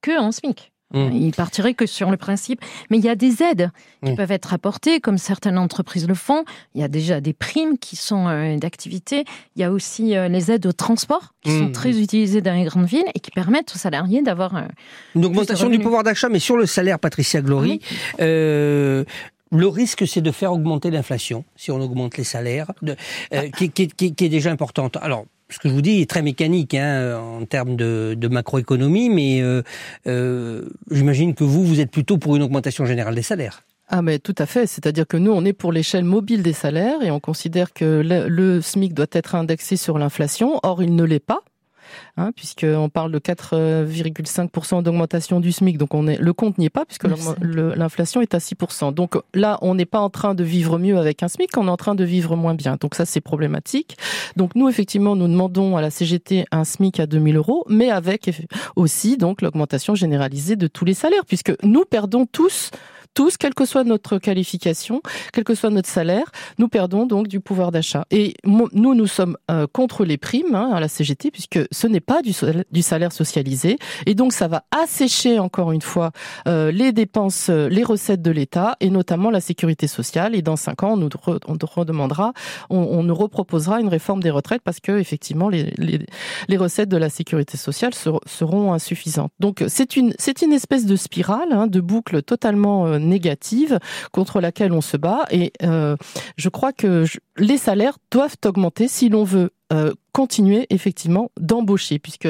que 0.00 0.18
en 0.18 0.32
SMIC. 0.32 0.72
Mmh. 0.92 1.12
Il 1.12 1.32
partirait 1.32 1.74
que 1.74 1.86
sur 1.86 2.10
le 2.10 2.16
principe. 2.16 2.60
Mais 2.90 2.98
il 2.98 3.04
y 3.04 3.08
a 3.08 3.14
des 3.14 3.42
aides 3.42 3.70
qui 4.04 4.12
mmh. 4.12 4.16
peuvent 4.16 4.32
être 4.32 4.52
apportées, 4.52 5.00
comme 5.00 5.18
certaines 5.18 5.58
entreprises 5.58 6.08
le 6.08 6.14
font. 6.14 6.44
Il 6.74 6.80
y 6.80 6.84
a 6.84 6.88
déjà 6.88 7.20
des 7.20 7.32
primes 7.32 7.78
qui 7.78 7.96
sont 7.96 8.28
euh, 8.28 8.56
d'activité. 8.56 9.24
Il 9.56 9.62
y 9.62 9.64
a 9.64 9.70
aussi 9.70 10.16
euh, 10.16 10.28
les 10.28 10.50
aides 10.50 10.66
au 10.66 10.72
transport 10.72 11.34
qui 11.42 11.56
sont 11.56 11.66
mmh. 11.66 11.72
très 11.72 12.00
utilisées 12.00 12.40
dans 12.40 12.54
les 12.54 12.64
grandes 12.64 12.86
villes 12.86 13.04
et 13.14 13.20
qui 13.20 13.30
permettent 13.30 13.72
aux 13.74 13.78
salariés 13.78 14.22
d'avoir 14.22 14.56
euh, 14.56 14.62
une 15.14 15.24
augmentation 15.24 15.68
du 15.68 15.78
pouvoir 15.78 16.02
d'achat. 16.02 16.28
Mais 16.28 16.40
sur 16.40 16.56
le 16.56 16.66
salaire, 16.66 16.98
Patricia 16.98 17.40
Glory, 17.40 17.80
le 19.52 19.66
risque, 19.66 20.06
c'est 20.06 20.20
de 20.20 20.30
faire 20.30 20.52
augmenter 20.52 20.92
l'inflation 20.92 21.44
si 21.56 21.72
on 21.72 21.80
augmente 21.80 22.16
les 22.16 22.22
salaires, 22.22 22.70
de, 22.82 22.94
qui, 23.56 23.70
qui, 23.70 23.88
qui, 23.88 24.24
est 24.24 24.28
déjà 24.28 24.52
importante. 24.52 24.96
Alors, 25.02 25.24
ce 25.50 25.58
que 25.58 25.68
je 25.68 25.74
vous 25.74 25.82
dis 25.82 26.00
est 26.00 26.08
très 26.08 26.22
mécanique 26.22 26.74
hein, 26.74 27.18
en 27.18 27.44
termes 27.44 27.76
de, 27.76 28.28
macroéconomie, 28.30 29.10
mais 29.10 29.42
euh, 29.42 29.62
euh, 30.06 30.68
j'imagine 30.90 31.34
que 31.34 31.44
vous, 31.44 31.64
vous 31.64 31.80
êtes 31.80 31.90
plutôt 31.90 32.18
pour 32.18 32.36
une 32.36 32.42
augmentation 32.42 32.86
générale 32.86 33.14
des 33.14 33.22
salaires. 33.22 33.62
Ah 33.88 34.02
mais 34.02 34.20
tout 34.20 34.36
à 34.38 34.46
fait, 34.46 34.68
c'est-à-dire 34.68 35.04
que 35.04 35.16
nous 35.16 35.32
on 35.32 35.44
est 35.44 35.52
pour 35.52 35.72
l'échelle 35.72 36.04
mobile 36.04 36.44
des 36.44 36.52
salaires 36.52 37.02
et 37.02 37.10
on 37.10 37.18
considère 37.18 37.72
que 37.72 38.02
le 38.04 38.60
SMIC 38.60 38.94
doit 38.94 39.06
être 39.10 39.34
indexé 39.34 39.76
sur 39.76 39.98
l'inflation, 39.98 40.60
or 40.62 40.80
il 40.80 40.94
ne 40.94 41.02
l'est 41.02 41.18
pas 41.18 41.40
hein, 42.16 42.32
puisqu'on 42.34 42.88
parle 42.88 43.12
de 43.12 43.18
4,5% 43.18 44.82
d'augmentation 44.82 45.40
du 45.40 45.52
SMIC. 45.52 45.78
Donc 45.78 45.94
on 45.94 46.06
est, 46.06 46.18
le 46.18 46.32
compte 46.32 46.58
n'y 46.58 46.66
est 46.66 46.70
pas, 46.70 46.84
puisque 46.84 47.06
l'inflation 47.40 48.20
est 48.20 48.34
à 48.34 48.38
6%. 48.38 48.92
Donc 48.94 49.16
là, 49.34 49.58
on 49.62 49.74
n'est 49.74 49.86
pas 49.86 50.00
en 50.00 50.10
train 50.10 50.34
de 50.34 50.44
vivre 50.44 50.78
mieux 50.78 50.98
avec 50.98 51.22
un 51.22 51.28
SMIC, 51.28 51.56
on 51.56 51.66
est 51.66 51.70
en 51.70 51.76
train 51.76 51.94
de 51.94 52.04
vivre 52.04 52.36
moins 52.36 52.54
bien. 52.54 52.76
Donc 52.80 52.94
ça, 52.94 53.04
c'est 53.04 53.20
problématique. 53.20 53.96
Donc 54.36 54.54
nous, 54.54 54.68
effectivement, 54.68 55.16
nous 55.16 55.28
demandons 55.28 55.76
à 55.76 55.80
la 55.80 55.90
CGT 55.90 56.46
un 56.50 56.64
SMIC 56.64 57.00
à 57.00 57.06
2000 57.06 57.36
euros, 57.36 57.64
mais 57.68 57.90
avec 57.90 58.30
aussi 58.76 59.16
donc 59.16 59.42
l'augmentation 59.42 59.94
généralisée 59.94 60.56
de 60.56 60.66
tous 60.66 60.84
les 60.84 60.94
salaires, 60.94 61.24
puisque 61.26 61.52
nous 61.62 61.84
perdons 61.84 62.26
tous 62.26 62.70
tous, 63.14 63.36
quelle 63.36 63.54
que 63.54 63.64
soit 63.64 63.84
notre 63.84 64.18
qualification, 64.18 65.02
quel 65.32 65.44
que 65.44 65.54
soit 65.54 65.70
notre 65.70 65.88
salaire, 65.88 66.30
nous 66.58 66.68
perdons 66.68 67.06
donc 67.06 67.28
du 67.28 67.40
pouvoir 67.40 67.72
d'achat. 67.72 68.04
Et 68.10 68.34
nous, 68.44 68.68
nous 68.72 69.06
sommes 69.06 69.36
euh, 69.50 69.66
contre 69.72 70.04
les 70.04 70.16
primes 70.16 70.54
hein, 70.54 70.70
à 70.72 70.80
la 70.80 70.88
CGT, 70.88 71.30
puisque 71.30 71.58
ce 71.70 71.86
n'est 71.86 72.00
pas 72.00 72.22
du, 72.22 72.32
salaire 72.82 73.12
socialisé. 73.12 73.78
Et 74.06 74.14
donc, 74.14 74.32
ça 74.32 74.48
va 74.48 74.64
assécher, 74.70 75.38
encore 75.38 75.72
une 75.72 75.82
fois, 75.82 76.12
euh, 76.46 76.70
les 76.70 76.92
dépenses, 76.92 77.48
euh, 77.50 77.68
les 77.68 77.82
recettes 77.82 78.22
de 78.22 78.30
l'État, 78.30 78.76
et 78.80 78.90
notamment 78.90 79.30
la 79.30 79.40
sécurité 79.40 79.86
sociale. 79.86 80.34
Et 80.34 80.42
dans 80.42 80.56
cinq 80.56 80.82
ans, 80.82 80.92
on 80.92 80.96
nous, 80.96 81.08
on 81.26 81.56
redemandera, 81.62 82.32
on, 82.68 83.02
nous 83.02 83.14
reproposera 83.14 83.80
une 83.80 83.88
réforme 83.88 84.22
des 84.22 84.30
retraites, 84.30 84.62
parce 84.62 84.80
que, 84.80 84.92
effectivement, 84.92 85.48
les, 85.48 85.72
recettes 86.56 86.90
de 86.90 86.98
la 86.98 87.08
sécurité 87.08 87.56
sociale 87.56 87.92
seront 87.94 88.72
insuffisantes. 88.72 89.32
Donc, 89.40 89.64
c'est 89.68 89.96
une, 89.96 90.12
c'est 90.18 90.42
une 90.42 90.52
espèce 90.52 90.84
de 90.84 90.94
spirale, 90.96 91.52
hein, 91.52 91.66
de 91.66 91.80
boucle 91.80 92.22
totalement 92.22 92.99
négative 93.00 93.78
contre 94.12 94.40
laquelle 94.40 94.72
on 94.72 94.80
se 94.80 94.96
bat. 94.96 95.24
Et 95.30 95.52
euh, 95.62 95.96
je 96.36 96.48
crois 96.48 96.72
que 96.72 97.04
les 97.36 97.58
salaires 97.58 97.98
doivent 98.10 98.36
augmenter 98.44 98.88
si 98.88 99.08
l'on 99.08 99.24
veut 99.24 99.50
euh, 99.72 99.92
continuer 100.12 100.66
effectivement 100.70 101.30
d'embaucher, 101.38 102.00
puisque 102.00 102.26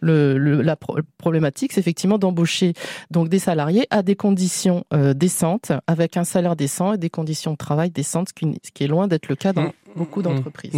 le, 0.00 0.36
la 0.36 0.76
problématique, 1.16 1.72
c'est 1.72 1.80
effectivement 1.80 2.18
d'embaucher 2.18 2.74
donc 3.10 3.30
des 3.30 3.38
salariés 3.38 3.86
à 3.90 4.02
des 4.02 4.16
conditions 4.16 4.84
euh, 4.92 5.14
décentes, 5.14 5.72
avec 5.86 6.18
un 6.18 6.24
salaire 6.24 6.54
décent 6.56 6.92
et 6.92 6.98
des 6.98 7.08
conditions 7.08 7.52
de 7.52 7.56
travail 7.56 7.90
décentes, 7.90 8.28
ce 8.28 8.34
qui, 8.34 8.84
est 8.84 8.86
loin 8.86 9.08
d'être 9.08 9.28
le 9.28 9.36
cas 9.36 9.54
dans 9.54 9.62
mmh. 9.62 9.72
Beaucoup 9.96 10.20
mmh. 10.20 10.24
d'entreprises. 10.24 10.72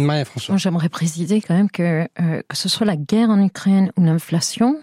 J'aimerais 0.55 0.89
préciser 0.89 1.41
quand 1.41 1.55
même 1.55 1.69
que 1.69 2.07
euh, 2.21 2.41
que 2.47 2.57
ce 2.57 2.69
soit 2.69 2.85
la 2.85 2.95
guerre 2.95 3.29
en 3.29 3.43
Ukraine 3.43 3.91
ou 3.97 4.03
l'inflation, 4.03 4.79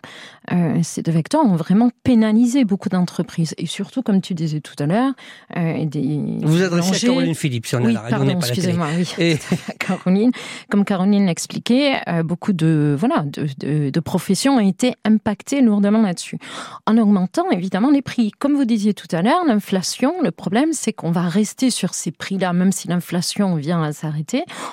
euh, 0.52 0.78
ces 0.82 1.02
deux 1.02 1.12
vecteurs 1.12 1.44
ont 1.44 1.56
vraiment 1.56 1.90
pénalisé 2.04 2.64
beaucoup 2.64 2.88
d'entreprises. 2.88 3.54
Et 3.58 3.66
surtout, 3.66 4.02
comme 4.02 4.20
tu 4.20 4.34
disais 4.34 4.60
tout 4.60 4.74
à 4.78 4.86
l'heure, 4.86 5.12
des 5.54 6.36
vous 6.42 6.62
adressez 6.62 7.06
à 7.06 7.08
Caroline 7.08 7.34
Philippe 7.34 7.66
si 7.66 7.76
on 7.76 7.84
oui, 7.84 7.92
la 7.92 8.00
radio, 8.00 8.18
pardon, 8.18 8.38
excusez-moi, 8.38 8.88
oui, 8.96 9.14
et... 9.18 9.38
Caroline, 9.78 10.30
comme 10.70 10.84
Caroline 10.84 11.26
l'explique 11.26 11.62
euh, 11.70 12.22
beaucoup 12.22 12.52
de 12.52 12.96
voilà 12.98 13.24
de, 13.26 13.90
de, 13.90 14.00
professions 14.00 14.56
ont 14.56 14.68
été 14.68 14.94
impactées 15.04 15.60
lourdement 15.60 16.02
là-dessus, 16.02 16.38
en 16.86 16.98
augmentant 16.98 17.50
évidemment 17.50 17.90
les 17.90 18.02
prix. 18.02 18.32
Comme 18.38 18.54
vous 18.54 18.64
disiez 18.64 18.94
tout 18.94 19.08
à 19.12 19.22
l'heure, 19.22 19.44
l'inflation, 19.46 20.22
le 20.22 20.30
problème 20.30 20.72
c'est 20.72 20.92
qu'on 20.92 21.10
va 21.10 21.22
rester 21.22 21.70
sur 21.70 21.94
ces 21.94 22.10
prix-là, 22.10 22.52
même 22.52 22.72
si 22.72 22.88
l'inflation 22.88 23.54
vient 23.56 23.82
à 23.82 23.92
s'arrêter, 23.92 24.21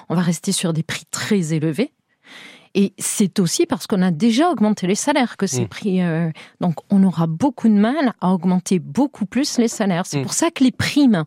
on 0.10 0.16
va 0.16 0.22
rester 0.22 0.52
sur 0.52 0.74
des 0.74 0.84
prix 0.84 1.06
très 1.12 1.54
élevés. 1.54 1.92
Et 2.76 2.94
c'est 2.98 3.40
aussi 3.40 3.66
parce 3.66 3.88
qu'on 3.88 4.02
a 4.02 4.12
déjà 4.12 4.52
augmenté 4.52 4.86
les 4.86 4.96
salaires 4.96 5.38
que 5.38 5.48
ces 5.48 5.64
mmh. 5.64 5.68
prix. 5.68 6.02
Euh, 6.02 6.30
donc, 6.62 6.76
on 6.90 7.04
aura 7.04 7.26
beaucoup 7.28 7.68
de 7.68 7.74
mal 7.74 8.14
à 8.22 8.32
augmenter 8.32 8.80
beaucoup 8.80 9.26
plus 9.26 9.58
les 9.58 9.68
salaires. 9.68 10.06
C'est 10.06 10.20
mmh. 10.20 10.24
pour 10.24 10.34
ça 10.34 10.52
que 10.52 10.64
les 10.64 10.72
primes 10.72 11.24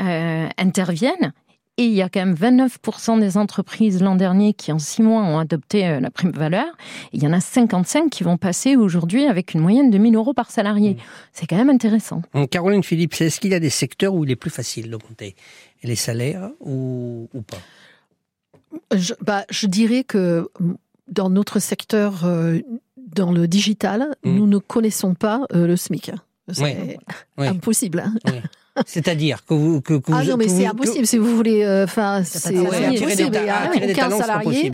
euh, 0.00 0.48
interviennent 0.56 1.32
et 1.78 1.84
il 1.84 1.92
y 1.92 2.02
a 2.02 2.08
quand 2.08 2.24
même 2.24 2.34
29% 2.34 3.20
des 3.20 3.36
entreprises 3.36 4.02
l'an 4.02 4.16
dernier 4.16 4.52
qui, 4.52 4.72
en 4.72 4.80
six 4.80 5.00
mois, 5.00 5.22
ont 5.22 5.38
adopté 5.38 5.86
euh, 5.86 6.00
la 6.00 6.10
prime 6.10 6.32
valeur. 6.32 6.66
il 7.12 7.22
y 7.22 7.26
en 7.26 7.32
a 7.32 7.40
55 7.40 8.10
qui 8.10 8.24
vont 8.24 8.36
passer 8.36 8.74
aujourd'hui 8.74 9.26
avec 9.26 9.54
une 9.54 9.60
moyenne 9.60 9.90
de 9.90 9.98
1000 9.98 10.16
euros 10.16 10.34
par 10.34 10.50
salarié. 10.50 10.94
Mmh. 10.94 10.98
C'est 11.32 11.46
quand 11.46 11.56
même 11.56 11.70
intéressant. 11.70 12.22
Caroline 12.50 12.82
Philippe, 12.82 13.14
est-ce 13.20 13.38
qu'il 13.38 13.52
y 13.52 13.54
a 13.54 13.60
des 13.60 13.70
secteurs 13.70 14.14
où 14.14 14.24
il 14.24 14.30
est 14.30 14.36
plus 14.36 14.50
facile 14.50 14.90
d'augmenter? 14.90 15.36
Les 15.82 15.96
salaires 15.96 16.50
ou, 16.60 17.28
pas? 17.46 17.58
Je, 18.96 19.14
bah, 19.20 19.44
je 19.50 19.66
dirais 19.66 20.04
que 20.04 20.50
dans 21.08 21.30
notre 21.30 21.58
secteur, 21.58 22.24
euh, 22.24 22.58
dans 22.96 23.32
le 23.32 23.48
digital, 23.48 24.14
mmh. 24.24 24.30
nous 24.30 24.46
ne 24.46 24.58
connaissons 24.58 25.14
pas 25.14 25.46
euh, 25.54 25.66
le 25.66 25.76
SMIC. 25.76 26.12
C'est 26.50 26.98
impossible. 27.38 28.00
Hein. 28.00 28.42
C'est-à-dire 28.86 29.44
que 29.44 29.54
vous 29.54 29.80
que, 29.80 30.00
ah 30.12 30.24
non 30.24 30.36
mais 30.36 30.48
c'est 30.48 30.66
impossible 30.66 31.06
si 31.06 31.18
vous 31.18 31.34
voulez 31.34 31.64
euh, 31.64 31.84
enfin 31.84 32.22
c'est 32.24 32.56
impossible 32.56 33.36
il 33.36 33.44
y 33.44 33.48
a 33.48 33.70
aucun 33.90 34.10
salarié. 34.10 34.72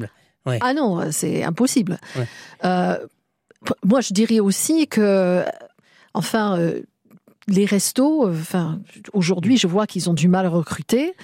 ah 0.60 0.74
non 0.74 1.10
c'est 1.10 1.42
impossible. 1.42 1.98
Euh, 2.64 2.98
moi 3.84 4.00
je 4.00 4.12
dirais 4.12 4.40
aussi 4.40 4.86
que 4.88 5.42
enfin 6.12 6.58
euh, 6.58 6.82
les 7.48 7.64
restos 7.64 8.28
enfin 8.28 8.80
aujourd'hui 9.12 9.56
je 9.56 9.66
vois 9.66 9.86
qu'ils 9.86 10.08
ont 10.10 10.14
du 10.14 10.28
mal 10.28 10.46
à 10.46 10.50
recruter. 10.50 11.14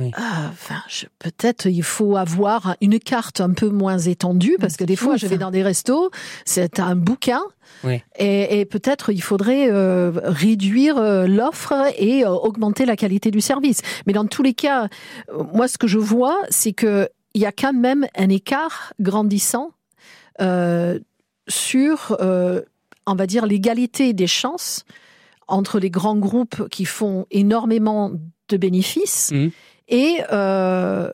Enfin, 0.00 0.80
peut-être 1.18 1.66
il 1.66 1.82
faut 1.82 2.16
avoir 2.16 2.76
une 2.80 3.00
carte 3.00 3.40
un 3.40 3.50
peu 3.50 3.68
moins 3.68 3.98
étendue 3.98 4.56
parce 4.60 4.76
que 4.76 4.84
des 4.84 4.94
fois 4.94 5.16
je 5.16 5.26
vais 5.26 5.38
dans 5.38 5.50
des 5.50 5.64
restos, 5.64 6.12
c'est 6.44 6.78
un 6.78 6.94
bouquin 6.94 7.40
et, 8.16 8.64
peut-être 8.64 9.10
il 9.10 9.20
faudrait 9.20 9.68
euh, 9.68 10.12
réduire 10.22 10.98
euh, 10.98 11.26
l'offre 11.26 11.74
et 11.96 12.24
euh, 12.24 12.30
augmenter 12.30 12.86
la 12.86 12.94
qualité 12.94 13.32
du 13.32 13.40
service. 13.40 13.82
Mais 14.06 14.12
dans 14.12 14.24
tous 14.24 14.44
les 14.44 14.54
cas, 14.54 14.88
moi 15.52 15.66
ce 15.66 15.78
que 15.78 15.88
je 15.88 15.98
vois, 15.98 16.38
c'est 16.48 16.72
que 16.72 17.08
il 17.34 17.42
y 17.42 17.46
a 17.46 17.52
quand 17.52 17.72
même 17.72 18.06
un 18.16 18.28
écart 18.28 18.92
grandissant 19.00 19.72
euh, 20.40 20.98
sur, 21.48 22.16
euh, 22.20 22.62
on 23.06 23.14
va 23.14 23.26
dire, 23.26 23.46
l'égalité 23.46 24.12
des 24.12 24.26
chances 24.26 24.84
entre 25.48 25.78
les 25.78 25.90
grands 25.90 26.16
groupes 26.16 26.68
qui 26.68 26.84
font 26.84 27.26
énormément 27.30 28.12
de 28.48 28.56
bénéfices 28.56 29.30
Mmh. 29.32 29.48
et 29.88 30.18
euh, 30.32 31.10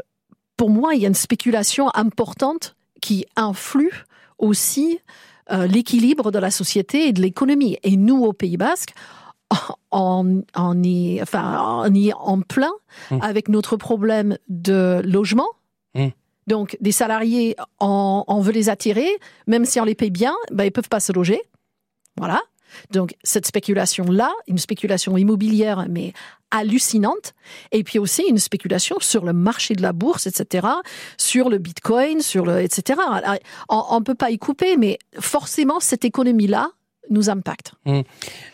pour 0.56 0.70
moi, 0.70 0.94
il 0.94 1.02
y 1.02 1.04
a 1.04 1.08
une 1.08 1.14
spéculation 1.14 1.90
importante 1.94 2.76
qui 3.00 3.26
influe 3.36 4.04
aussi 4.38 5.00
euh, 5.50 5.66
l'équilibre 5.66 6.30
de 6.30 6.38
la 6.38 6.50
société 6.50 7.08
et 7.08 7.12
de 7.12 7.20
l'économie. 7.20 7.76
Et 7.82 7.96
nous, 7.96 8.24
au 8.24 8.32
Pays 8.32 8.56
Basque, 8.56 8.94
on, 9.90 10.42
on 10.54 10.82
y, 10.82 11.20
enfin, 11.20 11.82
on 11.86 11.92
y 11.92 12.08
est 12.08 12.14
en 12.14 12.40
plein 12.40 12.72
Mmh. 13.10 13.18
avec 13.22 13.48
notre 13.48 13.76
problème 13.76 14.38
de 14.48 15.02
logement. 15.04 15.48
Mmh. 15.94 16.08
Donc, 16.46 16.76
des 16.80 16.92
salariés, 16.92 17.56
on, 17.80 18.22
on 18.28 18.40
veut 18.40 18.52
les 18.52 18.68
attirer, 18.68 19.08
même 19.48 19.64
si 19.64 19.80
on 19.80 19.84
les 19.84 19.96
paye 19.96 20.10
bien, 20.10 20.34
ben, 20.52 20.62
ils 20.64 20.70
peuvent 20.70 20.88
pas 20.88 21.00
se 21.00 21.12
loger. 21.12 21.40
Voilà. 22.16 22.40
Donc, 22.90 23.14
cette 23.22 23.46
spéculation-là, 23.46 24.30
une 24.48 24.58
spéculation 24.58 25.16
immobilière, 25.16 25.86
mais 25.88 26.12
hallucinante. 26.50 27.34
Et 27.72 27.82
puis 27.84 27.98
aussi 27.98 28.22
une 28.28 28.38
spéculation 28.38 28.96
sur 29.00 29.24
le 29.24 29.32
marché 29.32 29.74
de 29.74 29.82
la 29.82 29.92
bourse, 29.92 30.26
etc., 30.26 30.66
sur 31.18 31.48
le 31.50 31.58
bitcoin, 31.58 32.20
sur 32.20 32.46
le, 32.46 32.60
etc. 32.60 33.00
On 33.68 33.98
ne 33.98 34.04
peut 34.04 34.14
pas 34.14 34.30
y 34.30 34.38
couper, 34.38 34.76
mais 34.76 34.98
forcément, 35.18 35.80
cette 35.80 36.04
économie-là 36.04 36.70
nous 37.10 37.28
impacte. 37.28 37.72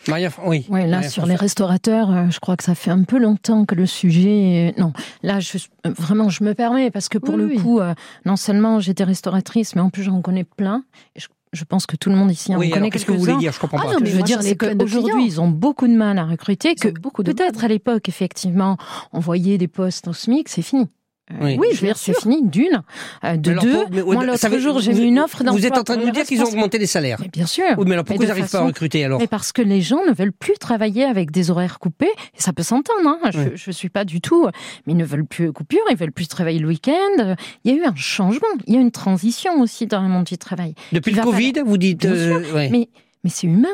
Maria, 0.09 0.29
oui. 0.45 0.65
Ouais, 0.67 0.81
là, 0.85 0.97
Maria 0.97 1.09
sur 1.09 1.21
François. 1.21 1.29
les 1.29 1.35
restaurateurs, 1.37 2.11
euh, 2.11 2.29
je 2.31 2.39
crois 2.41 2.57
que 2.57 2.65
ça 2.65 2.75
fait 2.75 2.91
un 2.91 3.03
peu 3.03 3.17
longtemps 3.17 3.63
que 3.65 3.75
le 3.75 3.85
sujet. 3.85 4.73
euh, 4.77 4.81
Non, 4.81 4.91
là, 5.23 5.39
je, 5.39 5.57
euh, 5.87 5.91
vraiment, 5.97 6.27
je 6.29 6.43
me 6.43 6.53
permets 6.53 6.91
parce 6.91 7.07
que 7.07 7.17
pour 7.17 7.35
Oui, 7.35 7.39
le 7.41 7.45
oui. 7.47 7.57
coup, 7.59 7.79
euh, 7.79 7.93
non 8.25 8.35
seulement 8.35 8.81
j'étais 8.81 9.05
restauratrice, 9.05 9.73
mais 9.75 9.81
en 9.81 9.89
plus 9.89 10.03
j'en 10.03 10.21
connais 10.21 10.43
plein. 10.43 10.83
Et 11.15 11.21
Je, 11.21 11.27
je 11.53 11.63
pense 11.65 11.85
que 11.85 11.95
tout 11.95 12.09
le 12.09 12.15
monde 12.15 12.31
ici 12.31 12.55
en 12.55 12.59
Oui, 12.59 12.69
connaît 12.69 12.89
qu'est-ce 12.89 13.05
que 13.05 13.11
vous 13.11 13.19
voulez 13.19 13.35
dire? 13.37 13.51
Je 13.51 13.59
comprends 13.59 13.77
Ah 13.81 13.85
pas. 13.87 13.93
non, 13.93 13.99
mais 14.01 14.09
je 14.09 14.15
veux 14.17 14.23
dire, 14.23 14.41
c'est 14.41 14.55
qu'aujourd'hui, 14.55 15.25
ils 15.25 15.41
ont 15.41 15.49
beaucoup 15.49 15.87
de 15.87 15.93
mal 15.95 16.17
à 16.17 16.25
recruter. 16.25 16.69
Ils 16.71 16.75
Que 16.79 16.87
ont 16.89 16.93
beaucoup 17.01 17.23
de 17.23 17.31
peut-être 17.33 17.55
mal. 17.57 17.65
à 17.65 17.67
l'époque, 17.67 18.07
effectivement, 18.09 18.77
on 19.13 19.19
voyait 19.19 19.57
des 19.57 19.67
postes 19.67 20.07
au 20.07 20.13
SMIC, 20.13 20.47
c'est 20.49 20.61
fini. 20.61 20.87
Euh, 21.33 21.45
Oui. 21.45 21.57
Oui, 21.59 21.67
je 21.73 21.81
veux 21.81 21.87
dire, 21.87 21.97
c'est 21.97 22.19
fini, 22.19 22.41
d'une. 22.43 22.81
Euh, 23.23 23.37
de 23.37 23.51
alors, 23.51 23.63
deux, 23.63 23.85
pour- 24.01 24.13
moi, 24.13 24.25
l'autre 24.25 24.57
jour, 24.59 24.79
j'ai 24.79 24.93
vu 24.93 25.03
une 25.03 25.19
offre 25.19 25.43
Vous 25.43 25.65
êtes 25.65 25.73
d'emploi 25.73 25.79
en 25.79 25.83
train 25.83 25.97
de 25.97 26.05
nous 26.05 26.11
dire 26.11 26.25
qu'ils 26.25 26.41
ont 26.41 26.45
augmenté 26.47 26.77
les 26.77 26.85
salaires. 26.87 27.17
Mais 27.21 27.29
bien 27.29 27.45
sûr. 27.45 27.65
Oui, 27.77 27.85
mais 27.85 27.93
alors 27.93 28.05
pourquoi 28.05 28.25
ils 28.25 28.27
n'arrivent 28.27 28.49
pas 28.49 28.59
à 28.59 28.65
recruter 28.65 29.03
alors? 29.03 29.19
Mais 29.19 29.27
parce 29.27 29.51
que 29.51 29.61
les 29.61 29.81
gens 29.81 30.03
ne 30.07 30.13
veulent 30.13 30.33
plus 30.33 30.57
travailler 30.59 31.03
avec 31.05 31.31
des 31.31 31.51
horaires 31.51 31.79
coupés, 31.79 32.05
et 32.37 32.41
ça 32.41 32.53
peut 32.53 32.63
s'entendre, 32.63 32.99
hein. 33.05 33.19
je, 33.31 33.55
je 33.55 33.71
suis 33.71 33.89
pas 33.89 34.05
du 34.05 34.21
tout, 34.21 34.47
mais 34.85 34.93
ils 34.93 34.97
ne 34.97 35.05
veulent 35.05 35.25
plus 35.25 35.51
coupure, 35.51 35.81
ils 35.89 35.97
veulent 35.97 36.11
plus 36.11 36.27
travailler 36.27 36.59
le 36.59 36.67
week-end. 36.67 37.35
Il 37.63 37.71
y 37.71 37.73
a 37.73 37.77
eu 37.77 37.85
un 37.85 37.95
changement, 37.95 38.47
il 38.67 38.73
y 38.73 38.77
a 38.77 38.81
une 38.81 38.91
transition 38.91 39.59
aussi 39.61 39.87
dans 39.87 40.01
le 40.01 40.07
monde 40.07 40.25
du 40.25 40.37
travail. 40.37 40.75
Depuis 40.91 41.11
Il 41.11 41.17
le 41.17 41.23
Covid, 41.23 41.53
vous 41.65 41.77
dites. 41.77 42.01
Bien 42.01 42.11
euh, 42.11 42.53
ouais. 42.53 42.69
Mais, 42.71 42.89
mais 43.23 43.29
c'est 43.29 43.47
humain. 43.47 43.67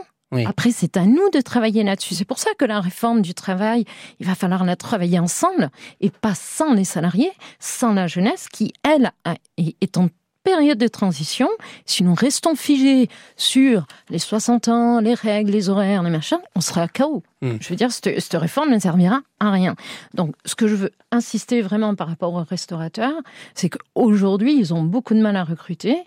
Après, 0.45 0.71
c'est 0.71 0.97
à 0.97 1.05
nous 1.05 1.29
de 1.29 1.39
travailler 1.39 1.83
là-dessus. 1.83 2.13
C'est 2.13 2.25
pour 2.25 2.39
ça 2.39 2.49
que 2.57 2.65
la 2.65 2.81
réforme 2.81 3.21
du 3.21 3.33
travail, 3.33 3.85
il 4.19 4.27
va 4.27 4.35
falloir 4.35 4.65
la 4.65 4.75
travailler 4.75 5.19
ensemble 5.19 5.69
et 6.01 6.09
pas 6.09 6.35
sans 6.35 6.73
les 6.73 6.83
salariés, 6.83 7.31
sans 7.59 7.93
la 7.93 8.07
jeunesse 8.07 8.47
qui, 8.49 8.73
elle, 8.83 9.11
est 9.57 9.97
en 9.97 10.09
période 10.47 10.77
de 10.77 10.87
transition. 10.87 11.49
Si 11.85 12.05
nous 12.05 12.15
restons 12.15 12.55
figés 12.55 13.09
sur 13.35 13.85
les 14.09 14.17
60 14.17 14.69
ans, 14.69 15.01
les 15.01 15.13
règles, 15.13 15.51
les 15.51 15.67
horaires, 15.67 16.03
les 16.03 16.09
machins, 16.09 16.39
on 16.55 16.61
sera 16.61 16.83
à 16.83 16.87
KO. 16.87 17.21
Mm. 17.41 17.57
Je 17.59 17.67
veux 17.67 17.75
dire, 17.75 17.91
cette, 17.91 18.21
cette 18.21 18.39
réforme 18.39 18.69
ne 18.71 18.79
servira 18.79 19.19
à 19.41 19.51
rien. 19.51 19.75
Donc, 20.13 20.35
ce 20.45 20.55
que 20.55 20.69
je 20.69 20.75
veux 20.75 20.91
insister 21.11 21.61
vraiment 21.61 21.95
par 21.95 22.07
rapport 22.07 22.33
aux 22.33 22.43
restaurateurs, 22.43 23.21
c'est 23.55 23.69
qu'aujourd'hui, 23.69 24.57
ils 24.57 24.73
ont 24.73 24.83
beaucoup 24.83 25.13
de 25.15 25.21
mal 25.21 25.35
à 25.35 25.43
recruter 25.43 25.97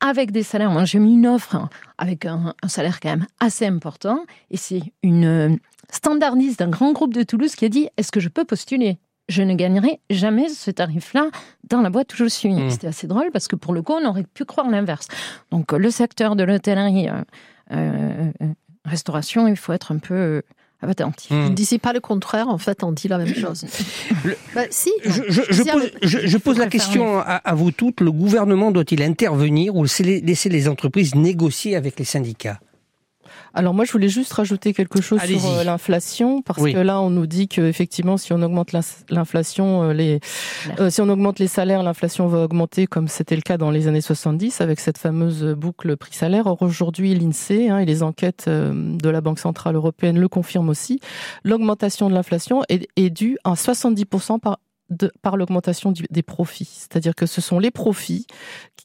avec 0.00 0.30
des 0.30 0.42
salaires. 0.42 0.70
Moi, 0.70 0.84
j'ai 0.84 0.98
mis 0.98 1.14
une 1.14 1.26
offre 1.26 1.56
hein, 1.56 1.70
avec 1.96 2.26
un, 2.26 2.52
un 2.62 2.68
salaire 2.68 3.00
quand 3.00 3.08
même 3.08 3.26
assez 3.40 3.64
important, 3.64 4.26
et 4.50 4.58
c'est 4.58 4.82
une 5.02 5.24
euh, 5.24 5.56
standardiste 5.90 6.58
d'un 6.58 6.68
grand 6.68 6.92
groupe 6.92 7.14
de 7.14 7.22
Toulouse 7.22 7.54
qui 7.54 7.64
a 7.64 7.70
dit 7.70 7.88
Est-ce 7.96 8.12
que 8.12 8.20
je 8.20 8.28
peux 8.28 8.44
postuler? 8.44 8.98
Je 9.28 9.42
ne 9.42 9.54
gagnerai 9.54 9.98
jamais 10.10 10.48
ce 10.48 10.70
tarif-là 10.70 11.30
dans 11.68 11.80
la 11.80 11.90
boîte 11.90 12.12
où 12.14 12.16
je 12.16 12.26
suis. 12.28 12.54
Mmh. 12.54 12.70
C'était 12.70 12.86
assez 12.86 13.06
drôle 13.06 13.30
parce 13.32 13.48
que 13.48 13.56
pour 13.56 13.74
le 13.74 13.82
coup, 13.82 13.92
on 13.94 14.06
aurait 14.08 14.22
pu 14.22 14.44
croire 14.44 14.70
l'inverse. 14.70 15.08
Donc, 15.50 15.72
le 15.72 15.90
secteur 15.90 16.36
de 16.36 16.44
l'hôtellerie, 16.44 17.08
euh, 17.08 17.22
euh, 17.72 18.30
restauration, 18.84 19.48
il 19.48 19.56
faut 19.56 19.72
être 19.72 19.90
un 19.92 19.98
peu 19.98 20.14
euh, 20.14 20.42
attentif. 20.82 21.30
Hmm. 21.32 21.46
On 21.46 21.48
ne 21.50 21.54
disait 21.54 21.78
pas 21.78 21.92
le 21.92 21.98
contraire, 22.00 22.48
en 22.48 22.58
fait, 22.58 22.84
on 22.84 22.92
dit 22.92 23.08
la 23.08 23.18
même 23.18 23.34
chose. 23.34 23.64
Le- 24.24 24.36
Bah, 24.54 24.62
si. 24.70 24.92
Je, 25.04 25.22
je- 25.28 25.42
je 25.50 25.62
Si, 25.64 25.68
pose, 25.70 25.90
je- 26.02 26.26
je 26.26 26.38
pose 26.38 26.58
la 26.58 26.68
question 26.68 27.18
à, 27.18 27.22
à 27.22 27.54
vous 27.54 27.72
toutes. 27.72 28.00
Le 28.00 28.12
gouvernement 28.12 28.70
doit-il 28.70 29.02
intervenir 29.02 29.74
ou 29.74 29.84
laisser 29.84 30.48
les 30.48 30.68
entreprises 30.68 31.14
négocier 31.16 31.74
avec 31.74 31.98
les 31.98 32.04
syndicats? 32.04 32.60
Alors 33.56 33.72
moi, 33.72 33.84
je 33.86 33.92
voulais 33.92 34.10
juste 34.10 34.32
rajouter 34.34 34.74
quelque 34.74 35.00
chose 35.00 35.20
sur 35.22 35.46
euh, 35.46 35.64
l'inflation, 35.64 36.42
parce 36.42 36.60
Oui. 36.62 36.74
que 36.74 36.78
là, 36.78 37.00
on 37.00 37.08
nous 37.08 37.26
dit 37.26 37.48
que 37.48 37.62
effectivement, 37.62 38.18
si 38.18 38.32
on 38.34 38.42
augmente 38.42 38.72
l'in- 38.72 38.80
l'inflation, 39.08 39.82
euh, 39.82 39.92
les, 39.94 40.20
euh, 40.78 40.90
si 40.90 41.00
on 41.00 41.08
augmente 41.08 41.38
les 41.38 41.46
salaires, 41.48 41.82
l'inflation 41.82 42.26
va 42.28 42.44
augmenter, 42.44 42.86
comme 42.86 43.08
c'était 43.08 43.34
le 43.34 43.40
cas 43.40 43.56
dans 43.56 43.70
les 43.70 43.88
années 43.88 44.02
70 44.02 44.60
avec 44.60 44.78
cette 44.78 44.98
fameuse 44.98 45.42
boucle 45.56 45.96
prix-salaire. 45.96 46.46
Or 46.46 46.60
aujourd'hui, 46.60 47.14
l'Insee 47.14 47.70
hein, 47.70 47.78
et 47.78 47.86
les 47.86 48.02
enquêtes 48.02 48.44
de 48.48 49.08
la 49.08 49.20
Banque 49.22 49.38
centrale 49.38 49.74
européenne 49.74 50.18
le 50.18 50.28
confirment 50.28 50.68
aussi. 50.68 51.00
L'augmentation 51.42 52.10
de 52.10 52.14
l'inflation 52.14 52.62
est, 52.68 52.86
est 52.96 53.10
due 53.10 53.38
à 53.44 53.54
70% 53.54 54.38
par 54.38 54.58
par 55.22 55.36
l'augmentation 55.36 55.92
des 56.10 56.22
profits. 56.22 56.64
C'est-à-dire 56.70 57.14
que 57.14 57.26
ce 57.26 57.40
sont 57.40 57.58
les 57.58 57.70
profits 57.70 58.26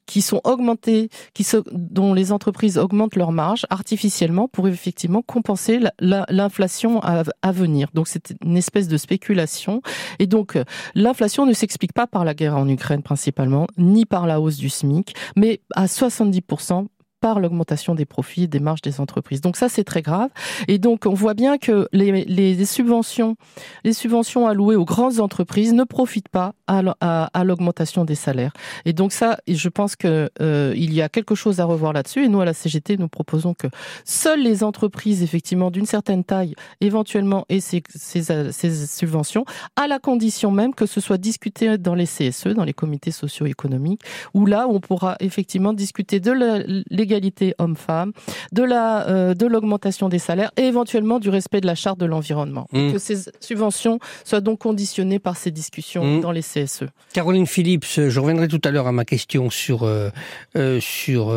qui 0.05 0.21
sont 0.21 0.41
augmentés, 0.43 1.09
qui 1.33 1.45
dont 1.71 2.13
les 2.13 2.31
entreprises 2.31 2.77
augmentent 2.77 3.15
leurs 3.15 3.31
marges 3.31 3.65
artificiellement 3.69 4.47
pour 4.47 4.67
effectivement 4.67 5.21
compenser 5.21 5.79
la- 5.79 5.93
la- 5.99 6.25
l'inflation 6.29 6.99
à, 7.01 7.23
à 7.41 7.51
venir. 7.51 7.89
Donc 7.93 8.07
c'est 8.07 8.33
une 8.43 8.57
espèce 8.57 8.87
de 8.87 8.97
spéculation. 8.97 9.81
Et 10.19 10.27
donc 10.27 10.57
l'inflation 10.95 11.45
ne 11.45 11.53
s'explique 11.53 11.93
pas 11.93 12.07
par 12.07 12.25
la 12.25 12.33
guerre 12.33 12.57
en 12.57 12.67
Ukraine 12.67 13.03
principalement, 13.03 13.67
ni 13.77 14.05
par 14.05 14.25
la 14.27 14.41
hausse 14.41 14.57
du 14.57 14.69
SMIC, 14.69 15.13
mais 15.35 15.61
à 15.75 15.85
70% 15.85 16.87
par 17.21 17.39
l'augmentation 17.39 17.95
des 17.95 18.05
profits, 18.05 18.47
des 18.47 18.59
marges 18.59 18.81
des 18.81 18.99
entreprises. 18.99 19.39
Donc 19.41 19.55
ça, 19.55 19.69
c'est 19.69 19.83
très 19.85 20.01
grave. 20.01 20.29
Et 20.67 20.77
donc, 20.79 21.05
on 21.05 21.13
voit 21.13 21.33
bien 21.35 21.57
que 21.57 21.87
les, 21.93 22.25
les 22.25 22.65
subventions, 22.65 23.35
les 23.83 23.93
subventions 23.93 24.47
allouées 24.47 24.75
aux 24.75 24.85
grandes 24.85 25.19
entreprises 25.19 25.71
ne 25.73 25.83
profitent 25.85 26.29
pas 26.29 26.53
à, 26.67 26.81
à- 26.99 27.25
à 27.39 27.43
l'augmentation 27.43 28.03
des 28.05 28.15
salaires. 28.15 28.51
Et 28.85 28.93
donc 28.93 29.11
ça, 29.13 29.37
et 29.47 29.55
je 29.55 29.69
pense 29.69 29.95
que 29.95 30.29
euh, 30.41 30.73
il 30.75 30.93
y 30.93 31.01
a 31.01 31.09
quelque 31.09 31.35
chose 31.35 31.59
à 31.59 31.65
revoir 31.65 31.93
là-dessus. 31.93 32.25
Et 32.25 32.27
nous, 32.27 32.41
à 32.41 32.45
la 32.45 32.53
CGT, 32.53 32.97
nous 32.97 33.07
proposons 33.07 33.53
que 33.53 33.67
seules 34.03 34.41
les 34.41 34.63
entreprises, 34.63 35.21
effectivement, 35.23 35.69
d'une 35.71 35.85
certaine 35.85 36.23
taille, 36.23 36.55
éventuellement, 36.81 37.45
aient 37.49 37.59
ces, 37.59 37.83
ces, 37.93 38.51
ces 38.51 38.85
subventions, 38.87 39.45
à 39.75 39.87
la 39.87 39.99
condition 39.99 40.49
même 40.51 40.73
que 40.73 40.87
ce 40.87 40.99
soit 40.99 41.17
discuté 41.19 41.77
dans 41.77 41.93
les 41.95 42.05
CSE, 42.07 42.47
dans 42.55 42.63
les 42.63 42.73
comités 42.73 43.11
socio-économiques, 43.11 44.01
où 44.33 44.45
là, 44.47 44.67
on 44.67 44.79
pourra 44.79 45.15
effectivement 45.19 45.73
discuter 45.73 46.19
de 46.19 46.31
la- 46.31 46.63
l'égalité 47.11 47.53
homme-femme, 47.59 48.13
de 48.53 48.63
la 48.63 49.07
euh, 49.09 49.33
de 49.33 49.45
l'augmentation 49.45 50.07
des 50.07 50.19
salaires 50.19 50.51
et 50.57 50.61
éventuellement 50.63 51.19
du 51.19 51.29
respect 51.29 51.59
de 51.59 51.65
la 51.67 51.75
charte 51.75 51.99
de 51.99 52.05
l'environnement. 52.05 52.67
Mmh. 52.71 52.77
Et 52.77 52.93
Que 52.93 52.99
ces 52.99 53.17
subventions 53.41 53.99
soient 54.23 54.39
donc 54.41 54.59
conditionnées 54.59 55.19
par 55.19 55.35
ces 55.37 55.51
discussions 55.51 56.03
Mmh. 56.05 56.21
dans 56.21 56.31
les 56.31 56.41
CSE. 56.41 56.85
Caroline 57.13 57.45
Phillips, 57.47 57.85
je 58.09 58.19
reviendrai 58.19 58.47
tout 58.47 58.61
à 58.63 58.71
l'heure 58.71 58.87
à 58.87 58.91
ma 58.93 59.03
question 59.05 59.49
sur 59.49 59.83
euh, 59.83 60.09
euh, 60.55 60.79
sur 60.79 61.31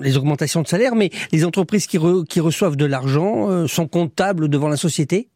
les 0.00 0.16
augmentations 0.16 0.60
de 0.62 0.68
salaire, 0.68 0.94
mais 0.94 1.10
les 1.32 1.44
entreprises 1.44 1.86
qui, 1.86 1.98
re- 1.98 2.24
qui 2.26 2.40
reçoivent 2.40 2.76
de 2.76 2.84
l'argent 2.84 3.66
sont 3.66 3.86
comptables 3.88 4.48
devant 4.48 4.68
la 4.68 4.76
société? 4.76 5.28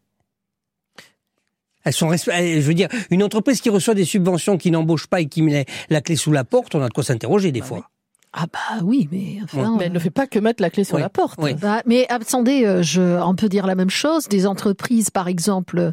Elles 1.85 1.93
sont, 1.95 2.11
je 2.13 2.61
veux 2.61 2.75
dire, 2.75 2.89
une 3.11 3.23
entreprise 3.23 3.61
qui 3.63 3.71
reçoit 3.71 3.95
des 3.95 4.05
subventions, 4.05 4.59
qui 4.59 4.71
n'embauche 4.71 5.07
pas 5.07 5.21
et 5.23 5.27
qui 5.27 5.41
met 5.43 5.53
la, 5.53 5.65
la 5.97 6.01
clé 6.03 6.17
sous 6.17 6.33
la 6.33 6.45
porte, 6.45 6.75
on 6.75 6.83
a 6.83 6.89
de 6.89 6.93
quoi 6.93 7.05
s'interroger 7.05 7.51
des 7.53 7.61
Bah 7.61 7.67
fois. 7.67 7.91
Ah 8.33 8.45
bah 8.53 8.83
oui, 8.85 9.09
mais 9.11 9.39
enfin. 9.43 9.77
Mais 9.79 9.87
elle 9.87 9.93
ne 9.93 9.99
fait 9.99 10.11
pas 10.11 10.27
que 10.27 10.39
mettre 10.39 10.63
la 10.63 10.69
clé 10.71 10.85
sur 10.85 10.97
Oui. 10.97 11.03
la 11.03 11.09
porte. 11.09 11.39
Oui. 11.43 11.55
Bah, 11.55 11.83
mais 11.87 12.07
attendez, 12.11 12.67
euh, 12.67 12.83
je, 12.83 13.01
on 13.23 13.35
peut 13.35 13.49
dire 13.49 13.67
la 13.67 13.75
même 13.75 13.89
chose. 13.91 14.29
Des 14.29 14.47
entreprises, 14.47 15.11
par 15.11 15.29
exemple, 15.29 15.93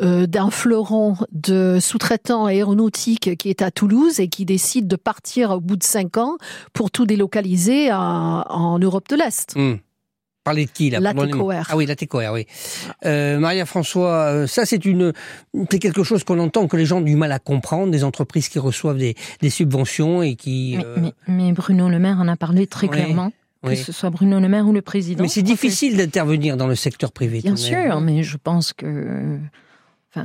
euh, 0.00 0.26
d'un 0.26 0.50
fleuron 0.50 1.16
de 1.32 1.78
sous-traitants 1.80 2.46
aéronautiques 2.46 3.36
qui 3.36 3.50
est 3.50 3.60
à 3.60 3.70
Toulouse 3.70 4.20
et 4.20 4.28
qui 4.28 4.44
décide 4.44 4.86
de 4.86 4.96
partir 4.96 5.50
au 5.50 5.60
bout 5.60 5.76
de 5.76 5.82
cinq 5.82 6.16
ans 6.16 6.36
pour 6.72 6.90
tout 6.90 7.06
délocaliser 7.06 7.92
en, 7.92 8.44
en 8.48 8.78
Europe 8.78 9.08
de 9.08 9.16
l'Est. 9.16 9.54
Hmm. 9.56 9.74
Parler 10.44 10.66
de 10.66 10.70
qui 10.70 10.90
là? 10.90 11.00
La. 11.00 11.14
Ah 11.16 11.74
oui, 11.74 11.86
la 11.86 12.32
oui. 12.32 12.46
Euh, 13.06 13.38
Maria 13.38 13.64
François, 13.64 14.12
euh, 14.26 14.46
ça 14.46 14.66
c'est 14.66 14.84
une, 14.84 15.12
c'est 15.70 15.78
quelque 15.78 16.02
chose 16.02 16.22
qu'on 16.22 16.38
entend 16.38 16.68
que 16.68 16.76
les 16.76 16.84
gens 16.84 16.98
ont 16.98 17.00
du 17.00 17.16
mal 17.16 17.32
à 17.32 17.38
comprendre, 17.38 17.90
des 17.90 18.04
entreprises 18.04 18.48
qui 18.50 18.58
reçoivent 18.58 18.98
des, 18.98 19.14
des 19.40 19.48
subventions 19.50 20.22
et 20.22 20.34
qui. 20.36 20.74
Mais, 20.76 20.84
euh, 20.84 20.96
mais- 21.00 21.12
mais 21.28 21.52
Bruno 21.52 21.88
Le 21.88 21.98
Maire 21.98 22.18
en 22.20 22.28
a 22.28 22.36
parlé 22.36 22.66
très 22.66 22.88
Oui, 22.88 22.92
clairement, 22.92 23.32
oui. 23.62 23.70
que 23.74 23.76
ce 23.82 23.92
soit 23.92 24.10
Bruno 24.10 24.38
Le 24.38 24.48
Maire 24.50 24.66
ou 24.68 24.72
le 24.74 24.82
président. 24.82 25.22
Mais 25.22 25.28
c'est 25.30 25.42
difficile 25.42 25.96
d'intervenir 25.96 26.58
dans 26.58 26.66
le 26.66 26.74
secteur 26.74 27.10
privé. 27.10 27.40
Bien 27.40 27.52
même. 27.52 27.56
sûr, 27.56 28.00
mais 28.02 28.22
je 28.22 28.36
pense 28.36 28.74
que. 28.74 29.38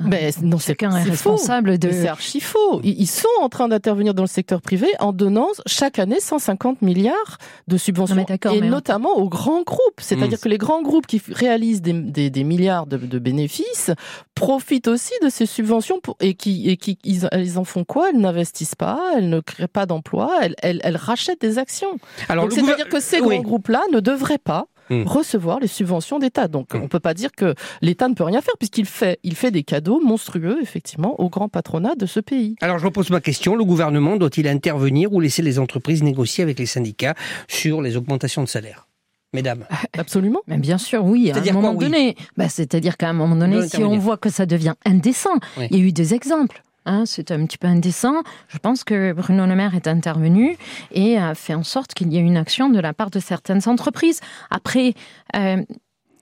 Mais 0.04 0.32
non, 0.42 0.58
chacun 0.58 0.96
est, 0.96 1.04
responsable 1.04 1.78
de. 1.78 1.92
C'est 1.92 2.08
archi 2.08 2.40
faux. 2.40 2.82
Ils 2.84 3.08
sont 3.08 3.28
en 3.42 3.50
train 3.50 3.68
d'intervenir 3.68 4.14
dans 4.14 4.24
le 4.24 4.28
secteur 4.28 4.62
privé 4.62 4.88
en 5.00 5.14
donnant 5.14 5.48
chaque 5.66 6.00
année 6.00 6.20
150 6.20 6.82
milliards 6.82 7.38
de 7.68 7.78
subventions, 7.78 8.26
et 8.52 8.62
notamment 8.62 9.18
aux 9.18 9.30
grands 9.30 9.64
groupes. 9.64 10.00
C'est-à-dire 10.00 10.38
mm. 10.38 10.42
que 10.42 10.50
les 10.50 10.58
grands 10.58 10.82
groupes 10.82 11.08
qui 11.08 11.22
réalisent 11.30 11.82
des, 11.82 12.30
des, 12.30 12.44
milliards 12.44 12.86
de, 12.86 12.98
de, 12.98 13.20
bénéfices 13.20 13.92
profitent 14.36 14.88
aussi 14.88 15.14
de 15.24 15.30
ces 15.30 15.46
subventions 15.46 16.00
pour, 16.00 16.18
et 16.20 16.34
qui, 16.34 16.70
et 16.70 16.78
qui 16.78 16.98
ils, 17.04 17.58
en 17.58 17.64
font 17.64 17.84
quoi? 17.84 18.10
Elles 18.10 18.20
n'investissent 18.20 18.76
pas, 18.76 19.14
elles 19.16 19.30
ne 19.30 19.40
créent 19.40 19.68
pas 19.68 19.86
d'emplois, 19.86 20.32
elles, 20.42 20.56
elles, 20.62 20.82
elles, 20.84 20.98
rachètent 20.98 21.42
des 21.42 21.58
actions. 21.58 21.98
Alors, 22.28 22.52
c'est-à-dire 22.52 22.90
que 22.90 23.00
ces 23.00 23.20
grands 23.20 23.42
groupes-là 23.42 23.82
ne 23.92 24.00
devraient 24.00 24.38
pas 24.38 24.68
Hmm. 24.90 25.04
recevoir 25.04 25.60
les 25.60 25.68
subventions 25.68 26.20
d'État. 26.20 26.48
Donc 26.48 26.74
hmm. 26.74 26.78
on 26.78 26.84
ne 26.84 26.88
peut 26.88 27.00
pas 27.00 27.14
dire 27.14 27.32
que 27.32 27.54
l'État 27.82 28.08
ne 28.08 28.14
peut 28.14 28.24
rien 28.24 28.42
faire 28.42 28.56
puisqu'il 28.58 28.86
fait, 28.86 29.20
il 29.24 29.36
fait 29.36 29.52
des 29.52 29.64
cadeaux 29.64 30.00
monstrueux 30.02 30.60
effectivement 30.62 31.20
au 31.20 31.30
grand 31.30 31.50
patronat 31.50 31.96
de 31.96 32.06
ce 32.06 32.20
pays. 32.20 32.56
Alors 32.62 32.80
je 32.80 32.86
repose 32.86 33.10
ma 33.10 33.22
question, 33.22 33.56
le 33.56 33.64
gouvernement 33.64 34.18
doit-il 34.18 34.48
intervenir 34.48 35.14
ou 35.14 35.20
laisser 35.20 35.42
les 35.42 35.60
entreprises 35.60 36.04
négocier 36.04 36.44
avec 36.44 36.60
les 36.60 36.66
syndicats 36.66 37.16
sur 37.48 37.82
les 37.82 37.98
augmentations 37.98 38.44
de 38.44 38.48
salaire? 38.48 38.88
Mesdames. 39.34 39.66
Absolument. 39.98 40.42
Mais 40.48 40.58
bien 40.58 40.78
sûr, 40.78 41.06
oui. 41.06 41.32
À 41.32 41.38
un 41.38 41.54
moment 41.54 41.74
donné, 41.74 42.16
bah, 42.36 42.50
c'est-à-dire 42.50 42.98
qu'à 42.98 43.10
un 43.10 43.14
moment 43.14 43.36
donné, 43.36 43.68
si 43.68 43.84
on 43.84 43.98
voit 43.98 44.18
que 44.18 44.30
ça 44.30 44.46
devient 44.46 44.74
indécent, 44.86 45.38
il 45.58 45.78
y 45.78 45.82
a 45.82 45.84
eu 45.84 45.92
des 45.92 46.14
exemples. 46.14 46.64
Hein, 46.86 47.04
c'est 47.06 47.32
un 47.32 47.46
petit 47.46 47.58
peu 47.58 47.68
indécent. 47.68 48.24
Je 48.48 48.58
pense 48.58 48.84
que 48.84 49.14
Bruno 49.14 49.46
Le 49.46 49.56
Maire 49.56 49.76
est 49.76 49.88
intervenu 49.88 50.58
et 50.92 51.18
a 51.18 51.36
fait 51.36 51.54
en 51.54 51.64
sorte 51.64 51.94
qu'il 51.94 52.12
y 52.12 52.18
ait 52.18 52.22
une 52.22 52.38
action 52.38 52.70
de 52.70 52.80
la 52.80 52.94
part 52.94 53.10
de 53.10 53.20
certaines 53.20 53.68
entreprises. 53.68 54.22
Après, 54.50 54.94
euh, 55.36 55.64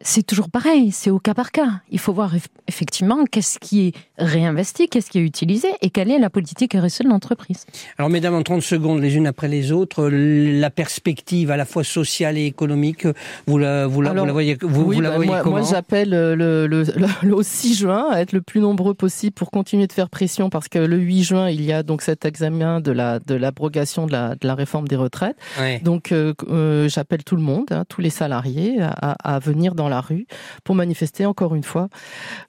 c'est 0.01 0.23
toujours 0.23 0.49
pareil, 0.49 0.91
c'est 0.91 1.09
au 1.09 1.19
cas 1.19 1.33
par 1.33 1.51
cas. 1.51 1.81
Il 1.91 1.99
faut 1.99 2.13
voir 2.13 2.33
effectivement 2.67 3.25
qu'est-ce 3.25 3.57
qui 3.57 3.87
est 3.87 3.93
réinvesti, 4.19 4.87
qu'est-ce 4.87 5.09
qui 5.09 5.17
est 5.17 5.23
utilisé 5.23 5.69
et 5.81 5.89
quelle 5.89 6.11
est 6.11 6.19
la 6.19 6.29
politique 6.29 6.75
RSE 6.75 6.99
de 6.99 7.09
l'entreprise. 7.09 7.65
Alors 7.97 8.09
mesdames, 8.09 8.35
en 8.35 8.43
30 8.43 8.61
secondes, 8.61 9.01
les 9.01 9.15
unes 9.15 9.25
après 9.25 9.47
les 9.47 9.71
autres, 9.71 10.07
la 10.09 10.69
perspective 10.69 11.49
à 11.49 11.57
la 11.57 11.65
fois 11.65 11.83
sociale 11.83 12.37
et 12.37 12.45
économique, 12.45 13.07
vous 13.47 13.57
la, 13.57 13.87
vous 13.87 14.01
la, 14.01 14.13
voyez, 14.13 14.57
vous, 14.61 14.91
la 14.91 15.09
bah, 15.09 15.15
voyez 15.15 15.31
moi, 15.31 15.41
comment 15.41 15.57
Moi 15.57 15.67
j'appelle 15.69 16.09
le, 16.09 16.35
le, 16.67 16.85
le, 17.23 17.37
6 17.41 17.75
juin 17.75 18.07
à 18.11 18.21
être 18.21 18.33
le 18.33 18.41
plus 18.41 18.59
nombreux 18.59 18.93
possible 18.93 19.33
pour 19.33 19.49
continuer 19.49 19.87
de 19.87 19.93
faire 19.93 20.09
pression 20.09 20.49
parce 20.49 20.67
que 20.67 20.79
le 20.79 20.97
8 20.97 21.23
juin, 21.23 21.49
il 21.49 21.63
y 21.63 21.73
a 21.73 21.81
donc 21.81 22.01
cet 22.03 22.25
examen 22.25 22.81
de 22.81 22.91
la 22.91 23.19
de 23.19 23.33
l'abrogation 23.33 24.05
de 24.05 24.11
la, 24.11 24.35
de 24.35 24.47
la 24.47 24.55
réforme 24.55 24.87
des 24.87 24.95
retraites. 24.95 25.37
Donc 25.83 26.11
euh, 26.11 26.33
euh, 26.49 26.87
j'appelle 26.87 27.23
tout 27.23 27.35
le 27.35 27.41
monde, 27.41 27.65
hein, 27.71 27.83
tous 27.89 28.01
les 28.01 28.09
salariés 28.09 28.79
à, 28.79 29.15
à 29.23 29.39
venir 29.39 29.73
dans 29.73 29.86
la 29.89 30.01
rue 30.01 30.27
pour 30.63 30.75
manifester 30.75 31.25
encore 31.25 31.55
une 31.55 31.63
fois 31.63 31.89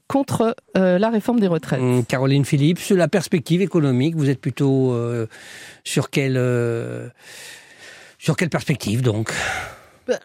contre 0.07 0.57
euh, 0.76 0.99
la 0.99 1.11
réforme 1.11 1.41
des 1.41 1.47
retraites. 1.47 1.80
Hum, 1.80 2.05
Caroline 2.05 2.45
Philippe, 2.45 2.78
sur 2.78 2.97
la 2.97 3.09
perspective 3.09 3.62
économique, 3.62 4.16
vous 4.16 4.30
êtes 4.30 4.41
plutôt 4.41 4.93
euh, 4.93 5.26
sur 5.84 6.11
quelle 6.11 6.36
euh, 6.36 7.09
sur 8.18 8.36
quelle 8.36 8.51
perspective 8.51 9.03
donc? 9.03 9.32
Ben, 10.07 10.18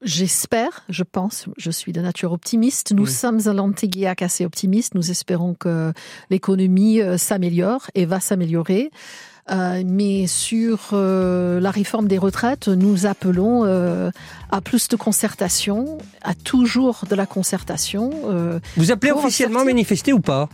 J'espère, 0.00 0.84
je 0.88 1.02
pense, 1.02 1.46
je 1.56 1.72
suis 1.72 1.90
de 1.90 2.00
nature 2.00 2.30
optimiste. 2.30 2.92
Nous 2.92 3.06
sommes 3.06 3.40
à 3.46 3.52
l'Antéguiac 3.52 4.22
assez 4.22 4.44
optimistes. 4.44 4.94
Nous 4.94 5.10
espérons 5.10 5.54
que 5.54 5.92
l'économie 6.30 7.00
s'améliore 7.16 7.90
et 7.96 8.06
va 8.06 8.20
s'améliorer. 8.20 8.92
Euh, 9.50 9.82
mais 9.86 10.26
sur 10.26 10.90
euh, 10.92 11.60
la 11.60 11.70
réforme 11.70 12.06
des 12.06 12.18
retraites, 12.18 12.68
nous 12.68 13.06
appelons 13.06 13.64
euh, 13.64 14.10
à 14.50 14.60
plus 14.60 14.88
de 14.88 14.96
concertation, 14.96 15.98
à 16.22 16.34
toujours 16.34 17.04
de 17.08 17.14
la 17.14 17.26
concertation. 17.26 18.10
Vous 18.76 18.90
appelez 18.90 19.12
officiellement 19.12 19.64
manifester 19.64 20.12
ou 20.12 20.20
pas? 20.20 20.48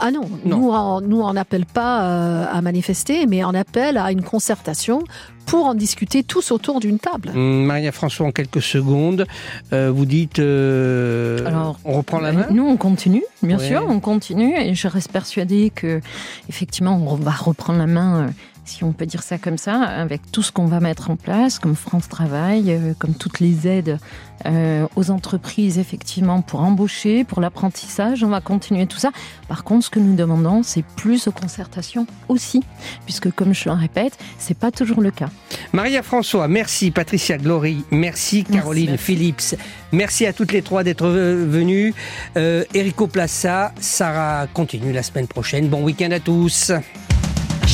Ah 0.00 0.10
non, 0.10 0.28
Nous, 0.44 0.70
on, 0.70 1.00
nous 1.00 1.20
on 1.20 1.32
n'appelle 1.32 1.66
pas 1.66 2.44
à 2.44 2.60
manifester, 2.62 3.26
mais 3.26 3.44
on 3.44 3.54
appelle 3.54 3.96
à 3.96 4.12
une 4.12 4.22
concertation 4.22 5.04
pour 5.46 5.66
en 5.66 5.74
discuter 5.74 6.22
tous 6.22 6.52
autour 6.52 6.80
d'une 6.80 6.98
table. 6.98 7.30
Hum, 7.34 7.64
Maria-François, 7.64 8.26
en 8.26 8.32
quelques 8.32 8.62
secondes, 8.62 9.26
vous 9.72 10.06
dites, 10.06 10.38
Alors, 10.38 11.78
on 11.84 11.92
reprend 11.92 12.20
la 12.20 12.32
main 12.32 12.46
Nous, 12.50 12.66
on 12.66 12.76
continue, 12.76 13.24
bien 13.42 13.58
sûr, 13.58 13.84
on 13.88 14.00
continue, 14.00 14.56
et 14.58 14.74
je 14.74 14.88
reste 14.88 15.12
persuadée 15.12 15.70
que, 15.74 16.00
effectivement, 16.48 16.96
on 16.96 17.16
va 17.16 17.32
reprendre 17.32 17.78
la 17.78 17.86
main 17.86 18.30
si 18.70 18.84
on 18.84 18.92
peut 18.92 19.06
dire 19.06 19.22
ça 19.22 19.36
comme 19.38 19.58
ça, 19.58 19.82
avec 19.82 20.30
tout 20.30 20.42
ce 20.42 20.52
qu'on 20.52 20.66
va 20.66 20.80
mettre 20.80 21.10
en 21.10 21.16
place, 21.16 21.58
comme 21.58 21.74
France 21.74 22.08
Travail, 22.08 22.64
euh, 22.68 22.94
comme 22.98 23.14
toutes 23.14 23.40
les 23.40 23.66
aides 23.66 23.98
euh, 24.46 24.86
aux 24.96 25.10
entreprises, 25.10 25.78
effectivement, 25.78 26.40
pour 26.40 26.60
embaucher, 26.60 27.24
pour 27.24 27.40
l'apprentissage. 27.40 28.22
On 28.24 28.28
va 28.28 28.40
continuer 28.40 28.86
tout 28.86 28.98
ça. 28.98 29.10
Par 29.48 29.64
contre, 29.64 29.86
ce 29.86 29.90
que 29.90 29.98
nous 29.98 30.14
demandons, 30.14 30.62
c'est 30.62 30.84
plus 30.96 31.24
de 31.24 31.30
concertation 31.30 32.06
aussi, 32.28 32.62
puisque, 33.04 33.30
comme 33.32 33.52
je 33.52 33.68
le 33.68 33.74
répète, 33.74 34.16
c'est 34.38 34.56
pas 34.56 34.70
toujours 34.70 35.00
le 35.00 35.10
cas. 35.10 35.28
Maria 35.72 36.02
François, 36.02 36.48
merci. 36.48 36.90
Patricia 36.90 37.36
Glory, 37.36 37.84
merci. 37.90 38.44
Caroline 38.44 38.96
Phillips, 38.96 39.56
merci 39.92 40.26
à 40.26 40.32
toutes 40.32 40.52
les 40.52 40.62
trois 40.62 40.84
d'être 40.84 41.06
venues. 41.06 41.92
Euh, 42.36 42.64
Erico 42.72 43.08
Plassa, 43.08 43.72
Sarah 43.80 44.46
continue 44.54 44.92
la 44.92 45.02
semaine 45.02 45.26
prochaine. 45.26 45.68
Bon 45.68 45.82
week-end 45.82 46.10
à 46.12 46.20
tous. 46.20 46.72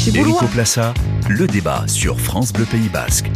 Enrico 0.04 0.46
Plassa, 0.46 0.94
le 1.28 1.46
débat 1.46 1.84
sur 1.88 2.20
France 2.20 2.52
Bleu 2.52 2.64
Pays 2.64 2.88
Basque. 2.88 3.30